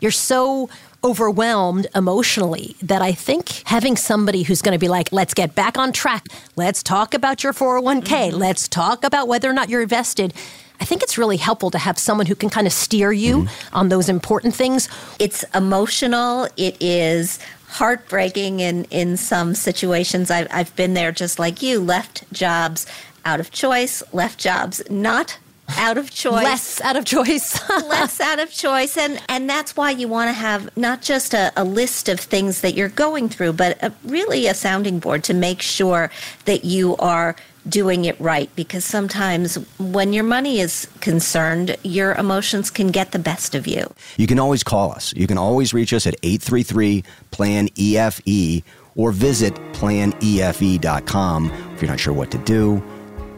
you're 0.00 0.10
so 0.10 0.68
overwhelmed 1.04 1.86
emotionally 1.94 2.74
that 2.82 3.00
I 3.00 3.12
think 3.12 3.62
having 3.64 3.96
somebody 3.96 4.42
who's 4.42 4.60
going 4.60 4.72
to 4.72 4.78
be 4.78 4.88
like, 4.88 5.12
let's 5.12 5.34
get 5.34 5.54
back 5.54 5.78
on 5.78 5.92
track. 5.92 6.26
Let's 6.56 6.82
talk 6.82 7.14
about 7.14 7.44
your 7.44 7.52
401k. 7.52 8.02
Mm-hmm. 8.02 8.36
Let's 8.36 8.66
talk 8.66 9.04
about 9.04 9.28
whether 9.28 9.48
or 9.48 9.52
not 9.52 9.68
you're 9.68 9.82
invested. 9.82 10.34
I 10.80 10.84
think 10.84 11.02
it's 11.02 11.16
really 11.16 11.36
helpful 11.36 11.70
to 11.70 11.78
have 11.78 11.98
someone 11.98 12.26
who 12.26 12.34
can 12.34 12.50
kind 12.50 12.66
of 12.66 12.72
steer 12.72 13.12
you 13.12 13.44
mm-hmm. 13.44 13.76
on 13.76 13.88
those 13.88 14.08
important 14.08 14.54
things. 14.54 14.88
It's 15.20 15.44
emotional. 15.54 16.48
It 16.56 16.76
is 16.80 17.38
heartbreaking 17.76 18.60
in, 18.60 18.84
in 18.84 19.18
some 19.18 19.54
situations. 19.54 20.30
I've, 20.30 20.48
I've 20.50 20.74
been 20.76 20.94
there 20.94 21.12
just 21.12 21.38
like 21.38 21.60
you, 21.60 21.78
left 21.78 22.24
jobs 22.32 22.86
out 23.26 23.38
of 23.38 23.50
choice, 23.50 24.02
left 24.14 24.38
jobs 24.40 24.82
not 24.88 25.38
out 25.76 25.98
of 25.98 26.10
choice 26.12 26.44
less 26.44 26.80
out 26.82 26.94
of 26.94 27.04
choice 27.04 27.68
less 27.88 28.20
out 28.20 28.38
of 28.38 28.48
choice 28.52 28.96
and 28.96 29.20
and 29.28 29.50
that's 29.50 29.76
why 29.76 29.90
you 29.90 30.06
want 30.06 30.28
to 30.28 30.32
have 30.32 30.74
not 30.76 31.02
just 31.02 31.34
a, 31.34 31.52
a, 31.56 31.64
list 31.64 32.08
of 32.08 32.20
things 32.20 32.60
that 32.60 32.74
you're 32.74 32.88
going 32.88 33.28
through 33.28 33.52
but 33.52 33.76
a, 33.82 33.92
really 34.04 34.46
a 34.46 34.54
sounding 34.54 35.00
board 35.00 35.24
to 35.24 35.34
make 35.34 35.60
sure 35.60 36.08
that 36.44 36.64
you 36.64 36.96
are 36.98 37.34
doing 37.68 38.04
it 38.04 38.18
right 38.20 38.48
because 38.56 38.84
sometimes 38.84 39.56
when 39.78 40.12
your 40.12 40.24
money 40.24 40.60
is 40.60 40.86
concerned 41.00 41.76
your 41.82 42.14
emotions 42.14 42.70
can 42.70 42.88
get 42.88 43.12
the 43.12 43.18
best 43.18 43.54
of 43.54 43.66
you. 43.66 43.92
You 44.16 44.26
can 44.26 44.38
always 44.38 44.62
call 44.62 44.92
us. 44.92 45.12
You 45.14 45.26
can 45.26 45.38
always 45.38 45.74
reach 45.74 45.92
us 45.92 46.06
at 46.06 46.14
833 46.22 47.04
plan 47.30 47.68
efe 47.70 48.62
or 48.94 49.12
visit 49.12 49.54
planefe.com 49.72 51.50
if 51.74 51.82
you're 51.82 51.90
not 51.90 52.00
sure 52.00 52.14
what 52.14 52.30
to 52.30 52.38
do 52.38 52.82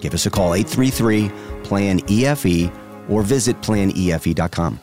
give 0.01 0.15
us 0.15 0.27
a 0.27 0.31
call 0.31 0.55
833 0.55 1.31
Plan 1.65 2.01
EFE 2.01 2.73
or 3.09 3.23
visit 3.23 3.61
planefe.com. 3.63 4.79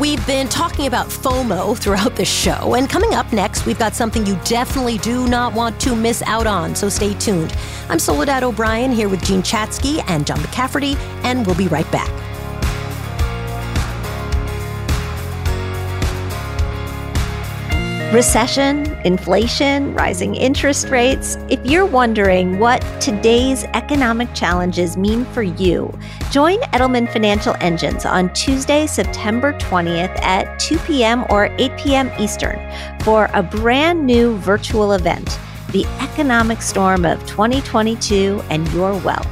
We've 0.00 0.26
been 0.26 0.48
talking 0.48 0.86
about 0.86 1.08
FOMO 1.08 1.76
throughout 1.76 2.16
the 2.16 2.24
show, 2.24 2.74
and 2.74 2.88
coming 2.88 3.12
up 3.12 3.30
next, 3.34 3.66
we've 3.66 3.78
got 3.78 3.94
something 3.94 4.24
you 4.24 4.38
definitely 4.44 4.96
do 4.98 5.28
not 5.28 5.52
want 5.52 5.78
to 5.82 5.94
miss 5.94 6.22
out 6.22 6.46
on, 6.46 6.74
so 6.74 6.88
stay 6.88 7.12
tuned. 7.14 7.54
I'm 7.90 7.98
Soledad 7.98 8.42
O'Brien 8.42 8.92
here 8.92 9.10
with 9.10 9.22
Jean 9.22 9.42
Chatzky 9.42 10.02
and 10.08 10.26
John 10.26 10.38
McCafferty, 10.38 10.96
and 11.22 11.44
we'll 11.46 11.56
be 11.56 11.68
right 11.68 11.90
back. 11.92 12.10
Recession, 18.12 18.86
inflation, 19.04 19.94
rising 19.94 20.34
interest 20.34 20.88
rates. 20.88 21.38
If 21.48 21.64
you're 21.64 21.86
wondering 21.86 22.58
what 22.58 22.80
today's 23.00 23.62
economic 23.66 24.34
challenges 24.34 24.96
mean 24.96 25.24
for 25.26 25.44
you, 25.44 25.96
join 26.32 26.58
Edelman 26.72 27.08
Financial 27.12 27.54
Engines 27.60 28.04
on 28.04 28.32
Tuesday, 28.32 28.88
September 28.88 29.52
20th 29.52 30.20
at 30.22 30.58
2 30.58 30.78
p.m. 30.78 31.24
or 31.30 31.54
8 31.60 31.78
p.m. 31.78 32.10
Eastern 32.18 32.58
for 33.04 33.30
a 33.32 33.44
brand 33.44 34.04
new 34.04 34.36
virtual 34.38 34.94
event, 34.94 35.38
The 35.70 35.86
Economic 36.00 36.62
Storm 36.62 37.04
of 37.04 37.24
2022 37.28 38.42
and 38.50 38.66
Your 38.72 38.92
Wealth. 39.02 39.28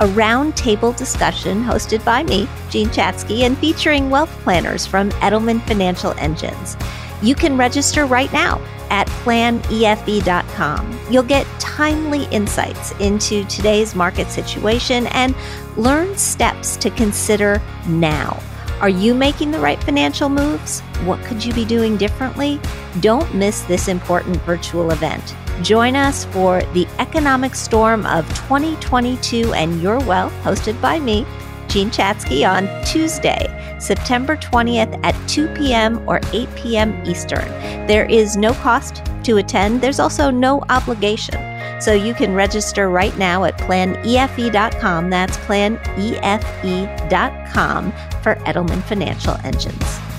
A 0.00 0.06
roundtable 0.06 0.96
discussion 0.96 1.62
hosted 1.62 2.02
by 2.02 2.22
me, 2.22 2.48
Jean 2.70 2.88
Chatzky, 2.88 3.42
and 3.42 3.58
featuring 3.58 4.08
wealth 4.08 4.30
planners 4.42 4.86
from 4.86 5.10
Edelman 5.20 5.60
Financial 5.66 6.12
Engines. 6.12 6.78
You 7.22 7.34
can 7.34 7.56
register 7.56 8.04
right 8.04 8.32
now 8.32 8.60
at 8.90 9.06
planefe.com. 9.24 10.98
You'll 11.10 11.22
get 11.22 11.46
timely 11.58 12.24
insights 12.26 12.92
into 13.00 13.44
today's 13.44 13.94
market 13.94 14.28
situation 14.28 15.06
and 15.08 15.34
learn 15.76 16.16
steps 16.18 16.76
to 16.76 16.90
consider 16.90 17.62
now. 17.86 18.42
Are 18.80 18.88
you 18.88 19.14
making 19.14 19.52
the 19.52 19.60
right 19.60 19.82
financial 19.82 20.28
moves? 20.28 20.80
What 21.04 21.22
could 21.24 21.44
you 21.44 21.54
be 21.54 21.64
doing 21.64 21.96
differently? 21.96 22.60
Don't 23.00 23.32
miss 23.32 23.62
this 23.62 23.86
important 23.86 24.36
virtual 24.42 24.90
event. 24.90 25.36
Join 25.62 25.94
us 25.94 26.24
for 26.26 26.62
the 26.72 26.88
Economic 26.98 27.54
Storm 27.54 28.04
of 28.06 28.28
2022 28.30 29.54
and 29.54 29.80
Your 29.80 30.00
Wealth, 30.00 30.32
hosted 30.42 30.80
by 30.80 30.98
me, 30.98 31.24
Jean 31.72 31.90
Chatzky 31.90 32.46
on 32.46 32.68
Tuesday, 32.84 33.48
September 33.80 34.36
20th 34.36 35.00
at 35.02 35.16
2 35.26 35.48
p.m. 35.54 36.06
or 36.06 36.20
8 36.34 36.54
p.m. 36.54 37.02
Eastern. 37.06 37.48
There 37.86 38.04
is 38.04 38.36
no 38.36 38.52
cost 38.52 39.02
to 39.24 39.38
attend, 39.38 39.80
there's 39.80 39.98
also 39.98 40.30
no 40.30 40.62
obligation. 40.68 41.40
So 41.80 41.94
you 41.94 42.12
can 42.12 42.34
register 42.34 42.90
right 42.90 43.16
now 43.16 43.44
at 43.44 43.56
planefe.com. 43.56 45.08
That's 45.08 45.38
planefe.com 45.38 47.92
for 48.22 48.34
Edelman 48.34 48.82
Financial 48.82 49.34
Engines. 49.42 50.11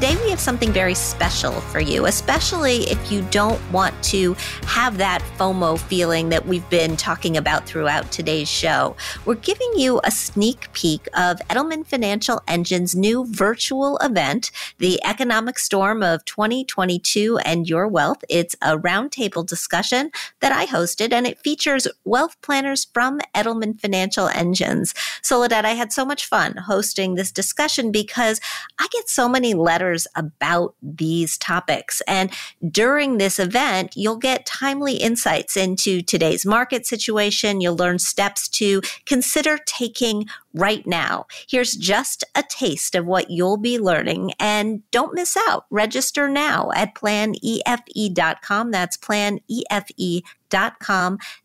Today 0.00 0.16
we 0.22 0.30
have 0.30 0.38
something 0.38 0.70
very 0.70 0.94
special 0.94 1.50
for 1.50 1.80
you, 1.80 2.06
especially 2.06 2.88
if 2.88 3.10
you 3.10 3.20
don't 3.32 3.60
want 3.72 4.00
to 4.00 4.34
have 4.62 4.96
that 4.96 5.20
FOMO 5.36 5.76
feeling 5.76 6.28
that 6.28 6.46
we've 6.46 6.70
been 6.70 6.96
talking 6.96 7.36
about 7.36 7.66
throughout 7.66 8.08
today's 8.12 8.48
show. 8.48 8.94
We're 9.24 9.34
giving 9.34 9.72
you 9.74 10.00
a 10.04 10.12
sneak 10.12 10.72
peek 10.72 11.08
of 11.14 11.40
Edelman 11.50 11.84
Financial 11.84 12.40
Engine's 12.46 12.94
new 12.94 13.26
virtual 13.26 13.98
event, 13.98 14.52
the 14.78 15.04
Economic 15.04 15.58
Storm 15.58 16.04
of 16.04 16.24
2022 16.26 17.38
and 17.38 17.68
Your 17.68 17.88
Wealth. 17.88 18.22
It's 18.28 18.54
a 18.62 18.78
roundtable 18.78 19.44
discussion 19.44 20.12
that 20.38 20.52
I 20.52 20.66
hosted, 20.66 21.12
and 21.12 21.26
it 21.26 21.40
features 21.40 21.88
wealth 22.04 22.40
planners 22.40 22.86
from 22.94 23.18
Edelman 23.34 23.80
Financial 23.80 24.28
Engines. 24.28 24.94
Soledad, 25.22 25.64
I 25.64 25.70
had 25.70 25.92
so 25.92 26.04
much 26.04 26.24
fun 26.24 26.54
hosting 26.56 27.16
this 27.16 27.32
discussion 27.32 27.90
because 27.90 28.40
I 28.78 28.86
get 28.92 29.08
so 29.08 29.28
many 29.28 29.54
letters 29.54 29.87
about 30.14 30.74
these 30.82 31.38
topics. 31.38 32.02
And 32.06 32.30
during 32.68 33.18
this 33.18 33.38
event, 33.38 33.96
you'll 33.96 34.16
get 34.16 34.46
timely 34.46 34.96
insights 34.96 35.56
into 35.56 36.02
today's 36.02 36.44
market 36.44 36.86
situation. 36.86 37.60
You'll 37.60 37.76
learn 37.76 37.98
steps 37.98 38.48
to 38.48 38.82
consider 39.06 39.58
taking 39.66 40.26
right 40.54 40.86
now. 40.86 41.26
Here's 41.48 41.74
just 41.74 42.24
a 42.34 42.42
taste 42.42 42.94
of 42.94 43.06
what 43.06 43.30
you'll 43.30 43.56
be 43.56 43.78
learning 43.78 44.32
and 44.40 44.82
don't 44.90 45.14
miss 45.14 45.36
out. 45.36 45.66
Register 45.70 46.28
now 46.28 46.70
at 46.74 46.94
planefe.com. 46.94 48.70
That's 48.70 48.96
planefe.com. 48.96 50.37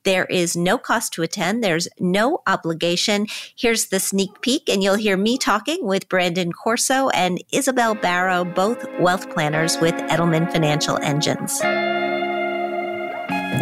There 0.03 0.25
is 0.25 0.55
no 0.55 0.77
cost 0.77 1.13
to 1.13 1.21
attend. 1.21 1.63
There's 1.63 1.87
no 1.99 2.41
obligation. 2.47 3.27
Here's 3.55 3.87
the 3.87 3.99
sneak 3.99 4.41
peek 4.41 4.69
and 4.69 4.83
you'll 4.83 4.95
hear 4.95 5.17
me 5.17 5.37
talking 5.37 5.85
with 5.85 6.09
Brandon 6.09 6.51
Corso 6.51 7.09
and 7.09 7.43
Isabel 7.51 7.95
Barrow, 7.95 8.45
both 8.45 8.85
wealth 8.99 9.29
planners 9.29 9.77
with 9.79 9.95
Edelman 9.95 10.51
Financial 10.51 10.97
Engines. 10.97 11.61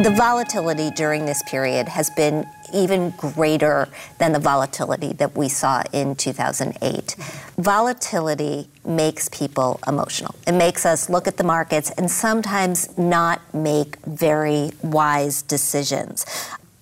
The 0.04 0.14
volatility 0.16 0.90
during 0.92 1.26
this 1.26 1.44
period 1.44 1.88
has 1.90 2.10
been 2.12 2.46
even 2.74 3.12
greater 3.12 3.88
than 4.18 4.32
the 4.34 4.40
volatility 4.40 5.14
that 5.14 5.36
we 5.36 5.50
saw 5.50 5.84
in 5.92 6.16
2008. 6.16 7.16
Volatility 7.58 8.70
makes 8.86 9.30
people 9.30 9.80
emotional. 9.88 10.36
It 10.48 10.54
makes 10.54 10.86
us 10.86 11.10
look 11.10 11.28
at 11.28 11.38
the 11.38 11.44
markets 11.44 11.92
and 11.92 12.10
sometimes 12.10 12.98
not 12.98 13.42
make 13.54 13.98
very 14.06 14.72
wise 14.82 15.42
decisions. 15.42 16.26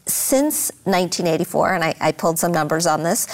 Since 0.05 0.71
1984, 0.85 1.73
and 1.73 1.83
I, 1.83 1.95
I 1.99 2.11
pulled 2.11 2.39
some 2.39 2.51
numbers 2.51 2.87
on 2.87 3.03
this, 3.03 3.27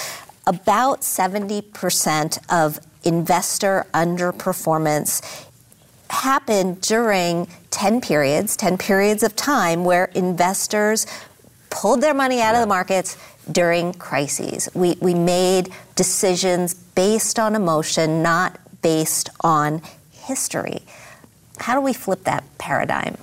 about 0.48 1.02
70% 1.02 2.38
of 2.50 2.80
investor 3.04 3.86
underperformance 3.94 5.46
happened 6.10 6.82
during 6.82 7.48
10 7.72 8.02
periods, 8.02 8.56
10 8.56 8.78
periods 8.78 9.24
of 9.24 9.36
time 9.36 9.84
where 9.84 10.06
investors 10.16 11.06
pulled 11.76 12.00
their 12.00 12.14
money 12.14 12.40
out 12.42 12.56
of 12.56 12.62
the 12.62 12.68
markets 12.68 13.18
during 13.52 13.94
crises. 13.94 14.70
We, 14.74 14.96
we 15.02 15.14
made 15.14 15.74
decisions 15.96 16.74
based 16.74 17.38
on 17.38 17.54
emotion, 17.54 18.24
not 18.24 18.58
based 18.82 19.30
on 19.42 19.82
history. 20.12 20.84
How 21.60 21.76
do 21.76 21.82
we 21.82 21.92
flip 21.92 22.24
that 22.24 22.46
paradigm? 22.58 23.18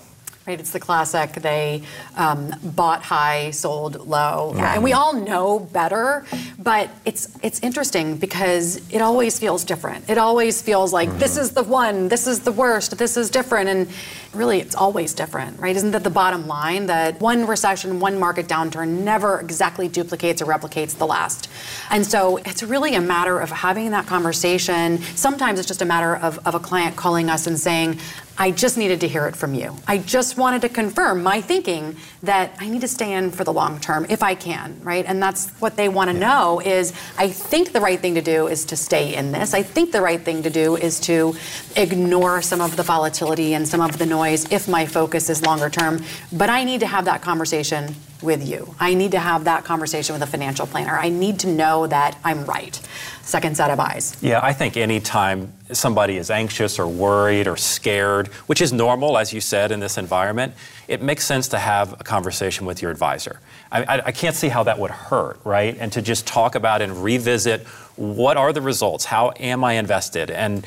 Right, 0.47 0.59
it's 0.59 0.73
the 0.73 0.81
classic. 0.81 1.35
They 1.35 1.83
um, 2.17 2.53
bought 2.63 3.03
high, 3.03 3.53
sold 3.53 4.09
low, 4.09 4.53
yeah. 4.57 4.75
and 4.75 4.83
we 4.83 4.93
all 4.93 5.13
know 5.15 5.61
better. 5.61 6.27
But 6.59 6.91
it's 7.05 7.39
it's 7.45 7.61
interesting 7.61 8.17
because 8.17 8.83
it 8.91 9.01
always 9.01 9.39
feels 9.39 9.65
different. 9.65 10.11
It 10.11 10.19
always 10.19 10.61
feels 10.61 10.93
like 10.93 11.09
mm-hmm. 11.09 11.19
this 11.21 11.37
is 11.37 11.53
the 11.53 11.63
one, 11.63 12.09
this 12.09 12.27
is 12.27 12.41
the 12.41 12.51
worst, 12.51 12.99
this 12.99 13.17
is 13.17 13.31
different, 13.31 13.69
and 13.69 13.89
really 14.35 14.61
it's 14.61 14.75
always 14.75 15.13
different, 15.15 15.59
right? 15.59 15.77
Isn't 15.77 15.91
that 15.93 16.05
the 16.05 16.11
bottom 16.11 16.47
line? 16.47 16.87
That 16.87 17.21
one 17.21 17.47
recession, 17.47 18.01
one 18.01 18.19
market 18.19 18.47
downturn 18.47 19.03
never 19.03 19.41
exactly 19.41 19.89
duplicates 19.89 20.41
or 20.41 20.47
replicates 20.47 20.97
the 20.97 21.07
last. 21.07 21.49
And 21.91 22.07
so 22.07 22.39
it's 22.39 22.63
really 22.63 22.95
a 22.95 23.01
matter 23.01 23.39
of 23.39 23.51
having 23.51 23.91
that 23.91 24.07
conversation. 24.07 24.99
Sometimes 25.17 25.59
it's 25.59 25.69
just 25.69 25.83
a 25.83 25.87
matter 25.87 26.17
of, 26.17 26.39
of 26.47 26.55
a 26.55 26.61
client 26.61 26.97
calling 26.97 27.29
us 27.29 27.47
and 27.47 27.59
saying, 27.59 27.99
I 28.39 28.51
just 28.51 28.79
needed 28.79 29.01
to 29.01 29.09
hear 29.09 29.27
it 29.27 29.37
from 29.37 29.55
you. 29.55 29.77
I 29.87 29.99
just 29.99 30.39
wanted 30.39 30.63
to 30.63 30.71
confirm 30.71 31.23
my 31.23 31.43
thinking 31.43 31.97
that 32.23 32.57
I 32.59 32.69
need 32.71 32.81
to 32.81 32.89
stay 32.89 33.13
in 33.13 33.31
for 33.31 33.45
the 33.45 33.53
long 33.53 33.79
term 33.79 34.07
if 34.09 34.23
I 34.23 34.35
can, 34.35 34.81
right? 34.83 35.05
And 35.07 35.23
that's 35.23 35.51
what 35.61 35.77
they 35.77 35.91
want 35.91 36.09
to 36.11 36.15
yeah. 36.15 36.29
know 36.29 36.61
is 36.61 36.95
I 37.19 37.29
think 37.29 37.73
the 37.73 37.81
right 37.81 38.01
thing 38.01 38.15
to 38.15 38.23
do 38.23 38.47
is 38.47 38.65
to 38.67 38.77
stay 38.77 39.15
in 39.15 39.33
this. 39.33 39.53
I 39.53 39.63
think 39.63 39.93
the 39.93 40.01
right 40.01 40.21
thing 40.21 40.43
to 40.45 40.51
do 40.51 40.77
is 40.77 40.99
to 41.01 41.37
ignore 41.77 42.41
some 42.41 42.63
of 42.63 42.77
the 42.77 42.83
volatility 42.83 43.53
and 43.53 43.69
some 43.69 43.83
of 43.83 43.99
the 43.99 44.07
noise 44.07 44.22
if 44.29 44.69
my 44.69 44.87
focus 44.87 45.29
is 45.29 45.43
longer 45.43 45.69
term, 45.69 46.03
but 46.33 46.49
I 46.49 46.65
need 46.65 46.81
to 46.81 46.87
have 46.87 47.05
that 47.07 47.23
conversation 47.23 47.95
with 48.23 48.47
you. 48.47 48.75
I 48.79 48.95
need 48.95 49.13
to 49.13 49.19
have 49.19 49.45
that 49.45 49.65
conversation 49.65 50.15
with 50.15 50.23
a 50.23 50.27
financial 50.27 50.67
planner. 50.67 50.99
I 50.99 51.09
need 51.09 51.41
to 51.41 51.49
know 51.49 51.87
that 51.87 52.19
I'm 52.25 52.45
right. 52.45 52.81
Second 53.23 53.57
set 53.57 53.71
of 53.71 53.79
eyes. 53.79 54.17
Yeah, 54.21 54.41
I 54.43 54.53
think 54.53 54.77
anytime 54.77 55.53
somebody 55.73 56.17
is 56.17 56.31
anxious 56.31 56.79
or 56.79 56.89
worried 56.89 57.47
or 57.47 57.57
scared, 57.57 58.29
which 58.47 58.61
is 58.61 58.73
normal, 58.73 59.17
as 59.17 59.33
you 59.33 59.41
said, 59.41 59.71
in 59.73 59.81
this 59.81 59.97
environment, 59.97 60.55
it 60.89 61.01
makes 61.01 61.25
sense 61.25 61.49
to 61.49 61.59
have 61.59 61.93
a 62.01 62.05
conversation 62.05 62.67
with 62.67 62.83
your 62.83 62.91
advisor. 62.91 63.41
I, 63.71 63.85
I, 63.85 64.03
I 64.07 64.13
can't 64.13 64.37
see 64.37 64.49
how 64.49 64.65
that 64.65 64.79
would 64.79 64.91
hurt, 64.91 65.41
right? 65.45 65.77
And 65.79 65.93
to 65.93 66.03
just 66.03 66.27
talk 66.27 66.55
about 66.55 66.83
and 66.83 67.03
revisit 67.03 67.67
what 67.97 68.37
are 68.37 68.53
the 68.53 68.61
results? 68.61 69.05
How 69.05 69.33
am 69.39 69.65
I 69.65 69.75
invested? 69.75 70.31
And 70.31 70.67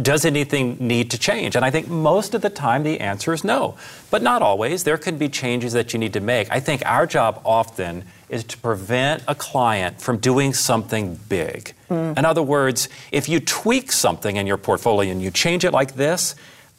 does 0.00 0.24
anything 0.24 0.76
need 0.78 1.10
to 1.10 1.18
change? 1.18 1.56
And 1.56 1.64
I 1.64 1.70
think 1.70 1.88
most 1.88 2.34
of 2.34 2.42
the 2.42 2.50
time 2.50 2.84
the 2.84 3.00
answer 3.00 3.32
is 3.32 3.42
no, 3.42 3.76
but 4.10 4.22
not 4.22 4.42
always. 4.42 4.84
There 4.84 4.98
can 4.98 5.18
be 5.18 5.28
changes 5.28 5.72
that 5.72 5.92
you 5.92 5.98
need 5.98 6.12
to 6.14 6.20
make. 6.20 6.50
I 6.50 6.60
think 6.60 6.82
our 6.84 7.06
job 7.06 7.40
often 7.44 8.04
is 8.28 8.44
to 8.44 8.58
prevent 8.58 9.22
a 9.26 9.34
client 9.34 10.00
from 10.00 10.18
doing 10.18 10.52
something 10.52 11.18
big. 11.28 11.72
Mm. 11.88 12.18
In 12.18 12.24
other 12.24 12.42
words, 12.42 12.88
if 13.12 13.28
you 13.28 13.40
tweak 13.40 13.92
something 13.92 14.36
in 14.36 14.46
your 14.46 14.56
portfolio 14.56 15.10
and 15.10 15.22
you 15.22 15.30
change 15.30 15.64
it 15.64 15.72
like 15.72 15.94
this, 15.94 16.34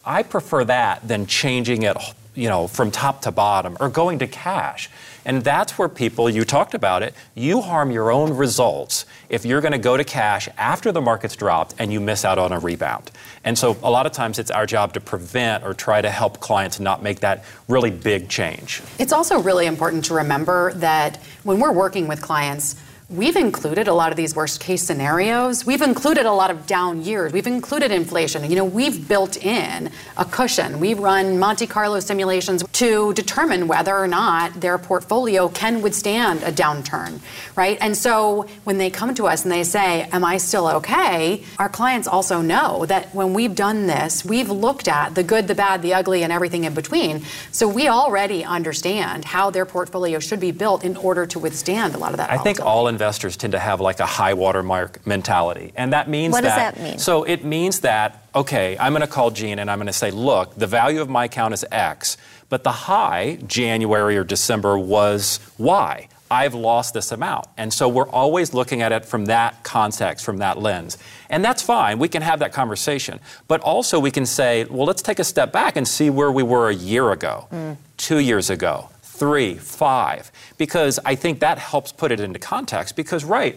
I 0.05 0.23
prefer 0.23 0.63
that 0.65 1.07
than 1.07 1.25
changing 1.25 1.83
it 1.83 1.97
you 2.33 2.47
know, 2.47 2.67
from 2.67 2.91
top 2.91 3.21
to 3.23 3.31
bottom 3.31 3.75
or 3.79 3.89
going 3.89 4.19
to 4.19 4.27
cash. 4.27 4.89
And 5.25 5.43
that's 5.43 5.77
where 5.77 5.89
people, 5.89 6.29
you 6.29 6.43
talked 6.43 6.73
about 6.73 7.03
it, 7.03 7.13
you 7.35 7.61
harm 7.61 7.91
your 7.91 8.11
own 8.11 8.35
results 8.35 9.05
if 9.29 9.45
you're 9.45 9.61
going 9.61 9.71
to 9.71 9.77
go 9.77 9.97
to 9.97 10.03
cash 10.03 10.49
after 10.57 10.91
the 10.91 11.01
market's 11.01 11.35
dropped 11.35 11.75
and 11.79 11.93
you 11.93 11.99
miss 11.99 12.25
out 12.25 12.37
on 12.37 12.51
a 12.51 12.59
rebound. 12.59 13.11
And 13.43 13.57
so 13.57 13.77
a 13.83 13.89
lot 13.89 14.05
of 14.05 14.11
times 14.11 14.39
it's 14.39 14.51
our 14.51 14.65
job 14.65 14.93
to 14.93 14.99
prevent 14.99 15.63
or 15.63 15.73
try 15.73 16.01
to 16.01 16.09
help 16.09 16.39
clients 16.39 16.79
not 16.79 17.03
make 17.03 17.19
that 17.21 17.43
really 17.67 17.91
big 17.91 18.29
change. 18.29 18.81
It's 18.99 19.13
also 19.13 19.39
really 19.39 19.65
important 19.65 20.05
to 20.05 20.15
remember 20.15 20.73
that 20.73 21.17
when 21.43 21.59
we're 21.59 21.71
working 21.71 22.07
with 22.07 22.21
clients, 22.21 22.75
We've 23.11 23.35
included 23.35 23.89
a 23.89 23.93
lot 23.93 24.13
of 24.13 24.15
these 24.15 24.37
worst 24.37 24.61
case 24.61 24.83
scenarios. 24.83 25.65
We've 25.65 25.81
included 25.81 26.25
a 26.25 26.31
lot 26.31 26.49
of 26.49 26.65
down 26.65 27.03
years. 27.03 27.33
We've 27.33 27.45
included 27.45 27.91
inflation. 27.91 28.49
You 28.49 28.55
know, 28.55 28.63
we've 28.63 29.05
built 29.05 29.35
in 29.35 29.91
a 30.15 30.23
cushion. 30.23 30.79
We 30.79 30.93
run 30.93 31.37
Monte 31.37 31.67
Carlo 31.67 31.99
simulations 31.99 32.63
to 32.71 33.13
determine 33.13 33.67
whether 33.67 33.97
or 33.97 34.07
not 34.07 34.61
their 34.61 34.77
portfolio 34.77 35.49
can 35.49 35.81
withstand 35.81 36.41
a 36.43 36.53
downturn, 36.53 37.19
right? 37.57 37.77
And 37.81 37.97
so 37.97 38.47
when 38.63 38.77
they 38.77 38.89
come 38.89 39.13
to 39.15 39.27
us 39.27 39.43
and 39.43 39.51
they 39.51 39.65
say, 39.65 40.03
Am 40.13 40.23
I 40.23 40.37
still 40.37 40.69
okay? 40.69 41.43
Our 41.59 41.67
clients 41.67 42.07
also 42.07 42.41
know 42.41 42.85
that 42.85 43.13
when 43.13 43.33
we've 43.33 43.55
done 43.55 43.87
this, 43.87 44.23
we've 44.23 44.49
looked 44.49 44.87
at 44.87 45.15
the 45.15 45.23
good, 45.23 45.49
the 45.49 45.55
bad, 45.55 45.81
the 45.81 45.93
ugly, 45.93 46.23
and 46.23 46.31
everything 46.31 46.63
in 46.63 46.73
between. 46.73 47.25
So 47.51 47.67
we 47.67 47.89
already 47.89 48.45
understand 48.45 49.25
how 49.25 49.49
their 49.49 49.65
portfolio 49.65 50.19
should 50.19 50.39
be 50.39 50.51
built 50.51 50.85
in 50.85 50.95
order 50.95 51.25
to 51.25 51.39
withstand 51.39 51.93
a 51.93 51.97
lot 51.97 52.11
of 52.11 52.17
that. 52.17 52.31
I 52.31 52.37
think 52.37 52.61
all 52.61 52.87
investors 52.87 53.00
tend 53.01 53.51
to 53.53 53.59
have 53.59 53.81
like 53.81 53.99
a 53.99 54.05
high 54.05 54.33
watermark 54.33 55.05
mentality. 55.05 55.73
And 55.75 55.93
that 55.93 56.09
means 56.09 56.31
what 56.31 56.43
that. 56.43 56.73
What 56.73 56.75
does 56.75 56.83
that 56.83 56.91
mean? 56.91 56.99
So 56.99 57.23
it 57.23 57.43
means 57.43 57.81
that, 57.81 58.25
okay, 58.33 58.77
I'm 58.79 58.93
going 58.93 59.01
to 59.01 59.07
call 59.07 59.31
Gene 59.31 59.59
and 59.59 59.69
I'm 59.69 59.77
going 59.77 59.87
to 59.87 59.93
say, 59.93 60.11
look, 60.11 60.55
the 60.55 60.67
value 60.67 61.01
of 61.01 61.09
my 61.09 61.25
account 61.25 61.53
is 61.53 61.65
X, 61.71 62.17
but 62.49 62.63
the 62.63 62.71
high, 62.71 63.39
January 63.47 64.17
or 64.17 64.23
December, 64.23 64.77
was 64.77 65.39
Y. 65.57 66.07
I've 66.31 66.53
lost 66.53 66.93
this 66.93 67.11
amount. 67.11 67.47
And 67.57 67.73
so 67.73 67.89
we're 67.89 68.07
always 68.07 68.53
looking 68.53 68.81
at 68.81 68.93
it 68.93 69.03
from 69.05 69.25
that 69.25 69.63
context, 69.63 70.23
from 70.23 70.37
that 70.37 70.57
lens. 70.57 70.97
And 71.29 71.43
that's 71.43 71.61
fine. 71.61 71.99
We 71.99 72.07
can 72.07 72.21
have 72.21 72.39
that 72.39 72.53
conversation. 72.53 73.19
But 73.49 73.59
also 73.59 73.99
we 73.99 74.11
can 74.11 74.25
say, 74.25 74.63
well, 74.63 74.85
let's 74.85 75.01
take 75.01 75.19
a 75.19 75.25
step 75.25 75.51
back 75.51 75.75
and 75.75 75.85
see 75.85 76.09
where 76.09 76.31
we 76.31 76.41
were 76.41 76.69
a 76.69 76.73
year 76.73 77.11
ago, 77.11 77.47
mm. 77.51 77.75
two 77.97 78.19
years 78.19 78.49
ago, 78.49 78.89
three, 79.21 79.53
five, 79.53 80.31
because 80.57 80.97
I 81.05 81.13
think 81.13 81.41
that 81.41 81.59
helps 81.59 81.91
put 81.91 82.11
it 82.11 82.19
into 82.19 82.39
context. 82.39 82.95
Because, 82.95 83.23
right, 83.23 83.55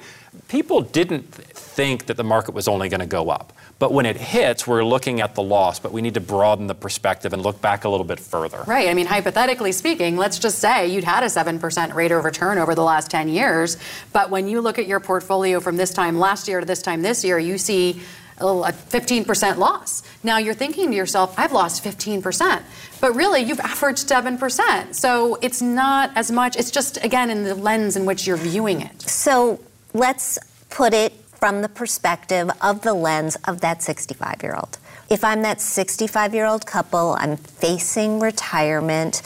people 0.49 0.83
didn't 0.83 1.23
think 1.33 2.05
that 2.05 2.19
the 2.19 2.23
market 2.23 2.55
was 2.55 2.69
only 2.69 2.91
going 2.91 3.01
to 3.01 3.07
go 3.07 3.31
up. 3.31 3.55
But 3.79 3.91
when 3.91 4.05
it 4.05 4.19
hits, 4.19 4.67
we're 4.67 4.85
looking 4.85 5.23
at 5.23 5.35
the 5.35 5.43
loss, 5.43 5.81
but 5.81 5.91
we 5.91 6.03
need 6.03 6.13
to 6.15 6.21
broaden 6.21 6.67
the 6.67 6.75
perspective 6.75 7.33
and 7.33 7.41
look 7.41 7.63
back 7.63 7.85
a 7.85 7.89
little 7.89 8.05
bit 8.05 8.21
further. 8.21 8.63
Right. 8.67 8.91
I 8.91 8.95
mean, 8.95 9.07
hypothetically 9.07 9.73
speaking, 9.73 10.19
let's 10.19 10.39
just 10.39 10.59
say 10.59 10.87
you'd 10.87 11.03
had 11.03 11.23
a 11.23 11.29
7% 11.29 11.95
rate 11.95 12.13
of 12.13 12.27
return 12.27 12.59
over 12.59 12.75
the 12.75 12.85
last 12.85 13.11
10 13.11 13.31
years. 13.31 13.79
But 14.13 14.29
when 14.29 14.47
you 14.47 14.61
look 14.61 14.79
at 14.79 14.87
your 14.87 15.01
portfolio 15.01 15.61
from 15.61 15.79
this 15.79 15.95
time 15.95 16.19
last 16.19 16.47
year 16.47 16.61
to 16.61 16.67
this 16.67 16.83
time 16.83 17.01
this 17.01 17.25
year, 17.25 17.39
you 17.39 17.57
see 17.57 18.03
a 18.39 18.73
15% 18.73 19.59
loss. 19.59 20.03
Now 20.23 20.39
you're 20.39 20.55
thinking 20.55 20.91
to 20.91 20.97
yourself, 20.97 21.35
I've 21.39 21.53
lost 21.53 21.85
15%. 21.85 22.63
But 23.01 23.15
really, 23.15 23.43
you've 23.43 23.61
averaged 23.61 24.09
7%. 24.09 24.95
So 24.95 25.37
it's 25.43 25.63
not 25.63 26.11
as 26.17 26.31
much, 26.31 26.57
it's 26.57 26.71
just, 26.71 27.03
again, 27.05 27.31
in 27.31 27.45
the 27.45 27.55
lens 27.55 27.97
in 27.97 28.07
which 28.07 28.27
you're 28.27 28.37
viewing 28.37 28.81
it. 28.81 29.03
So 29.03 29.61
let's 29.93 30.39
put 30.71 30.95
it 30.95 31.13
from 31.39 31.63
the 31.63 31.69
perspective 31.69 32.51
of 32.63 32.83
the 32.83 32.95
lens 32.95 33.37
of 33.47 33.61
that 33.61 33.83
65 33.83 34.43
year 34.43 34.55
old. 34.55 34.79
If 35.11 35.23
I'm 35.23 35.43
that 35.43 35.61
65 35.61 36.35
year 36.35 36.47
old 36.47 36.67
couple, 36.67 37.17
I'm 37.19 37.37
facing 37.37 38.19
retirement, 38.19 39.23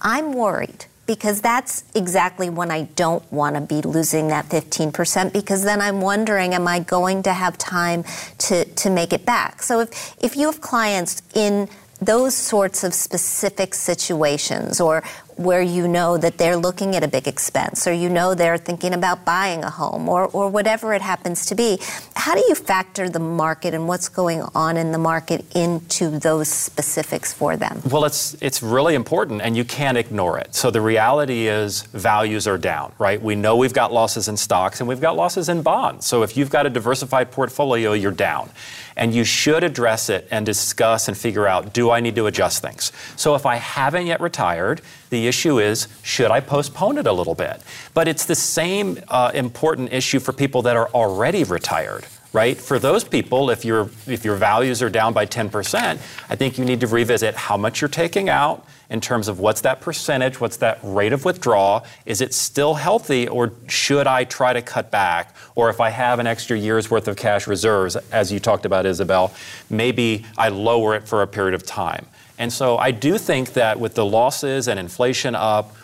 I'm 0.00 0.32
worried 0.32 0.86
because 1.08 1.40
that's 1.40 1.84
exactly 1.94 2.50
when 2.50 2.70
I 2.70 2.82
don't 2.82 3.24
want 3.32 3.56
to 3.56 3.62
be 3.62 3.80
losing 3.80 4.28
that 4.28 4.44
15% 4.50 5.32
because 5.32 5.64
then 5.64 5.80
I'm 5.80 6.02
wondering, 6.02 6.52
am 6.52 6.68
I 6.68 6.80
going 6.80 7.22
to 7.22 7.32
have 7.32 7.56
time 7.56 8.04
to, 8.36 8.66
to 8.66 8.90
make 8.90 9.14
it 9.14 9.24
back? 9.24 9.62
So 9.62 9.80
if, 9.80 10.14
if 10.22 10.36
you 10.36 10.46
have 10.46 10.60
clients 10.60 11.22
in 11.34 11.66
those 12.02 12.34
sorts 12.36 12.84
of 12.84 12.92
specific 12.92 13.74
situations 13.74 14.82
or 14.82 15.02
where 15.38 15.62
you 15.62 15.86
know 15.86 16.18
that 16.18 16.36
they're 16.36 16.56
looking 16.56 16.96
at 16.96 17.04
a 17.04 17.08
big 17.08 17.28
expense 17.28 17.86
or 17.86 17.92
you 17.92 18.08
know 18.08 18.34
they're 18.34 18.58
thinking 18.58 18.92
about 18.92 19.24
buying 19.24 19.62
a 19.62 19.70
home 19.70 20.08
or, 20.08 20.26
or 20.26 20.48
whatever 20.48 20.92
it 20.92 21.00
happens 21.00 21.46
to 21.46 21.54
be. 21.54 21.78
How 22.16 22.34
do 22.34 22.40
you 22.48 22.54
factor 22.54 23.08
the 23.08 23.20
market 23.20 23.72
and 23.72 23.86
what's 23.86 24.08
going 24.08 24.42
on 24.54 24.76
in 24.76 24.90
the 24.90 24.98
market 24.98 25.44
into 25.54 26.18
those 26.18 26.48
specifics 26.48 27.32
for 27.32 27.56
them? 27.56 27.80
Well, 27.88 28.04
it's, 28.04 28.36
it's 28.40 28.62
really 28.62 28.94
important 28.94 29.40
and 29.42 29.56
you 29.56 29.64
can't 29.64 29.96
ignore 29.96 30.38
it. 30.38 30.54
So 30.54 30.70
the 30.70 30.80
reality 30.80 31.46
is 31.46 31.82
values 31.82 32.48
are 32.48 32.58
down, 32.58 32.92
right? 32.98 33.22
We 33.22 33.36
know 33.36 33.56
we've 33.56 33.72
got 33.72 33.92
losses 33.92 34.26
in 34.26 34.36
stocks 34.36 34.80
and 34.80 34.88
we've 34.88 35.00
got 35.00 35.16
losses 35.16 35.48
in 35.48 35.62
bonds. 35.62 36.06
So 36.06 36.22
if 36.24 36.36
you've 36.36 36.50
got 36.50 36.66
a 36.66 36.70
diversified 36.70 37.30
portfolio, 37.30 37.92
you're 37.92 38.10
down. 38.10 38.50
And 38.96 39.14
you 39.14 39.22
should 39.22 39.62
address 39.62 40.10
it 40.10 40.26
and 40.32 40.44
discuss 40.44 41.06
and 41.06 41.16
figure 41.16 41.46
out 41.46 41.72
do 41.72 41.92
I 41.92 42.00
need 42.00 42.16
to 42.16 42.26
adjust 42.26 42.62
things? 42.62 42.90
So 43.14 43.36
if 43.36 43.46
I 43.46 43.54
haven't 43.56 44.06
yet 44.06 44.20
retired, 44.20 44.80
the 45.10 45.26
issue 45.26 45.58
is, 45.58 45.88
should 46.02 46.30
I 46.30 46.40
postpone 46.40 46.98
it 46.98 47.06
a 47.06 47.12
little 47.12 47.34
bit? 47.34 47.62
But 47.94 48.08
it's 48.08 48.24
the 48.24 48.34
same 48.34 48.98
uh, 49.08 49.30
important 49.34 49.92
issue 49.92 50.20
for 50.20 50.32
people 50.32 50.62
that 50.62 50.76
are 50.76 50.88
already 50.88 51.44
retired 51.44 52.06
right? 52.32 52.58
For 52.58 52.78
those 52.78 53.04
people, 53.04 53.50
if 53.50 53.64
your 53.64 53.88
if 54.06 54.24
your 54.24 54.36
values 54.36 54.82
are 54.82 54.90
down 54.90 55.12
by 55.12 55.24
10%, 55.24 55.98
I 56.28 56.36
think 56.36 56.58
you 56.58 56.64
need 56.64 56.80
to 56.80 56.86
revisit 56.86 57.34
how 57.34 57.56
much 57.56 57.80
you're 57.80 57.88
taking 57.88 58.28
out 58.28 58.66
in 58.90 59.00
terms 59.00 59.28
of 59.28 59.38
what's 59.38 59.60
that 59.62 59.80
percentage, 59.80 60.40
what's 60.40 60.56
that 60.58 60.78
rate 60.82 61.12
of 61.12 61.24
withdrawal, 61.24 61.84
is 62.06 62.20
it 62.20 62.32
still 62.32 62.74
healthy 62.74 63.28
or 63.28 63.52
should 63.66 64.06
I 64.06 64.24
try 64.24 64.52
to 64.52 64.62
cut 64.62 64.90
back? 64.90 65.34
Or 65.54 65.68
if 65.68 65.80
I 65.80 65.90
have 65.90 66.18
an 66.18 66.26
extra 66.26 66.56
year's 66.56 66.90
worth 66.90 67.06
of 67.08 67.16
cash 67.16 67.46
reserves, 67.46 67.96
as 68.12 68.32
you 68.32 68.40
talked 68.40 68.64
about 68.64 68.86
Isabel, 68.86 69.34
maybe 69.68 70.24
I 70.38 70.48
lower 70.48 70.94
it 70.94 71.06
for 71.06 71.22
a 71.22 71.26
period 71.26 71.54
of 71.54 71.66
time. 71.66 72.06
And 72.38 72.52
so 72.52 72.78
I 72.78 72.92
do 72.92 73.18
think 73.18 73.54
that 73.54 73.80
with 73.80 73.94
the 73.94 74.04
losses 74.04 74.68
and 74.68 74.78
inflation 74.78 75.34
up, 75.34 75.74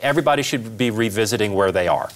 everybody 0.00 0.42
should 0.42 0.78
be 0.78 0.90
revisiting 0.90 1.54
where 1.54 1.72
they 1.72 1.88
are. 1.88 2.10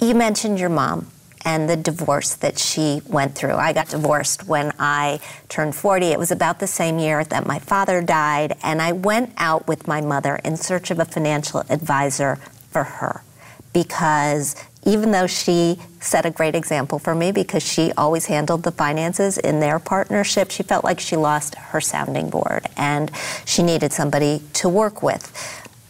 You 0.00 0.14
mentioned 0.14 0.60
your 0.60 0.68
mom 0.68 1.10
and 1.44 1.68
the 1.68 1.76
divorce 1.76 2.34
that 2.34 2.58
she 2.58 3.00
went 3.06 3.34
through. 3.34 3.54
I 3.54 3.72
got 3.72 3.88
divorced 3.88 4.46
when 4.46 4.72
I 4.78 5.20
turned 5.48 5.74
40. 5.74 6.06
It 6.06 6.18
was 6.18 6.30
about 6.30 6.60
the 6.60 6.66
same 6.66 6.98
year 6.98 7.24
that 7.24 7.46
my 7.46 7.58
father 7.58 8.02
died, 8.02 8.56
and 8.62 8.80
I 8.82 8.92
went 8.92 9.32
out 9.36 9.66
with 9.66 9.88
my 9.88 10.00
mother 10.00 10.36
in 10.44 10.56
search 10.56 10.90
of 10.90 10.98
a 10.98 11.04
financial 11.04 11.64
advisor 11.70 12.36
for 12.70 12.84
her 12.84 13.22
because 13.72 14.54
even 14.84 15.10
though 15.10 15.26
she 15.26 15.78
set 16.00 16.24
a 16.24 16.30
great 16.30 16.54
example 16.54 16.98
for 16.98 17.14
me 17.14 17.32
because 17.32 17.62
she 17.62 17.92
always 17.96 18.26
handled 18.26 18.62
the 18.62 18.72
finances 18.72 19.36
in 19.38 19.60
their 19.60 19.78
partnership, 19.78 20.50
she 20.50 20.62
felt 20.62 20.84
like 20.84 20.98
she 21.00 21.16
lost 21.16 21.54
her 21.54 21.80
sounding 21.80 22.30
board 22.30 22.66
and 22.76 23.10
she 23.44 23.62
needed 23.62 23.92
somebody 23.92 24.42
to 24.54 24.68
work 24.68 25.02
with. 25.02 25.32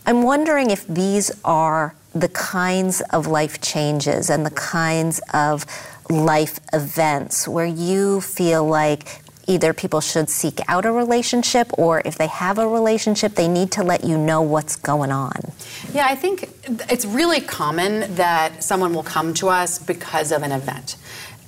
I'm 0.06 0.22
wondering 0.22 0.70
if 0.70 0.86
these 0.86 1.30
are 1.44 1.94
the 2.14 2.28
kinds 2.28 3.00
of 3.12 3.26
life 3.26 3.60
changes 3.60 4.30
and 4.30 4.44
the 4.44 4.50
kinds 4.50 5.20
of 5.32 5.64
life 6.10 6.58
events 6.72 7.46
where 7.46 7.66
you 7.66 8.20
feel 8.20 8.66
like 8.66 9.22
either 9.46 9.72
people 9.72 10.00
should 10.00 10.28
seek 10.28 10.60
out 10.68 10.84
a 10.84 10.92
relationship 10.92 11.70
or 11.78 12.02
if 12.04 12.16
they 12.16 12.26
have 12.26 12.58
a 12.58 12.66
relationship, 12.66 13.34
they 13.34 13.48
need 13.48 13.72
to 13.72 13.82
let 13.82 14.04
you 14.04 14.16
know 14.16 14.42
what's 14.42 14.76
going 14.76 15.10
on. 15.10 15.52
Yeah, 15.92 16.06
I 16.08 16.14
think 16.14 16.48
it's 16.90 17.04
really 17.04 17.40
common 17.40 18.14
that 18.14 18.62
someone 18.62 18.94
will 18.94 19.02
come 19.02 19.34
to 19.34 19.48
us 19.48 19.78
because 19.78 20.32
of 20.32 20.42
an 20.42 20.52
event. 20.52 20.96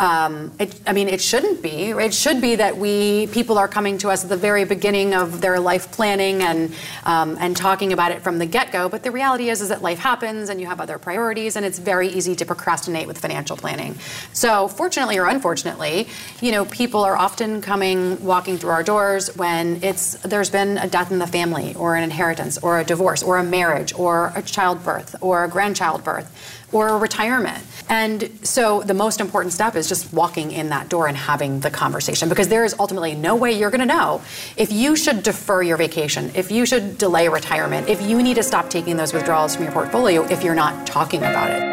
Um, 0.01 0.53
it, 0.59 0.81
I 0.87 0.93
mean, 0.93 1.09
it 1.09 1.21
shouldn't 1.21 1.63
be. 1.63 1.91
It 1.91 2.15
should 2.15 2.41
be 2.41 2.57
that 2.57 2.77
we 2.77 3.29
people 3.29 3.59
are 3.59 3.69
coming 3.69 3.99
to 3.99 4.11
us 4.11 4.25
at 4.25 4.31
the 4.31 4.37
very 4.37 4.65
beginning 4.65 5.15
of 5.15 5.41
their 5.41 5.61
life 5.61 5.93
planning 5.93 6.43
and 6.43 6.75
um, 7.05 7.37
and 7.39 7.57
talking 7.57 7.93
about 7.93 8.11
it 8.11 8.23
from 8.23 8.39
the 8.39 8.47
get 8.47 8.73
go. 8.73 8.89
But 8.89 9.03
the 9.03 9.11
reality 9.11 9.49
is, 9.49 9.61
is 9.61 9.69
that 9.69 9.83
life 9.83 9.99
happens 9.99 10.49
and 10.49 10.61
you 10.61 10.67
have 10.67 10.81
other 10.81 10.99
priorities, 10.99 11.57
and 11.57 11.65
it's 11.65 11.79
very 11.79 12.09
easy 12.09 12.35
to 12.37 12.45
procrastinate 12.45 13.07
with 13.07 13.19
financial 13.19 13.57
planning. 13.57 13.95
So, 14.33 14.69
fortunately 14.69 15.19
or 15.19 15.27
unfortunately, 15.27 16.09
you 16.41 16.51
know, 16.51 16.65
people 16.65 17.05
are 17.05 17.17
often 17.17 17.61
coming 17.61 18.23
walking 18.25 18.59
through 18.59 18.71
our 18.71 18.83
doors 18.83 19.35
when 19.37 19.83
it's 19.85 20.15
there's 20.23 20.51
been 20.51 20.79
a 20.79 20.89
death 20.89 21.13
in 21.13 21.19
the 21.19 21.27
family, 21.27 21.75
or 21.77 21.95
an 21.97 22.03
inheritance, 22.03 22.59
or 22.59 22.81
a 22.81 22.85
divorce, 22.85 23.23
or 23.23 23.39
a 23.39 23.45
marriage, 23.45 23.95
or 23.95 24.33
a 24.35 24.43
childbirth, 24.43 25.15
or 25.21 25.45
a 25.45 25.49
grandchild 25.49 26.03
birth 26.03 26.61
or 26.73 26.99
retirement. 26.99 27.65
And 27.89 28.31
so 28.43 28.83
the 28.83 28.95
most 28.95 29.21
important 29.21 29.53
step 29.53 29.77
is 29.77 29.89
just 29.89 30.13
walking 30.13 30.51
in 30.51 30.71
that 30.71 30.89
door 30.89 31.07
and 31.07 31.17
having 31.17 31.61
the 31.61 31.71
conversation 31.71 32.29
because 32.29 32.49
there 32.49 32.65
is 32.65 32.75
ultimately 32.79 33.15
no 33.15 33.37
way 33.37 33.53
you're 33.53 33.71
going 33.71 33.81
to 33.81 33.87
know 33.87 34.23
if 34.57 34.73
you 34.73 34.97
should 34.97 35.23
defer 35.23 35.63
your 35.63 35.77
vacation, 35.77 36.33
if 36.35 36.51
you 36.51 36.67
should 36.67 36.99
delay 36.99 37.29
retirement, 37.29 37.89
if 37.89 38.01
you 38.03 38.23
need 38.23 38.35
to 38.35 38.43
stop 38.43 38.71
taking 38.71 38.97
those 38.97 39.13
withdrawals 39.13 39.55
from 39.55 39.65
your 39.65 39.73
portfolio 39.73 40.23
if 40.25 40.43
you're 40.43 40.55
not 40.55 40.87
talking 40.87 41.21
about 41.21 41.51
it. 41.51 41.72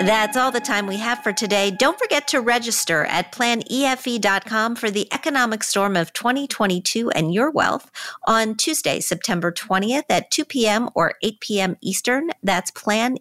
That's 0.00 0.34
all 0.34 0.50
the 0.50 0.60
time 0.60 0.86
we 0.86 0.96
have 0.96 1.22
for 1.22 1.30
today. 1.30 1.70
Don't 1.70 1.98
forget 1.98 2.26
to 2.28 2.40
register 2.40 3.04
at 3.04 3.32
planefe.com 3.32 4.76
for 4.76 4.90
the 4.90 5.06
economic 5.12 5.62
storm 5.62 5.94
of 5.94 6.14
2022 6.14 7.10
and 7.10 7.34
your 7.34 7.50
wealth 7.50 7.90
on 8.26 8.54
Tuesday, 8.54 9.00
September 9.00 9.52
20th 9.52 10.04
at 10.08 10.30
2 10.30 10.46
p.m. 10.46 10.88
or 10.94 11.16
8 11.22 11.40
p.m. 11.40 11.76
Eastern. 11.82 12.30
That's 12.42 12.70
planefe.com. 12.70 13.20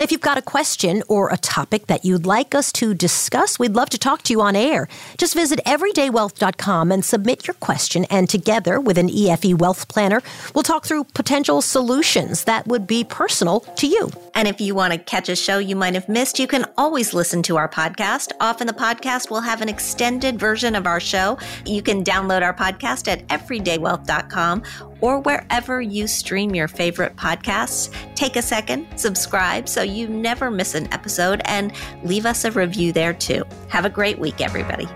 If 0.00 0.10
you've 0.10 0.22
got 0.22 0.38
a 0.38 0.42
question 0.42 1.02
or 1.06 1.28
a 1.28 1.36
topic 1.36 1.86
that 1.88 2.02
you'd 2.02 2.24
like 2.24 2.54
us 2.54 2.72
to 2.72 2.94
discuss, 2.94 3.58
we'd 3.58 3.74
love 3.74 3.90
to 3.90 3.98
talk 3.98 4.22
to 4.22 4.32
you 4.32 4.40
on 4.40 4.56
air. 4.56 4.88
Just 5.18 5.34
visit 5.34 5.60
everydaywealth.com 5.66 6.90
and 6.90 7.04
submit 7.04 7.46
your 7.46 7.54
question, 7.54 8.06
and 8.06 8.26
together 8.26 8.80
with 8.80 8.96
an 8.96 9.10
EFE 9.10 9.58
Wealth 9.58 9.88
Planner, 9.88 10.22
we'll 10.54 10.62
talk 10.62 10.86
through 10.86 11.04
potential 11.04 11.60
solutions 11.60 12.44
that 12.44 12.66
would 12.66 12.86
be 12.86 13.04
personal 13.04 13.60
to 13.60 13.86
you. 13.86 14.10
And 14.34 14.48
if 14.48 14.62
you 14.62 14.74
want 14.74 14.94
to 14.94 14.98
catch 14.98 15.28
a 15.28 15.36
show 15.36 15.58
you 15.58 15.76
might 15.76 15.92
have 15.92 16.08
missed, 16.08 16.38
you 16.38 16.46
can 16.46 16.64
always 16.78 17.12
listen 17.12 17.42
to 17.42 17.58
our 17.58 17.68
podcast. 17.68 18.32
Often 18.40 18.68
the 18.68 18.72
podcast 18.72 19.30
will 19.30 19.42
have 19.42 19.60
an 19.60 19.68
extended 19.68 20.38
version 20.40 20.74
of 20.74 20.86
our 20.86 21.00
show. 21.00 21.36
You 21.66 21.82
can 21.82 22.02
download 22.02 22.42
our 22.42 22.54
podcast 22.54 23.08
at 23.08 23.28
everydaywealth.com 23.28 24.62
or 25.02 25.18
wherever 25.18 25.82
you 25.82 26.06
stream 26.06 26.54
your 26.54 26.68
favorite 26.68 27.14
podcasts. 27.16 27.92
Take 28.14 28.36
a 28.36 28.42
second, 28.42 28.86
subscribe 28.96 29.68
so 29.68 29.81
you 29.82 30.08
never 30.08 30.50
miss 30.50 30.74
an 30.74 30.92
episode, 30.92 31.42
and 31.44 31.72
leave 32.02 32.26
us 32.26 32.44
a 32.44 32.50
review 32.50 32.92
there 32.92 33.12
too. 33.12 33.44
Have 33.68 33.84
a 33.84 33.90
great 33.90 34.18
week, 34.18 34.40
everybody. 34.40 34.88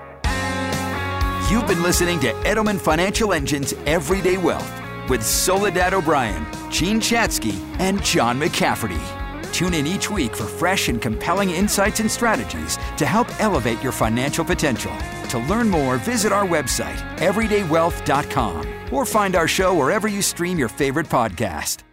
You've 1.51 1.67
been 1.69 1.83
listening 1.83 2.19
to 2.21 2.33
Edelman 2.43 2.81
Financial 2.81 3.33
Engine's 3.33 3.73
Everyday 3.87 4.37
Wealth 4.37 4.69
with 5.09 5.23
Soledad 5.23 5.95
O'Brien, 5.95 6.45
Jean 6.71 7.01
Chatzky, 7.01 7.55
and 7.79 8.03
John 8.03 8.39
McCafferty. 8.41 9.01
Tune 9.53 9.73
in 9.73 9.87
each 9.87 10.11
week 10.11 10.35
for 10.37 10.45
fresh 10.45 10.89
and 10.89 11.01
compelling 11.01 11.51
insights 11.51 12.01
and 12.01 12.11
strategies 12.11 12.77
to 12.99 13.07
help 13.07 13.29
elevate 13.41 13.83
your 13.83 13.93
financial 13.93 14.45
potential. 14.45 14.93
To 15.31 15.39
learn 15.39 15.71
more, 15.71 15.97
visit 15.99 16.33
our 16.33 16.45
website, 16.45 16.99
everydaywealth.com, 17.19 18.93
or 18.93 19.07
find 19.07 19.35
our 19.35 19.49
show 19.49 19.75
wherever 19.75 20.09
you 20.09 20.23
stream 20.23 20.59
your 20.59 20.69
favorite 20.69 21.09
podcast. 21.09 21.86